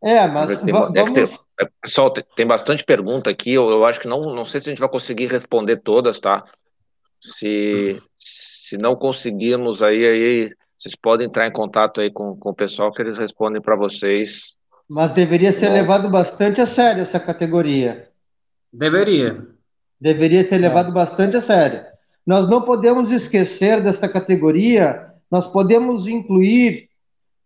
[0.00, 1.10] É, mas vamos...
[1.10, 1.38] ter, é,
[1.80, 3.52] pessoal, tem, bastante pergunta aqui.
[3.52, 6.44] Eu, eu, acho que não, não sei se a gente vai conseguir responder todas, tá?
[7.20, 12.54] Se, se não conseguirmos aí, aí vocês podem entrar em contato aí com, com o
[12.54, 14.56] pessoal que eles respondem para vocês.
[14.88, 15.74] Mas deveria ser Bom.
[15.74, 18.08] levado bastante a sério essa categoria.
[18.72, 19.46] Deveria.
[20.00, 20.94] Deveria ser levado é.
[20.94, 21.84] bastante a sério.
[22.26, 26.88] Nós não podemos esquecer desta categoria, nós podemos incluir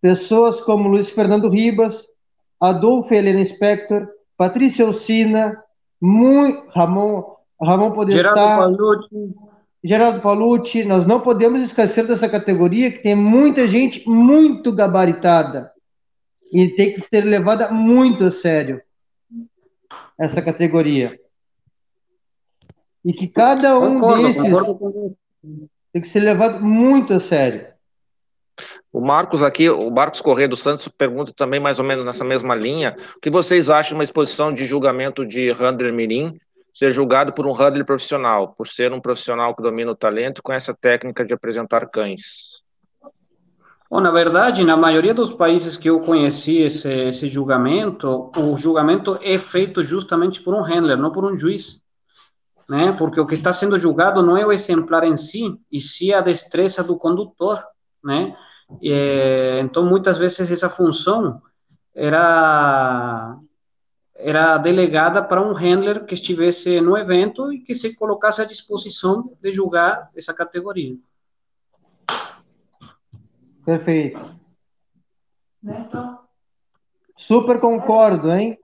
[0.01, 2.05] pessoas como Luiz Fernando Ribas,
[2.65, 5.63] Adolfo Helena Spector, Patrícia Alcina,
[6.01, 7.23] muito, Ramon,
[7.61, 9.35] Ramon Podestá, Geraldo Palucci.
[9.83, 15.71] Geraldo Palucci, nós não podemos esquecer dessa categoria que tem muita gente muito gabaritada
[16.53, 18.81] e tem que ser levada muito a sério
[20.19, 21.19] essa categoria.
[23.05, 25.17] E que cada um concordo, desses concordo
[25.93, 27.74] tem que ser levado muito a sério.
[28.95, 32.55] O Marcos aqui, o Marcos Corrêa dos Santos pergunta também mais ou menos nessa mesma
[32.55, 36.39] linha, o que vocês acham de uma exposição de julgamento de handler mirim
[36.73, 40.43] ser julgado por um handler profissional, por ser um profissional que domina o talento e
[40.43, 42.63] conhece a técnica de apresentar cães?
[43.91, 49.19] Bom, na verdade, na maioria dos países que eu conheci esse, esse julgamento, o julgamento
[49.21, 51.83] é feito justamente por um handler, não por um juiz.
[52.69, 52.95] Né?
[52.97, 56.21] Porque o que está sendo julgado não é o exemplar em si, e sim a
[56.21, 57.61] destreza do condutor,
[58.01, 58.37] né?
[58.83, 61.41] É, então, muitas vezes, essa função
[61.95, 63.39] era,
[64.15, 69.33] era delegada para um handler que estivesse no evento e que se colocasse à disposição
[69.41, 70.97] de julgar essa categoria.
[73.65, 74.21] Perfeito.
[77.17, 78.59] Super concordo, hein?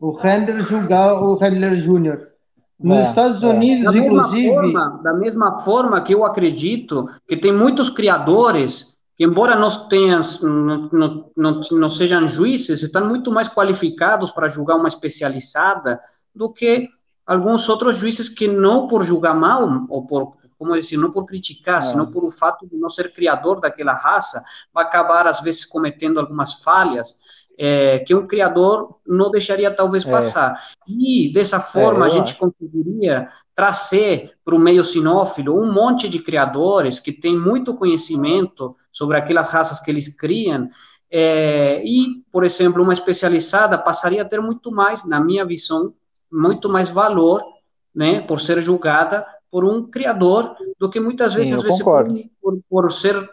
[0.00, 2.32] O handler julgar o handler júnior.
[2.78, 3.46] Nos é, Estados é.
[3.46, 4.54] Unidos, da inclusive.
[4.54, 8.91] Forma, da mesma forma que eu acredito que tem muitos criadores
[9.22, 14.76] embora nós tenhamos, não, não, não, não sejam juízes, estão muito mais qualificados para julgar
[14.76, 16.00] uma especializada
[16.34, 16.88] do que
[17.26, 21.78] alguns outros juízes que não por julgar mal, ou por, como dizer, não por criticar,
[21.78, 21.82] é.
[21.82, 24.42] senão por o fato de não ser criador daquela raça,
[24.72, 27.16] vai acabar, às vezes, cometendo algumas falhas,
[27.58, 30.10] é, que um criador não deixaria talvez é.
[30.10, 30.70] passar.
[30.86, 36.18] E dessa forma é, a gente conseguiria trazer para o meio sinófilo um monte de
[36.18, 40.68] criadores que têm muito conhecimento sobre aquelas raças que eles criam,
[41.10, 45.92] é, e, por exemplo, uma especializada passaria a ter muito mais, na minha visão,
[46.30, 47.42] muito mais valor,
[47.94, 52.06] né, por ser julgada por um criador, do que muitas vezes, Sim, às vezes, por,
[52.40, 53.30] por, por, ser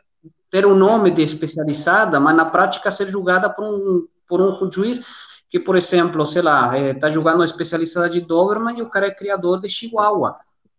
[0.49, 4.99] ter um nome de especializada, mas na prática ser julgada por um, por um juiz
[5.49, 9.07] que, por exemplo, sei lá, está é, julgando uma especializada de Doberman e o cara
[9.07, 10.36] é criador de Chihuahua,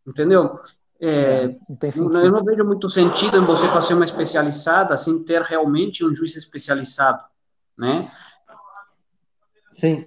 [0.07, 0.61] entendeu?
[1.01, 5.41] É, é não eu não vejo muito sentido em você fazer uma especializada sem ter
[5.41, 7.23] realmente um juiz especializado,
[7.79, 8.03] né?
[9.73, 10.05] Sim.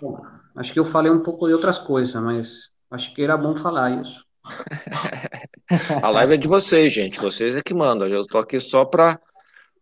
[0.00, 0.20] Bom,
[0.54, 4.02] acho que eu falei um pouco de outras coisas, mas acho que era bom falar
[4.02, 4.24] isso.
[6.02, 7.18] A live é de vocês, gente.
[7.18, 8.06] Vocês é que mandam.
[8.06, 9.18] Eu estou aqui só para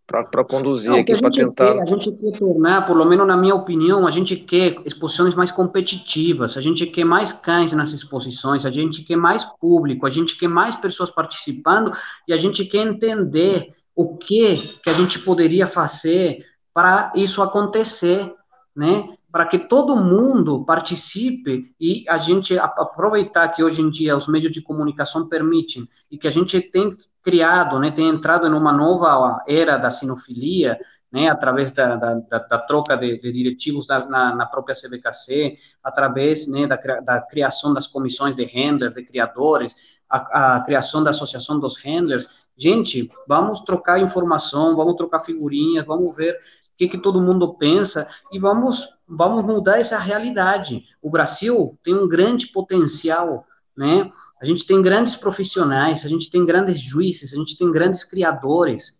[0.06, 1.72] para conduzir Não, aqui, para tentar.
[1.72, 5.50] Quer, a gente quer tornar, pelo menos na minha opinião, a gente quer exposições mais
[5.50, 10.36] competitivas, a gente quer mais cães nas exposições, a gente quer mais público, a gente
[10.38, 11.92] quer mais pessoas participando
[12.28, 16.44] e a gente quer entender o que que a gente poderia fazer
[16.74, 18.32] para isso acontecer,
[18.76, 19.08] né?
[19.34, 24.52] Para que todo mundo participe e a gente aproveitar que hoje em dia os meios
[24.52, 29.42] de comunicação permitem e que a gente tem criado, né, tem entrado em uma nova
[29.48, 30.78] era da sinofilia,
[31.10, 36.46] né, através da, da, da troca de, de diretivos da, na, na, própria CBKC, através
[36.46, 39.74] né, da, criação das comissões de handlers, de criadores,
[40.08, 42.28] a, a, criação da associação dos handlers.
[42.56, 46.38] Gente, vamos trocar informação, vamos trocar figurinhas, vamos ver
[46.74, 50.84] o que, que todo mundo pensa e vamos, vamos mudar essa realidade.
[51.00, 54.10] O Brasil tem um grande potencial, né?
[54.40, 58.98] A gente tem grandes profissionais, a gente tem grandes juízes, a gente tem grandes criadores.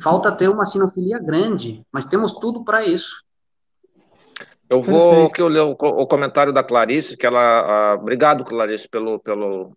[0.00, 3.24] Falta ter uma sinofilia grande, mas temos tudo para isso.
[4.68, 7.94] Eu vou que eu ler o, o, comentário da Clarice, que ela.
[7.94, 9.70] Uh, obrigado, Clarice, pelo, pelo,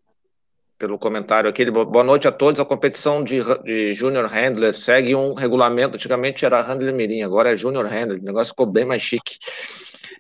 [0.80, 1.69] pelo comentário aqui.
[1.69, 2.60] Boa noite a todos.
[2.61, 5.95] A competição de, de Junior Handler segue um regulamento.
[5.95, 8.19] Antigamente era Handler Mirim, agora é Junior Handler.
[8.19, 9.38] O negócio ficou bem mais chique.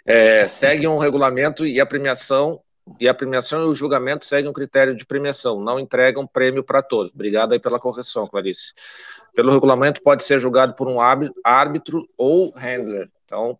[0.05, 2.61] É, segue um regulamento e a premiação
[2.99, 6.81] e a premiação e o julgamento seguem um critério de premiação, não entregam prêmio para
[6.81, 7.11] todos.
[7.13, 8.73] Obrigado aí pela correção, Clarice.
[9.35, 10.97] Pelo regulamento pode ser julgado por um
[11.43, 13.07] árbitro ou handler.
[13.25, 13.59] Então,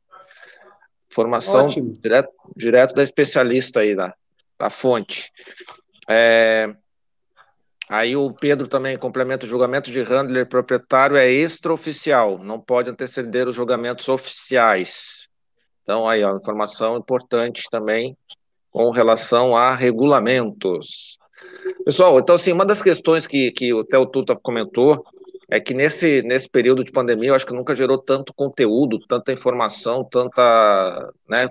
[1.08, 4.16] formação direto, direto da especialista aí da,
[4.58, 5.32] da fonte.
[6.08, 6.74] É,
[7.90, 13.48] Aí o Pedro também complementa o julgamento de handler proprietário é extraoficial, não pode anteceder
[13.48, 15.28] os julgamentos oficiais.
[15.82, 18.16] Então, aí, ó, informação importante também
[18.70, 21.18] com relação a regulamentos.
[21.84, 25.04] Pessoal, então, assim, uma das questões que, que o Tuta comentou
[25.50, 29.32] é que nesse, nesse período de pandemia, eu acho que nunca gerou tanto conteúdo, tanta
[29.32, 31.50] informação, tanta né,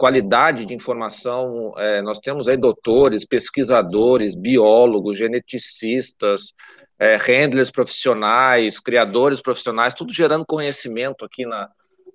[0.00, 1.74] qualidade de informação.
[1.76, 6.54] É, nós temos aí doutores, pesquisadores, biólogos, geneticistas,
[6.98, 11.68] é, handlers profissionais, criadores profissionais, tudo gerando conhecimento aqui na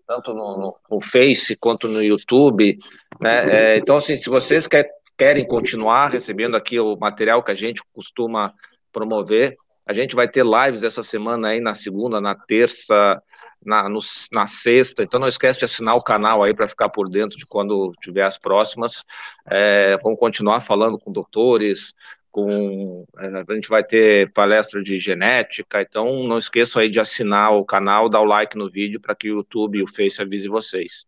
[0.07, 2.77] tanto no, no, no Face quanto no YouTube.
[3.19, 3.49] Né?
[3.49, 4.87] É, então, assim, se vocês quer,
[5.17, 8.53] querem continuar recebendo aqui o material que a gente costuma
[8.91, 9.55] promover,
[9.85, 13.21] a gente vai ter lives essa semana aí na segunda, na terça,
[13.63, 13.99] na, no,
[14.31, 17.45] na sexta, então não esquece de assinar o canal aí para ficar por dentro de
[17.45, 19.03] quando tiver as próximas.
[19.45, 21.93] É, vamos continuar falando com doutores,
[22.31, 27.63] com a gente vai ter palestra de genética, então não esqueçam aí de assinar o
[27.63, 31.05] canal, dar o like no vídeo para que o YouTube e o Face avise vocês.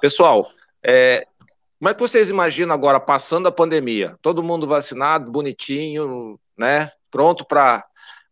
[0.00, 0.48] Pessoal,
[0.82, 1.26] é,
[1.78, 4.16] como é que vocês imaginam agora passando a pandemia?
[4.22, 6.90] Todo mundo vacinado, bonitinho, né?
[7.10, 7.84] Pronto para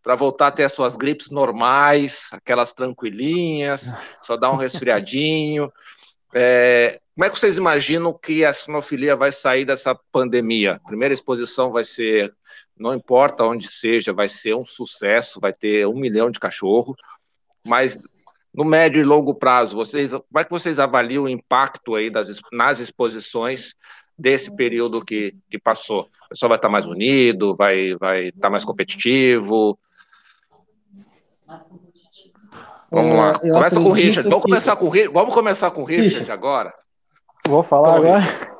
[0.03, 5.73] para voltar a ter as suas gripes normais, aquelas tranquilinhas, só dar um resfriadinho.
[6.35, 10.81] É, como é que vocês imaginam que a sinofilia vai sair dessa pandemia?
[10.87, 12.35] Primeira exposição vai ser,
[12.74, 16.97] não importa onde seja, vai ser um sucesso, vai ter um milhão de cachorros,
[17.66, 18.01] mas
[18.55, 22.41] no médio e longo prazo, vocês, como é que vocês avaliam o impacto aí das,
[22.51, 23.74] nas exposições
[24.19, 26.09] desse período que, que passou?
[26.27, 29.79] O pessoal vai estar mais unido, vai, vai estar mais competitivo?
[32.91, 33.41] Vamos lá.
[33.43, 34.29] É, Começa com o Richard.
[34.29, 35.15] Vamos começar com o Richard.
[35.15, 36.74] Vamos começar com o Richard agora.
[37.47, 38.53] Vou falar então, agora.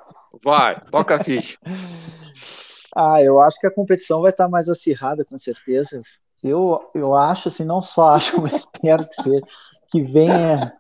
[0.45, 1.59] Vai, toca a ficha.
[2.97, 6.03] ah, eu acho que a competição vai estar mais acirrada, com certeza.
[6.43, 9.43] Eu, eu acho, assim, não só acho, mas espero que seja,
[9.91, 10.73] que venha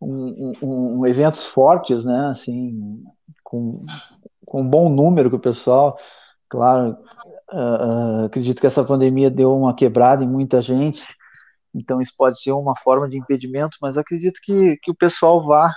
[0.00, 3.02] um, um, um, eventos fortes, né, assim,
[3.42, 3.84] com,
[4.44, 5.96] com um bom número que o pessoal,
[6.48, 6.96] claro,
[7.52, 11.06] uh, acredito que essa pandemia deu uma quebrada em muita gente,
[11.74, 15.72] então isso pode ser uma forma de impedimento, mas acredito que, que o pessoal vá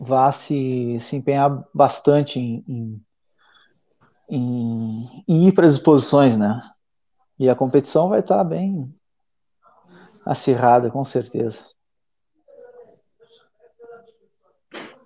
[0.00, 3.02] vá se, se empenhar bastante em, em,
[4.30, 6.62] em, em ir para as exposições, né?
[7.38, 8.92] E a competição vai estar bem
[10.24, 11.58] acirrada, com certeza.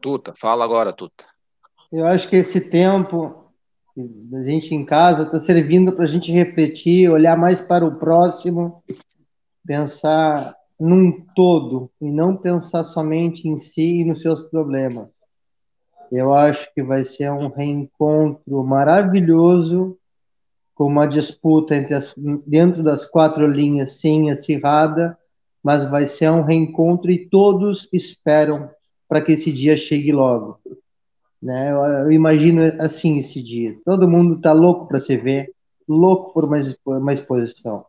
[0.00, 1.24] Tuta, fala agora, Tuta.
[1.90, 3.42] Eu acho que esse tempo
[3.96, 8.82] da gente em casa está servindo para a gente refletir, olhar mais para o próximo,
[9.66, 15.08] pensar num todo e não pensar somente em si e nos seus problemas.
[16.10, 19.96] Eu acho que vai ser um reencontro maravilhoso,
[20.74, 22.14] com uma disputa entre as,
[22.46, 25.16] dentro das quatro linhas, sim, acirrada,
[25.62, 28.68] mas vai ser um reencontro e todos esperam
[29.08, 30.58] para que esse dia chegue logo.
[31.40, 31.70] Né?
[31.70, 33.78] Eu, eu imagino assim esse dia.
[33.84, 35.52] Todo mundo está louco para se ver,
[35.88, 36.56] louco por uma,
[36.86, 37.86] uma exposição.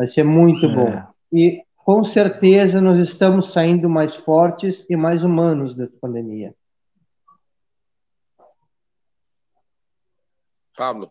[0.00, 0.74] Vai ser muito é.
[0.74, 1.02] bom.
[1.30, 6.54] E com certeza nós estamos saindo mais fortes e mais humanos dessa pandemia.
[10.74, 11.10] Pablo.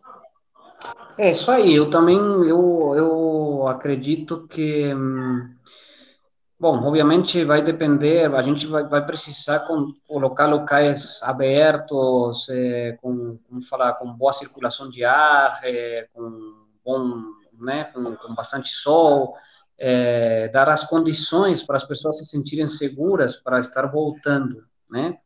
[1.20, 1.76] É isso aí.
[1.76, 5.56] Eu também eu, eu acredito que hum,
[6.60, 8.34] bom, obviamente vai depender.
[8.34, 14.34] A gente vai, vai precisar com, colocar locais abertos, é, com como falar, com boa
[14.34, 19.36] circulação de ar, é, com bom, né, com, com bastante sol
[19.80, 25.18] é, dar as condições para as pessoas se sentirem seguras para estar voltando, né?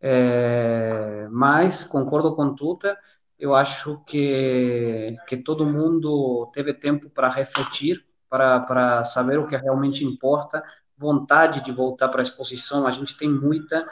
[0.00, 2.98] É, mas concordo com Tuta,
[3.38, 9.56] eu acho que que todo mundo teve tempo para refletir, para para saber o que
[9.56, 10.62] realmente importa,
[10.96, 13.86] vontade de voltar para a exposição, a gente tem muita,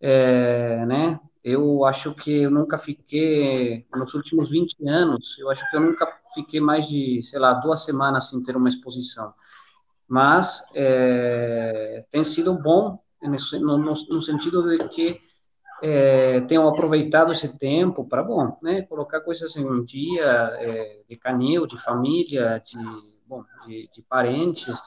[0.00, 1.20] é, né?
[1.44, 6.10] Eu acho que eu nunca fiquei, nos últimos 20 anos, eu acho que eu nunca
[6.32, 9.34] fiquei mais de, sei lá, duas semanas sem ter uma exposição.
[10.08, 15.20] Mas é, tem sido bom no, no, sentido de que
[15.82, 20.24] é, tenham aproveitado esse tempo para, bom, né, colocar coisas em um dia
[20.60, 22.78] é, de canil, de família, de,
[23.26, 24.80] bom, de, de parentes,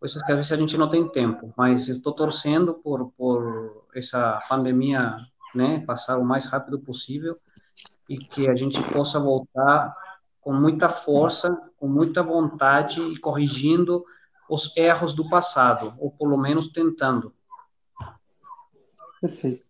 [0.00, 4.38] coisas que às vezes a gente não tem tempo, mas estou torcendo por, por essa
[4.48, 5.18] pandemia
[5.54, 7.34] né, passar o mais rápido possível
[8.08, 9.94] e que a gente possa voltar
[10.40, 14.04] com muita força, com muita vontade e corrigindo
[14.48, 17.34] os erros do passado, ou pelo menos tentando.
[19.20, 19.66] Perfeito.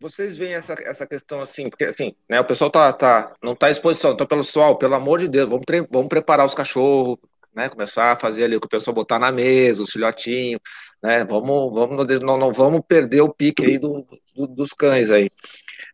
[0.00, 3.66] Vocês veem essa, essa questão assim, porque assim, né, o pessoal tá, tá, não está
[3.66, 7.18] à exposição, então, pessoal, pelo amor de Deus, vamos, vamos preparar os cachorros,
[7.54, 10.60] né, começar a fazer ali o que o pessoal botar na mesa, os filhotinhos,
[11.02, 15.30] né, vamos, vamos, não, não vamos perder o pique aí do, do, dos cães aí.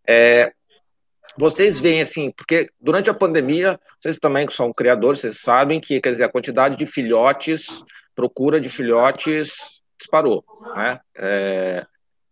[0.06, 0.52] É,
[1.36, 6.01] vocês veem assim, porque durante a pandemia, vocês também que são criadores, vocês sabem que,
[6.01, 7.85] quer dizer, a quantidade de filhotes,
[8.15, 10.44] procura de filhotes disparou,
[10.77, 11.01] né?
[11.16, 11.85] É,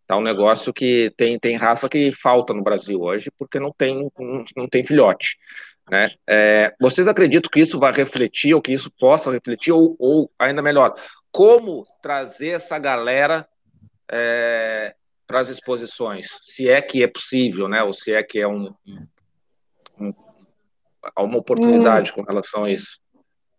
[0.06, 4.08] tá um negócio que tem, tem raça que falta no Brasil hoje, porque não tem,
[4.18, 5.36] não, não tem filhote.
[5.90, 6.10] Né?
[6.28, 10.62] É, vocês acreditam que isso vai refletir, ou que isso possa refletir, ou, ou ainda
[10.62, 10.94] melhor,
[11.30, 13.46] como trazer essa galera
[14.10, 14.94] é,
[15.26, 17.82] para as exposições, se é que é possível, né?
[17.82, 18.72] Ou se é que é um,
[19.98, 20.14] um
[21.18, 22.98] uma oportunidade hum, com relação a isso.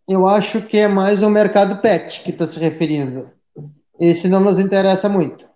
[0.06, 3.30] Eu acho que é mais o mercado pet que está se referindo.
[3.98, 5.48] Esse não nos interessa muito.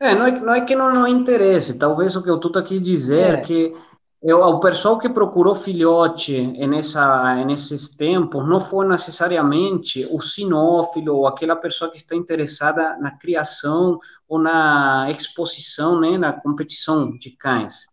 [0.00, 1.78] É, não é, não é que não, não interesse.
[1.78, 3.74] Talvez o que eu estou aqui dizer é que
[4.22, 11.26] eu, o pessoal que procurou filhote nessa, nesses tempos não foi necessariamente o sinófilo ou
[11.26, 17.88] aquela pessoa que está interessada na criação ou na exposição, né, na competição de cães,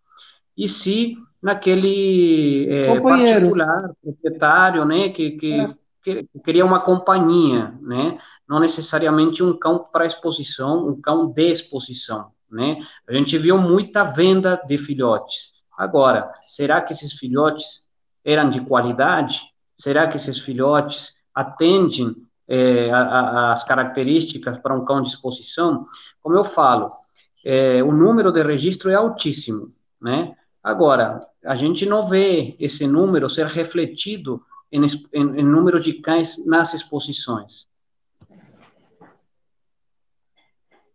[0.55, 5.73] e sim naquele é, particular, proprietário, né, que, que, é.
[6.03, 12.27] que, queria uma companhia, né, não necessariamente um cão para exposição, um cão de exposição,
[12.51, 12.77] né.
[13.07, 17.87] A gente viu muita venda de filhotes Agora, será que esses filhotes
[18.25, 19.39] eram de qualidade?
[19.77, 22.17] Será que esses filhotes atendem
[22.49, 25.85] é, as características para um cão de exposição?
[26.21, 26.89] Como eu falo,
[27.45, 29.63] é, o número de registro é altíssimo,
[30.01, 30.35] né?
[30.61, 36.45] Agora, a gente não vê esse número ser refletido em, em, em número de cães
[36.45, 37.69] nas exposições.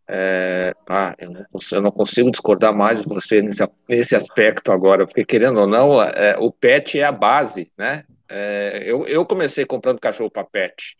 [0.06, 5.06] É, ah, eu, não, eu, não, consigo discordar mais de você nesse, nesse aspecto agora,
[5.06, 8.04] porque querendo ou não, é, o pet é a base, né?
[8.28, 10.96] É, eu, eu comecei comprando cachorro para pet.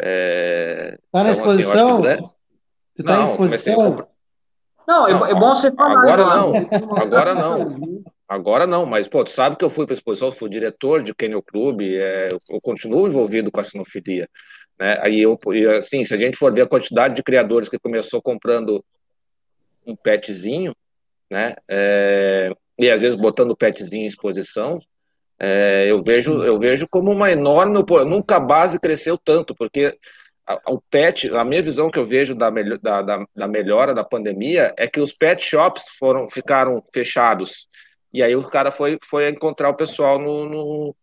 [0.00, 2.04] É, tá na então, exposição?
[2.04, 2.30] Assim,
[2.94, 4.06] que, tá não, comecei a comprar.
[4.86, 6.00] Não, é, é bom você falar.
[6.00, 6.52] Agora não,
[6.96, 8.02] agora não.
[8.28, 11.14] Agora não, mas pô, tu sabe que eu fui para a exposição, fui diretor de
[11.14, 14.28] Kennel Club, é, eu continuo envolvido com a sinofilia.
[14.78, 14.98] Né?
[15.00, 15.38] Aí eu,
[15.76, 18.84] assim, se a gente for ver a quantidade de criadores que começou comprando
[19.86, 20.74] um petzinho,
[21.30, 21.54] né?
[21.66, 24.80] É, e às vezes botando o petzinho em exposição,
[25.38, 29.96] é, eu vejo eu vejo como uma enorme nunca a base cresceu tanto porque
[30.66, 34.74] o pet a minha visão que eu vejo da, da, da, da melhora da pandemia
[34.76, 37.68] é que os pet shops foram ficaram fechados
[38.12, 40.96] e aí o cara foi foi encontrar o pessoal no, no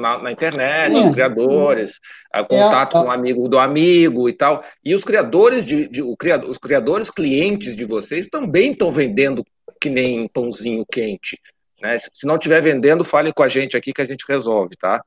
[0.00, 1.00] na, na internet, é.
[1.00, 2.00] os criadores,
[2.34, 4.64] é, contato é, com o um amigo do amigo e tal.
[4.84, 9.44] E os criadores de, de o criador, os criadores clientes de vocês também estão vendendo
[9.80, 11.38] que nem pãozinho quente.
[11.80, 11.96] Né?
[11.98, 15.02] Se não estiver vendendo, fale com a gente aqui que a gente resolve, tá?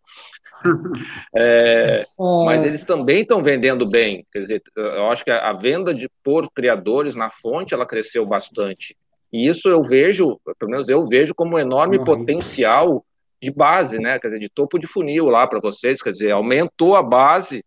[1.35, 4.25] É, é, mas eles também estão vendendo bem.
[4.31, 8.95] Quer dizer, eu acho que a venda de por criadores na fonte ela cresceu bastante.
[9.33, 12.05] E isso eu vejo, pelo menos eu vejo como um enorme uhum.
[12.05, 13.03] potencial
[13.43, 14.17] de base, né?
[14.17, 17.63] Quer dizer, de topo de funil lá para vocês, quer dizer, aumentou a base,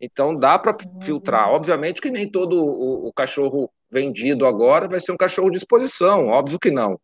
[0.00, 1.00] então dá para uhum.
[1.00, 1.50] filtrar.
[1.50, 6.28] Obviamente que nem todo o, o, cachorro vendido agora vai ser um cachorro de exposição,
[6.28, 6.98] óbvio que não.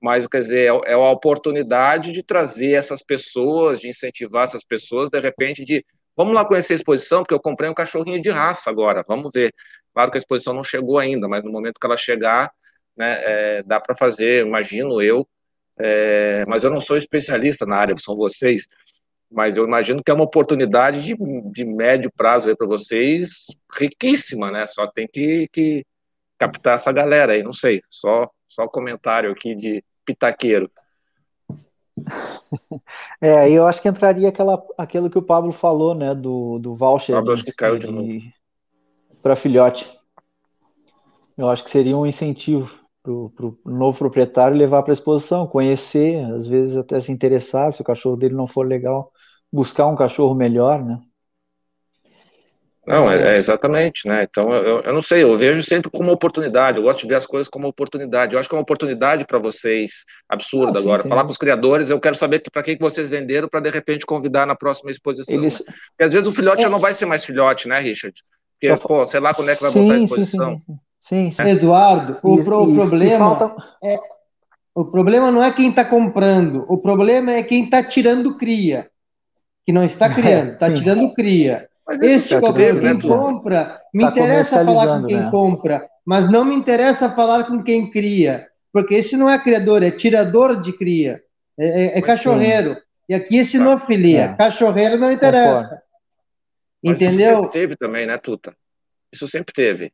[0.00, 5.08] Mas, quer dizer, é, é a oportunidade de trazer essas pessoas, de incentivar essas pessoas,
[5.08, 5.84] de repente, de
[6.16, 9.54] vamos lá conhecer a exposição, porque eu comprei um cachorrinho de raça agora, vamos ver.
[9.94, 12.50] Claro que a exposição não chegou ainda, mas no momento que ela chegar,
[12.96, 15.26] né, é, dá para fazer, imagino eu,
[15.82, 18.68] é, mas eu não sou especialista na área, são vocês.
[19.30, 21.16] Mas eu imagino que é uma oportunidade de,
[21.52, 24.66] de médio prazo para vocês riquíssima, né?
[24.66, 25.84] Só tem que, que
[26.38, 27.80] captar essa galera aí, não sei.
[27.88, 30.70] Só, só comentário aqui de pitaqueiro.
[33.20, 37.14] É, eu acho que entraria aquela, aquilo que o Pablo falou, né, do, do voucher.
[37.14, 38.18] Pablo, acho que caiu de, de novo.
[39.22, 39.88] Para filhote.
[41.38, 42.79] Eu acho que seria um incentivo
[43.34, 47.82] para o novo proprietário levar para a exposição, conhecer, às vezes até se interessar, se
[47.82, 49.12] o cachorro dele não for legal,
[49.52, 51.00] buscar um cachorro melhor, né?
[52.86, 54.22] Não, é, é exatamente, né?
[54.28, 57.26] Então, eu, eu não sei, eu vejo sempre como oportunidade, eu gosto de ver as
[57.26, 58.34] coisas como oportunidade.
[58.34, 61.02] Eu acho que é uma oportunidade para vocês, absurda ah, agora.
[61.02, 64.06] Sim, Falar com os criadores, eu quero saber para que vocês venderam para de repente
[64.06, 65.34] convidar na próxima exposição.
[65.34, 65.58] Eles...
[65.58, 66.62] Porque às vezes o filhote é.
[66.62, 68.14] já não vai ser mais filhote, né, Richard?
[68.60, 70.54] Porque, pô, sei lá quando é que vai sim, botar a exposição.
[70.56, 70.78] Sim, Sim,
[71.10, 71.48] sim.
[71.48, 73.62] Eduardo, o, isso, pro, o problema falta...
[73.82, 73.98] é
[74.74, 78.88] o problema não é quem está comprando, o problema é quem está tirando cria,
[79.66, 81.68] que não está criando, está tirando cria.
[82.00, 85.30] Esse problema, quem né, compra, me tá interessa falar com quem né?
[85.30, 89.90] compra, mas não me interessa falar com quem cria, porque esse não é criador, é
[89.90, 91.20] tirador de cria,
[91.58, 92.74] é, é, é cachorreiro.
[92.74, 92.80] Sim.
[93.08, 94.36] E aqui é sinofilia, é.
[94.36, 95.82] cachorreiro não interessa.
[96.82, 97.10] Entendeu?
[97.10, 98.54] Isso sempre teve também, né, Tuta?
[99.12, 99.92] Isso sempre teve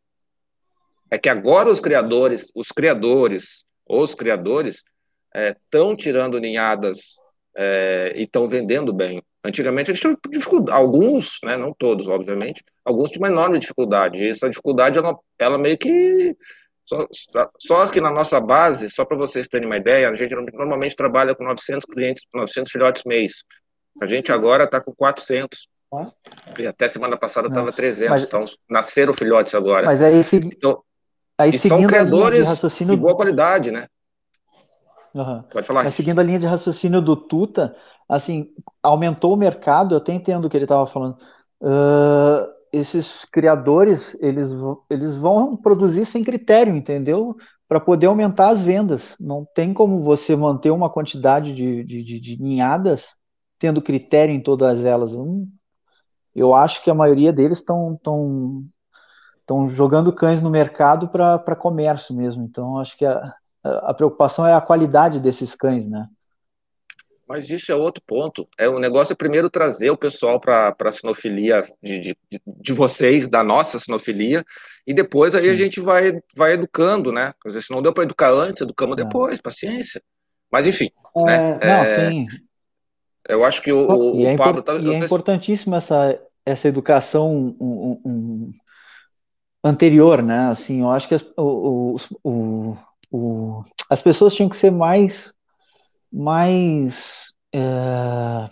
[1.11, 4.83] é que agora os criadores, os criadores, os criadores,
[5.35, 7.17] estão é, tirando ninhadas
[7.57, 9.23] é, e estão vendendo bem.
[9.45, 14.23] Antigamente eles tinham dificuldade, alguns, né, não todos, obviamente, alguns tinham uma enorme dificuldade.
[14.23, 16.37] E essa dificuldade, ela, ela meio que.
[16.85, 17.05] Só,
[17.59, 21.35] só que na nossa base, só para vocês terem uma ideia, a gente normalmente trabalha
[21.35, 23.45] com 900 clientes, 900 filhotes mês.
[24.01, 25.69] A gente agora está com 400.
[26.59, 29.87] E até semana passada estava 300, mas, então nasceram filhotes agora.
[29.87, 30.83] Mas é esse, então,
[31.39, 32.95] Aí, e são criadores de, raciocínio...
[32.95, 33.87] de boa qualidade, né?
[35.15, 35.43] Uhum.
[35.51, 35.85] Pode falar.
[35.85, 37.75] Mas seguindo a linha de raciocínio do Tuta,
[38.09, 38.49] assim,
[38.83, 41.17] aumentou o mercado, eu até entendo o que ele estava falando.
[41.61, 44.51] Uh, esses criadores, eles,
[44.91, 47.37] eles vão produzir sem critério, entendeu?
[47.69, 49.17] para poder aumentar as vendas.
[49.19, 53.15] Não tem como você manter uma quantidade de, de, de, de ninhadas
[53.59, 55.13] tendo critério em todas elas.
[55.13, 55.47] Eu,
[56.35, 58.65] eu acho que a maioria deles estão tão,
[59.47, 62.45] tão jogando cães no mercado para comércio mesmo.
[62.45, 63.33] Então, acho que a,
[63.63, 66.09] a preocupação é a qualidade desses cães, né?
[67.29, 68.47] Mas isso é outro ponto.
[68.57, 72.17] É o negócio é primeiro trazer o pessoal para a sinofilia de, de,
[72.47, 74.45] de, vocês, da nossa sinofilia,
[74.87, 77.35] e depois aí a gente vai, vai educando, né?
[77.45, 79.03] Às vezes, se não deu para educar antes, educamos é.
[79.03, 80.01] depois, paciência.
[80.53, 81.59] Mas enfim, é, né?
[81.61, 82.27] Não, é, sim.
[83.29, 87.57] Eu acho que o, o, e é Pablo tá, E é importantíssima essa, essa educação
[87.61, 88.53] um, um,
[89.65, 90.49] anterior, né?
[90.49, 92.77] Assim, eu acho que as, o, o,
[93.11, 95.35] o, as pessoas tinham que ser mais
[96.13, 98.49] mais é,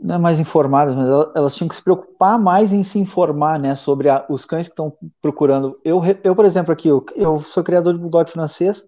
[0.00, 3.74] não é mais informadas, mas elas, tinham que se preocupar mais em se informar, né,
[3.74, 5.78] sobre a, os cães que estão procurando.
[5.84, 8.86] Eu, eu, por exemplo, aqui, eu, eu sou criador de bulldog francês,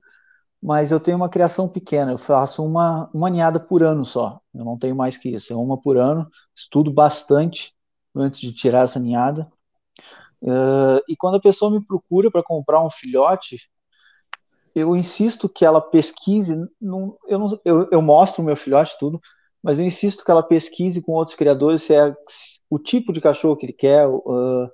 [0.62, 4.64] mas eu tenho uma criação pequena, eu faço uma, uma ninhada por ano só, eu
[4.64, 7.74] não tenho mais que isso, é uma por ano, estudo bastante
[8.14, 9.50] antes de tirar essa ninhada,
[10.42, 13.58] uh, e quando a pessoa me procura para comprar um filhote,
[14.74, 19.20] eu insisto que ela pesquise, não, eu, não, eu, eu mostro o meu filhote tudo,
[19.62, 22.14] mas eu insisto que ela pesquise com outros criadores se é
[22.68, 24.70] o tipo de cachorro que ele quer, uh,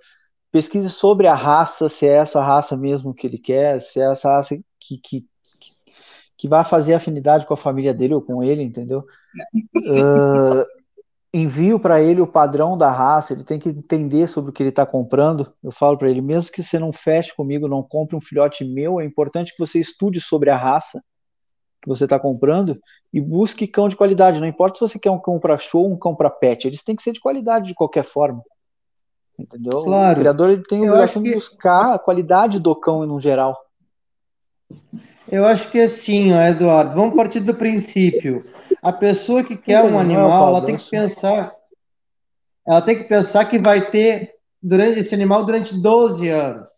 [0.50, 4.28] pesquise sobre a raça, se é essa raça mesmo que ele quer, se é essa
[4.28, 5.26] raça que, que,
[6.36, 9.04] que vai fazer afinidade com a família dele ou com ele, entendeu?
[9.78, 10.77] Uh,
[11.32, 14.70] envio para ele o padrão da raça, ele tem que entender sobre o que ele
[14.70, 15.52] está comprando.
[15.62, 19.00] Eu falo para ele, mesmo que você não feche comigo, não compre um filhote meu,
[19.00, 21.02] é importante que você estude sobre a raça
[21.80, 22.78] que você está comprando
[23.12, 24.40] e busque cão de qualidade.
[24.40, 26.82] Não importa se você quer um cão para show ou um cão para pet, eles
[26.82, 28.42] têm que ser de qualidade de qualquer forma.
[29.38, 29.80] Entendeu?
[29.80, 30.18] Claro.
[30.18, 31.28] O criador ele tem a obrigação que...
[31.28, 33.56] de buscar a qualidade do cão no geral.
[35.30, 36.94] Eu acho que é assim, Eduardo.
[36.94, 38.44] Vamos partir do princípio
[38.82, 41.52] a pessoa que quer um animal, ela tem que pensar,
[42.66, 44.32] ela tem que pensar que vai ter
[44.62, 46.68] durante esse animal durante 12 anos,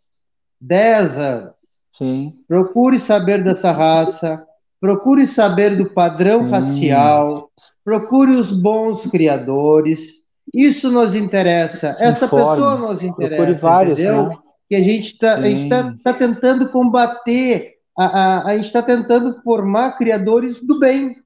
[0.60, 1.56] 10 anos.
[1.92, 2.34] Sim.
[2.48, 4.42] Procure saber dessa raça,
[4.80, 6.50] procure saber do padrão Sim.
[6.50, 7.50] racial,
[7.84, 10.20] procure os bons criadores.
[10.54, 11.94] Isso nos interessa.
[11.94, 12.46] Se Essa informe.
[12.46, 13.36] pessoa nos interessa.
[13.36, 14.28] Procure vários, entendeu?
[14.28, 14.38] Né?
[14.68, 20.64] Que a gente está tá tentando combater, a, a, a gente está tentando formar criadores
[20.64, 21.16] do bem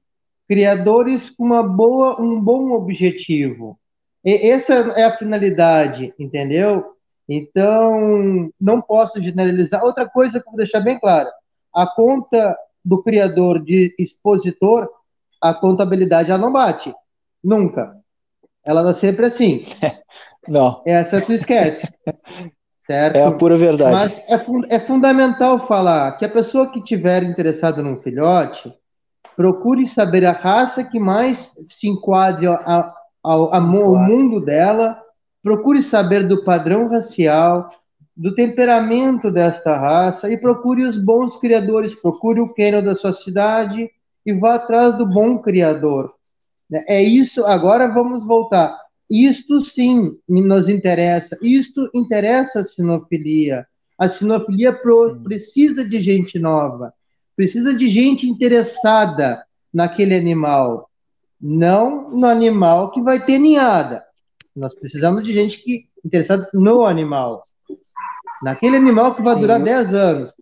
[0.47, 3.79] criadores com uma boa, um bom objetivo.
[4.23, 6.83] E essa é a finalidade, entendeu?
[7.27, 9.83] Então, não posso generalizar.
[9.83, 11.31] Outra coisa que eu vou deixar bem clara:
[11.73, 14.87] a conta do criador de expositor,
[15.41, 16.93] a contabilidade ela não bate.
[17.43, 17.95] Nunca.
[18.63, 19.65] Ela dá sempre assim.
[20.47, 20.81] Não.
[20.85, 21.87] Essa tu esquece.
[22.87, 23.15] Certo?
[23.15, 23.91] É a pura verdade.
[23.91, 28.71] Mas é, fun é fundamental falar que a pessoa que tiver interessada num filhote,
[29.35, 34.97] Procure saber a raça que mais se enquadre ao, ao, ao mundo dela.
[35.43, 37.69] Procure saber do padrão racial,
[38.15, 41.93] do temperamento desta raça e procure os bons criadores.
[41.93, 43.89] Procure o kennel da sua cidade
[44.25, 46.13] e vá atrás do bom criador.
[46.87, 47.45] É isso.
[47.45, 48.75] Agora vamos voltar.
[49.09, 51.37] Isto sim nos interessa.
[51.41, 53.67] Isto interessa a sinofilia.
[53.97, 56.93] A sinofilia pro, precisa de gente nova
[57.35, 59.43] precisa de gente interessada
[59.73, 60.89] naquele animal,
[61.39, 64.03] não no animal que vai ter ninhada.
[64.55, 67.43] Nós precisamos de gente que interessada no animal,
[68.41, 70.33] naquele animal que vai durar 10 anos,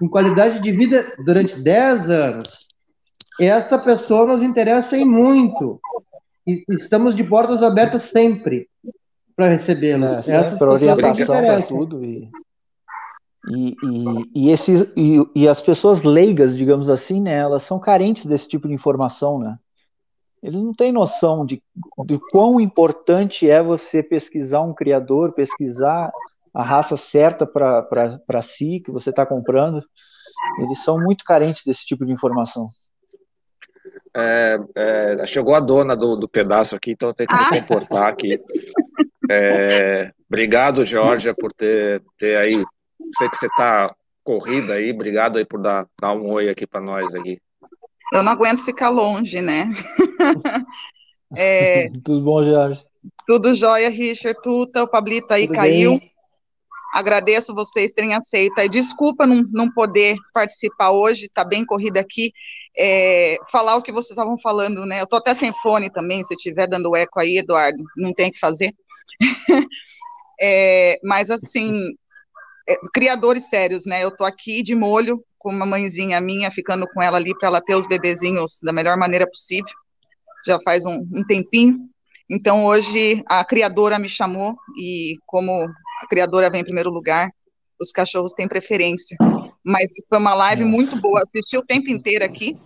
[0.00, 2.48] com qualidade de vida durante 10 anos.
[3.40, 5.80] Essa pessoa nos interessa em muito.
[6.46, 8.68] E estamos de portas abertas sempre
[9.36, 10.22] para recebê-la.
[10.26, 12.28] É, Essa para orientação para tudo e
[13.50, 18.24] e, e, e, esses, e, e, as pessoas leigas, digamos assim, né, elas são carentes
[18.24, 19.58] desse tipo de informação, né?
[20.40, 21.62] Eles não têm noção de,
[22.04, 26.10] de quão importante é você pesquisar um criador, pesquisar
[26.52, 29.82] a raça certa para si, que você está comprando.
[30.58, 32.68] Eles são muito carentes desse tipo de informação.
[34.14, 37.60] É, é, chegou a dona do, do, pedaço aqui, então eu tenho que me ah.
[37.60, 38.40] comportar aqui.
[39.30, 42.62] É, obrigado, Georgia, por ter, ter aí
[43.16, 43.94] Sei que você está
[44.24, 47.38] corrida aí, obrigado aí por dar, dar um oi aqui para nós aqui.
[48.12, 49.70] Eu não aguento ficar longe, né?
[51.34, 52.84] é, tudo bom, Jorge?
[53.26, 55.98] Tudo jóia, Richard, Tuta, o Pablito aí tudo caiu.
[55.98, 56.12] Bem?
[56.92, 58.60] Agradeço vocês terem aceito.
[58.60, 62.32] E desculpa não, não poder participar hoje, está bem corrida aqui.
[62.76, 65.00] É, falar o que vocês estavam falando, né?
[65.00, 68.32] Eu estou até sem fone também, se estiver dando eco aí, Eduardo, não tem o
[68.32, 68.74] que fazer.
[70.40, 71.94] é, mas assim,
[72.92, 74.02] criadores sérios, né?
[74.02, 77.60] Eu tô aqui de molho com uma mãezinha minha, ficando com ela ali para ela
[77.60, 79.72] ter os bebezinhos da melhor maneira possível.
[80.46, 81.88] Já faz um, um tempinho.
[82.30, 85.68] Então hoje a criadora me chamou e como
[86.02, 87.30] a criadora vem em primeiro lugar,
[87.80, 89.16] os cachorros têm preferência.
[89.64, 90.66] Mas foi uma live é.
[90.66, 92.56] muito boa, assisti o tempo inteiro aqui.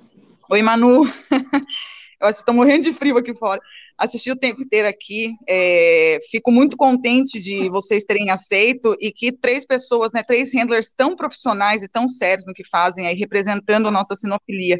[0.50, 1.02] Oi, Manu.
[2.20, 3.60] Eu estou morrendo de frio aqui fora.
[3.98, 5.34] Assisti o tempo inteiro aqui.
[5.46, 10.90] É, fico muito contente de vocês terem aceito e que três pessoas, né, três handlers
[10.96, 14.78] tão profissionais e tão sérios no que fazem aí, representando a nossa sinofilia.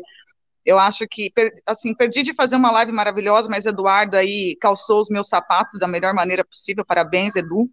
[0.65, 1.31] Eu acho que,
[1.65, 5.87] assim, perdi de fazer uma live maravilhosa, mas Eduardo aí calçou os meus sapatos da
[5.87, 6.85] melhor maneira possível.
[6.85, 7.71] Parabéns, Edu.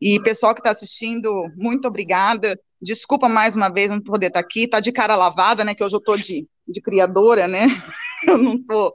[0.00, 2.58] E pessoal que está assistindo, muito obrigada.
[2.80, 4.68] Desculpa mais uma vez não poder estar tá aqui.
[4.68, 5.74] Tá de cara lavada, né?
[5.74, 7.66] Que hoje eu tô de, de criadora, né?
[8.26, 8.94] eu não tô,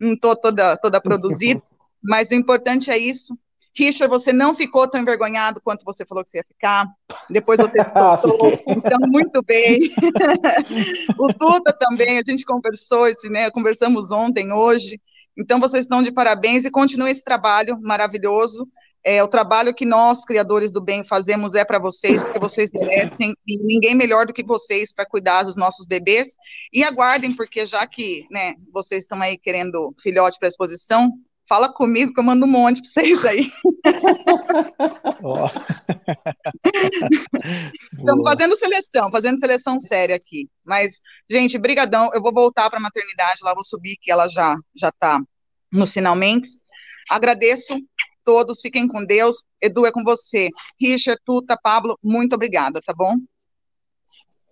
[0.00, 1.62] não tô toda, toda produzida,
[2.02, 3.36] mas o importante é isso.
[3.76, 6.86] Richard, você não ficou tão envergonhado quanto você falou que você ia ficar.
[7.28, 9.80] Depois você soltou, então muito bem.
[11.18, 15.00] o Tuta também, a gente conversou, esse, né, conversamos ontem, hoje.
[15.38, 18.68] Então vocês estão de parabéns e continuem esse trabalho maravilhoso.
[19.02, 23.34] É, o trabalho que nós, criadores do bem, fazemos é para vocês, porque vocês merecem,
[23.46, 26.36] e ninguém melhor do que vocês para cuidar dos nossos bebês.
[26.72, 31.12] E aguardem, porque já que né, vocês estão aí querendo filhote para exposição,
[31.48, 33.50] fala comigo que eu mando um monte para vocês aí.
[35.22, 35.46] Oh.
[37.92, 40.48] Estamos fazendo seleção, fazendo seleção séria aqui.
[40.64, 42.08] Mas, gente, brigadão.
[42.14, 45.20] Eu vou voltar para a maternidade, lá vou subir, que ela já já está
[45.70, 46.48] no finalmente.
[47.10, 47.78] Agradeço
[48.24, 49.44] todos, fiquem com Deus.
[49.60, 50.48] Edu, é com você.
[50.80, 53.16] Richard, Tuta, Pablo, muito obrigada, tá bom?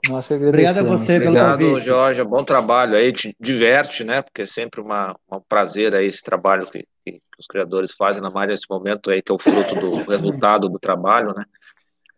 [0.06, 1.86] Nossa, Obrigado a você Obrigado, pelo convite.
[1.86, 2.24] Jorge.
[2.24, 4.22] Bom trabalho aí, te diverte, né?
[4.22, 8.30] Porque é sempre uma, um prazer aí esse trabalho que, que os criadores fazem, na
[8.30, 11.44] mais nesse momento aí, que é o fruto do resultado do trabalho, né?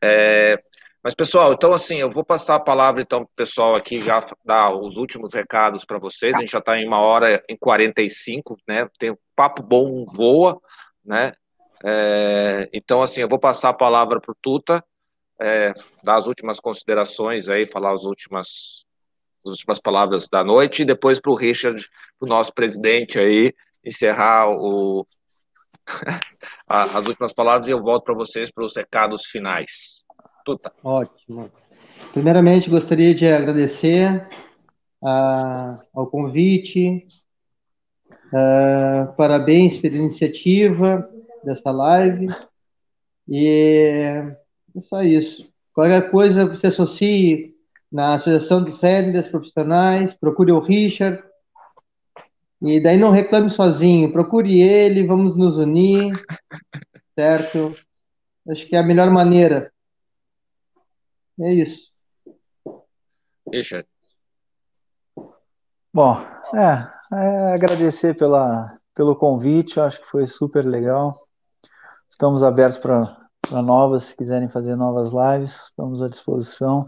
[0.02, 0.62] É,
[1.02, 4.22] mas, pessoal, então assim, eu vou passar a palavra então para o pessoal aqui já
[4.44, 6.34] dar os últimos recados para vocês.
[6.34, 8.86] A gente já está em uma hora em 45, né?
[8.98, 10.60] Tem um papo bom, voa,
[11.04, 11.32] né?
[11.84, 14.84] É, então, assim, eu vou passar a palavra para o Tuta,
[15.40, 15.72] é,
[16.02, 18.84] dar as últimas considerações aí, falar as últimas,
[19.44, 21.88] as últimas palavras da noite, e depois para o Richard,
[22.20, 23.52] o nosso presidente aí,
[23.84, 25.06] encerrar o,
[26.68, 30.04] as últimas palavras e eu volto para vocês para os recados finais.
[30.44, 30.72] Tuta.
[30.84, 31.50] Ótimo.
[32.12, 34.28] Primeiramente, gostaria de agradecer
[35.02, 37.06] uh, ao convite,
[38.32, 41.08] uh, parabéns pela iniciativa,
[41.44, 42.26] dessa live.
[43.28, 44.36] E
[44.76, 45.48] é só isso.
[45.72, 47.54] Qualquer coisa, você associe
[47.90, 51.22] na Associação de Células Profissionais, procure o Richard.
[52.62, 56.12] E daí não reclame sozinho, procure ele, vamos nos unir,
[57.14, 57.74] certo?
[58.48, 59.72] Acho que é a melhor maneira.
[61.40, 61.90] É isso.
[63.50, 63.88] Richard.
[65.92, 66.20] Bom,
[66.54, 71.14] é, é agradecer pela, pelo convite, acho que foi super legal.
[72.08, 76.86] Estamos abertos para novas, se quiserem fazer novas lives, estamos à disposição.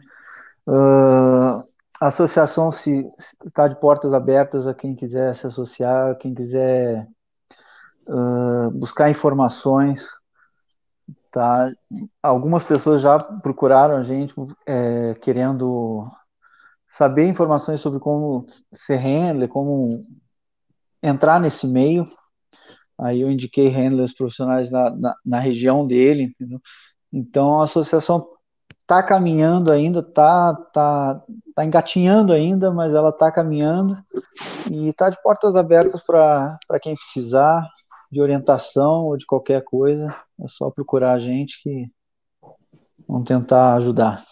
[0.67, 1.63] Uh,
[2.01, 7.07] a associação está de portas abertas a quem quiser se associar, quem quiser
[8.09, 10.07] uh, buscar informações.
[11.31, 11.71] Tá?
[12.23, 14.35] Algumas pessoas já procuraram a gente
[14.67, 16.11] é, querendo
[16.93, 19.99] saber informações sobre como ser handler, como
[21.03, 22.07] entrar nesse meio.
[22.99, 26.61] Aí eu indiquei handlers profissionais na, na, na região dele, entendeu?
[27.11, 28.29] Então a associação
[28.83, 31.23] está caminhando ainda, está tá,
[31.55, 33.97] tá engatinhando ainda, mas ela está caminhando
[34.71, 37.67] e está de portas abertas para quem precisar
[38.11, 40.15] de orientação ou de qualquer coisa.
[40.39, 41.91] É só procurar a gente que
[43.09, 44.23] vamos tentar ajudar.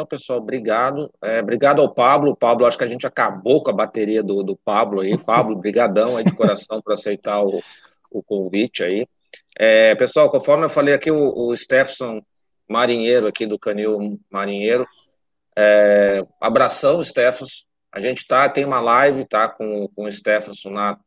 [0.00, 1.12] Então, pessoal, obrigado.
[1.22, 2.34] É, obrigado ao Pablo.
[2.34, 5.18] Pablo, acho que a gente acabou com a bateria do, do Pablo aí.
[5.18, 7.60] Pablo, brigadão aí de coração por aceitar o,
[8.10, 9.06] o convite aí.
[9.58, 12.22] É, pessoal, conforme eu falei aqui, o, o Stefson
[12.66, 14.88] Marinheiro aqui do Canil Marinheiro.
[15.54, 17.44] É, abração, Stefson.
[17.92, 20.98] A gente tá, tem uma live, tá, com, com o Stefson na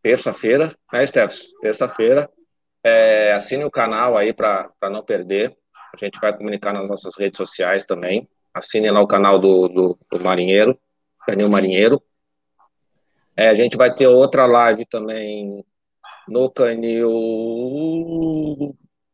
[0.00, 1.58] terça-feira, né, Stefson?
[1.60, 2.30] Terça-feira.
[2.84, 5.58] É, assine o canal aí para não perder.
[5.92, 8.28] A gente vai comunicar nas nossas redes sociais também.
[8.54, 10.78] Assine lá o canal do, do, do Marinheiro,
[11.26, 12.02] Canil Marinheiro.
[13.36, 15.64] É, a gente vai ter outra live também
[16.28, 17.08] no Canil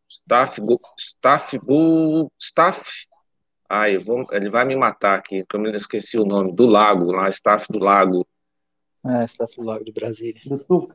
[0.09, 0.61] Staff,
[0.98, 1.59] Staff,
[2.39, 3.07] Staff.
[3.69, 7.12] Ai, vou, ele vai me matar aqui, porque eu me esqueci o nome, do Lago,
[7.12, 8.27] lá, Staff do Lago.
[9.05, 10.40] É, Staff do Lago de Brasília.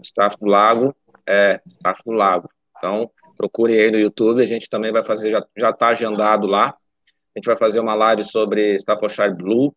[0.01, 0.95] Staff do Lago.
[1.27, 2.49] É, Staff do Lago.
[2.81, 6.69] Então, procure aí no YouTube, a gente também vai fazer, já está agendado lá.
[6.69, 9.71] A gente vai fazer uma live sobre Staffordshire Blue,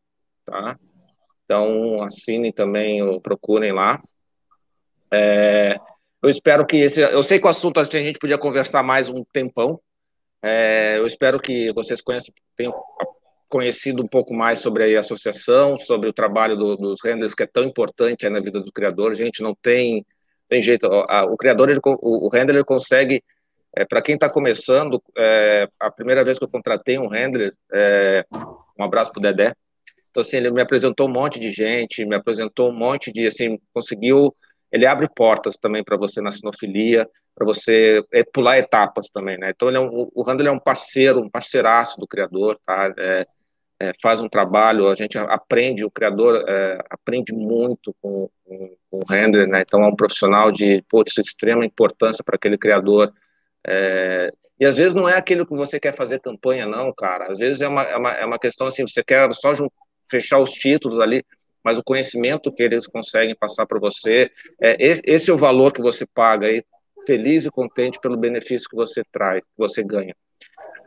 [0.46, 0.78] tá?
[1.44, 4.00] Então, assinem também, procurem lá.
[5.12, 5.76] É,
[6.22, 7.02] eu espero que esse.
[7.02, 9.78] Eu sei que o assunto assim, a gente podia conversar mais um tempão.
[10.42, 12.72] É, eu espero que vocês conheçam, tenham
[13.48, 17.46] conhecido um pouco mais sobre a associação, sobre o trabalho do, dos renders, que é
[17.46, 19.12] tão importante na vida do criador.
[19.12, 20.04] A gente não tem,
[20.48, 20.86] tem jeito.
[21.08, 23.22] A, o criador, ele, o, o render, ele consegue.
[23.76, 28.24] É, Para quem está começando, é, a primeira vez que eu contratei um render, é,
[28.78, 29.52] um abraço para o Dedé.
[30.10, 33.58] Então, assim, ele me apresentou um monte de gente, me apresentou um monte de, assim,
[33.72, 34.32] conseguiu
[34.74, 39.50] ele abre portas também para você na sinofilia, para você é, pular etapas também, né?
[39.54, 42.92] Então, ele é um, o Randall é um parceiro, um parceiraço do criador, tá?
[42.98, 43.24] É,
[43.80, 48.98] é, faz um trabalho, a gente aprende, o criador é, aprende muito com, com, com,
[48.98, 49.62] o render, né?
[49.62, 53.12] Então, é um profissional de, de extrema importância para aquele criador.
[53.66, 57.30] É, e às vezes não é aquilo que você quer fazer campanha, não, cara.
[57.30, 59.52] Às vezes é uma, é uma, é uma questão assim, você quer só
[60.08, 61.24] fechar os títulos ali,
[61.62, 64.30] mas o conhecimento que eles conseguem passar para você,
[64.62, 66.62] é, esse é o valor que você paga aí,
[67.06, 70.14] feliz e contente pelo benefício que você traz, que você ganha.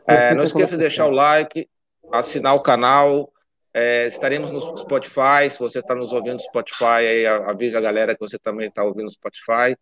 [0.06, 1.68] É, não esqueça de deixar o like,
[2.12, 3.32] assinar o canal,
[3.72, 8.14] é, estaremos no Spotify, se você está nos ouvindo no Spotify, aí avise a galera
[8.14, 9.76] que você também está ouvindo no Spotify.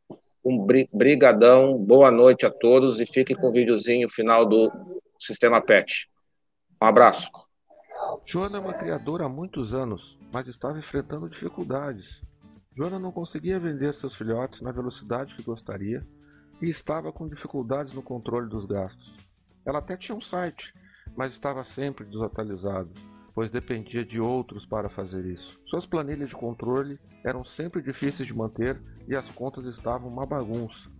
[0.45, 4.71] Um brigadão, boa noite a todos e fique com o videozinho final do
[5.19, 6.09] Sistema PET.
[6.81, 7.29] Um abraço.
[8.27, 12.05] Joana é uma criadora há muitos anos, mas estava enfrentando dificuldades.
[12.77, 16.07] Joana não conseguia vender seus filhotes na velocidade que gostaria
[16.61, 19.17] e estava com dificuldades no controle dos gastos.
[19.65, 20.73] Ela até tinha um site,
[21.17, 22.91] mas estava sempre desatualizado,
[23.35, 25.59] pois dependia de outros para fazer isso.
[25.67, 30.91] Suas planilhas de controle eram sempre difíceis de manter e as contas estavam uma bagunça.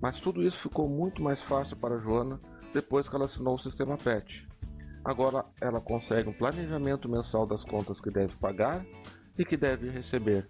[0.00, 2.40] Mas tudo isso ficou muito mais fácil para Joana
[2.72, 4.46] depois que ela assinou o sistema PET.
[5.04, 8.84] Agora ela consegue um planejamento mensal das contas que deve pagar
[9.38, 10.46] e que deve receber.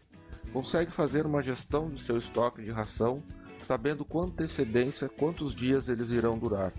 [0.53, 3.23] Consegue fazer uma gestão de seu estoque de ração,
[3.67, 6.73] sabendo com antecedência quantos dias eles irão durar.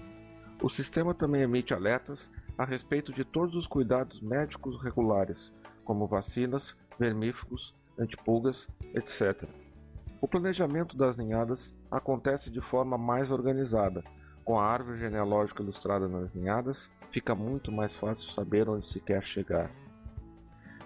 [0.61, 5.51] O sistema também emite alertas a respeito de todos os cuidados médicos regulares,
[5.85, 9.47] como vacinas, vermífugos, antipulgas, etc.
[10.19, 14.03] O planejamento das ninhadas acontece de forma mais organizada,
[14.43, 19.23] com a árvore genealógica ilustrada nas ninhadas, fica muito mais fácil saber onde se quer
[19.23, 19.69] chegar.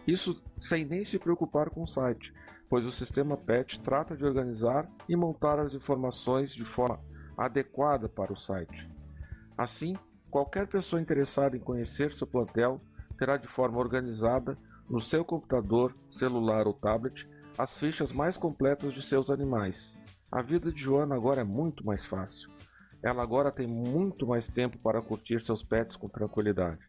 [0.05, 2.33] Isso sem nem se preocupar com o site,
[2.69, 6.99] pois o sistema PET trata de organizar e montar as informações de forma
[7.37, 8.89] adequada para o site.
[9.57, 9.95] Assim,
[10.29, 12.81] qualquer pessoa interessada em conhecer seu plantel
[13.17, 14.57] terá de forma organizada
[14.89, 19.91] no seu computador, celular ou tablet as fichas mais completas de seus animais.
[20.31, 22.49] A vida de Joana agora é muito mais fácil.
[23.03, 26.79] Ela agora tem muito mais tempo para curtir seus pets com tranquilidade.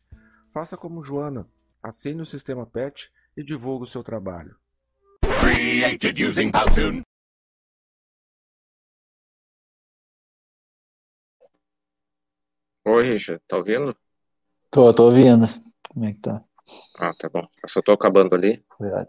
[0.52, 1.47] Faça como Joana,
[1.82, 4.55] assine o sistema Pet e divulgue o seu trabalho.
[5.40, 7.02] Created using Powtoon.
[12.84, 13.96] Oi, Richard, tá ouvindo?
[14.70, 15.46] Tô, tô ouvindo.
[15.88, 16.42] Como é que tá?
[16.98, 17.46] Ah, tá bom.
[17.62, 18.64] Eu só tô acabando ali.
[18.80, 19.09] Verdade.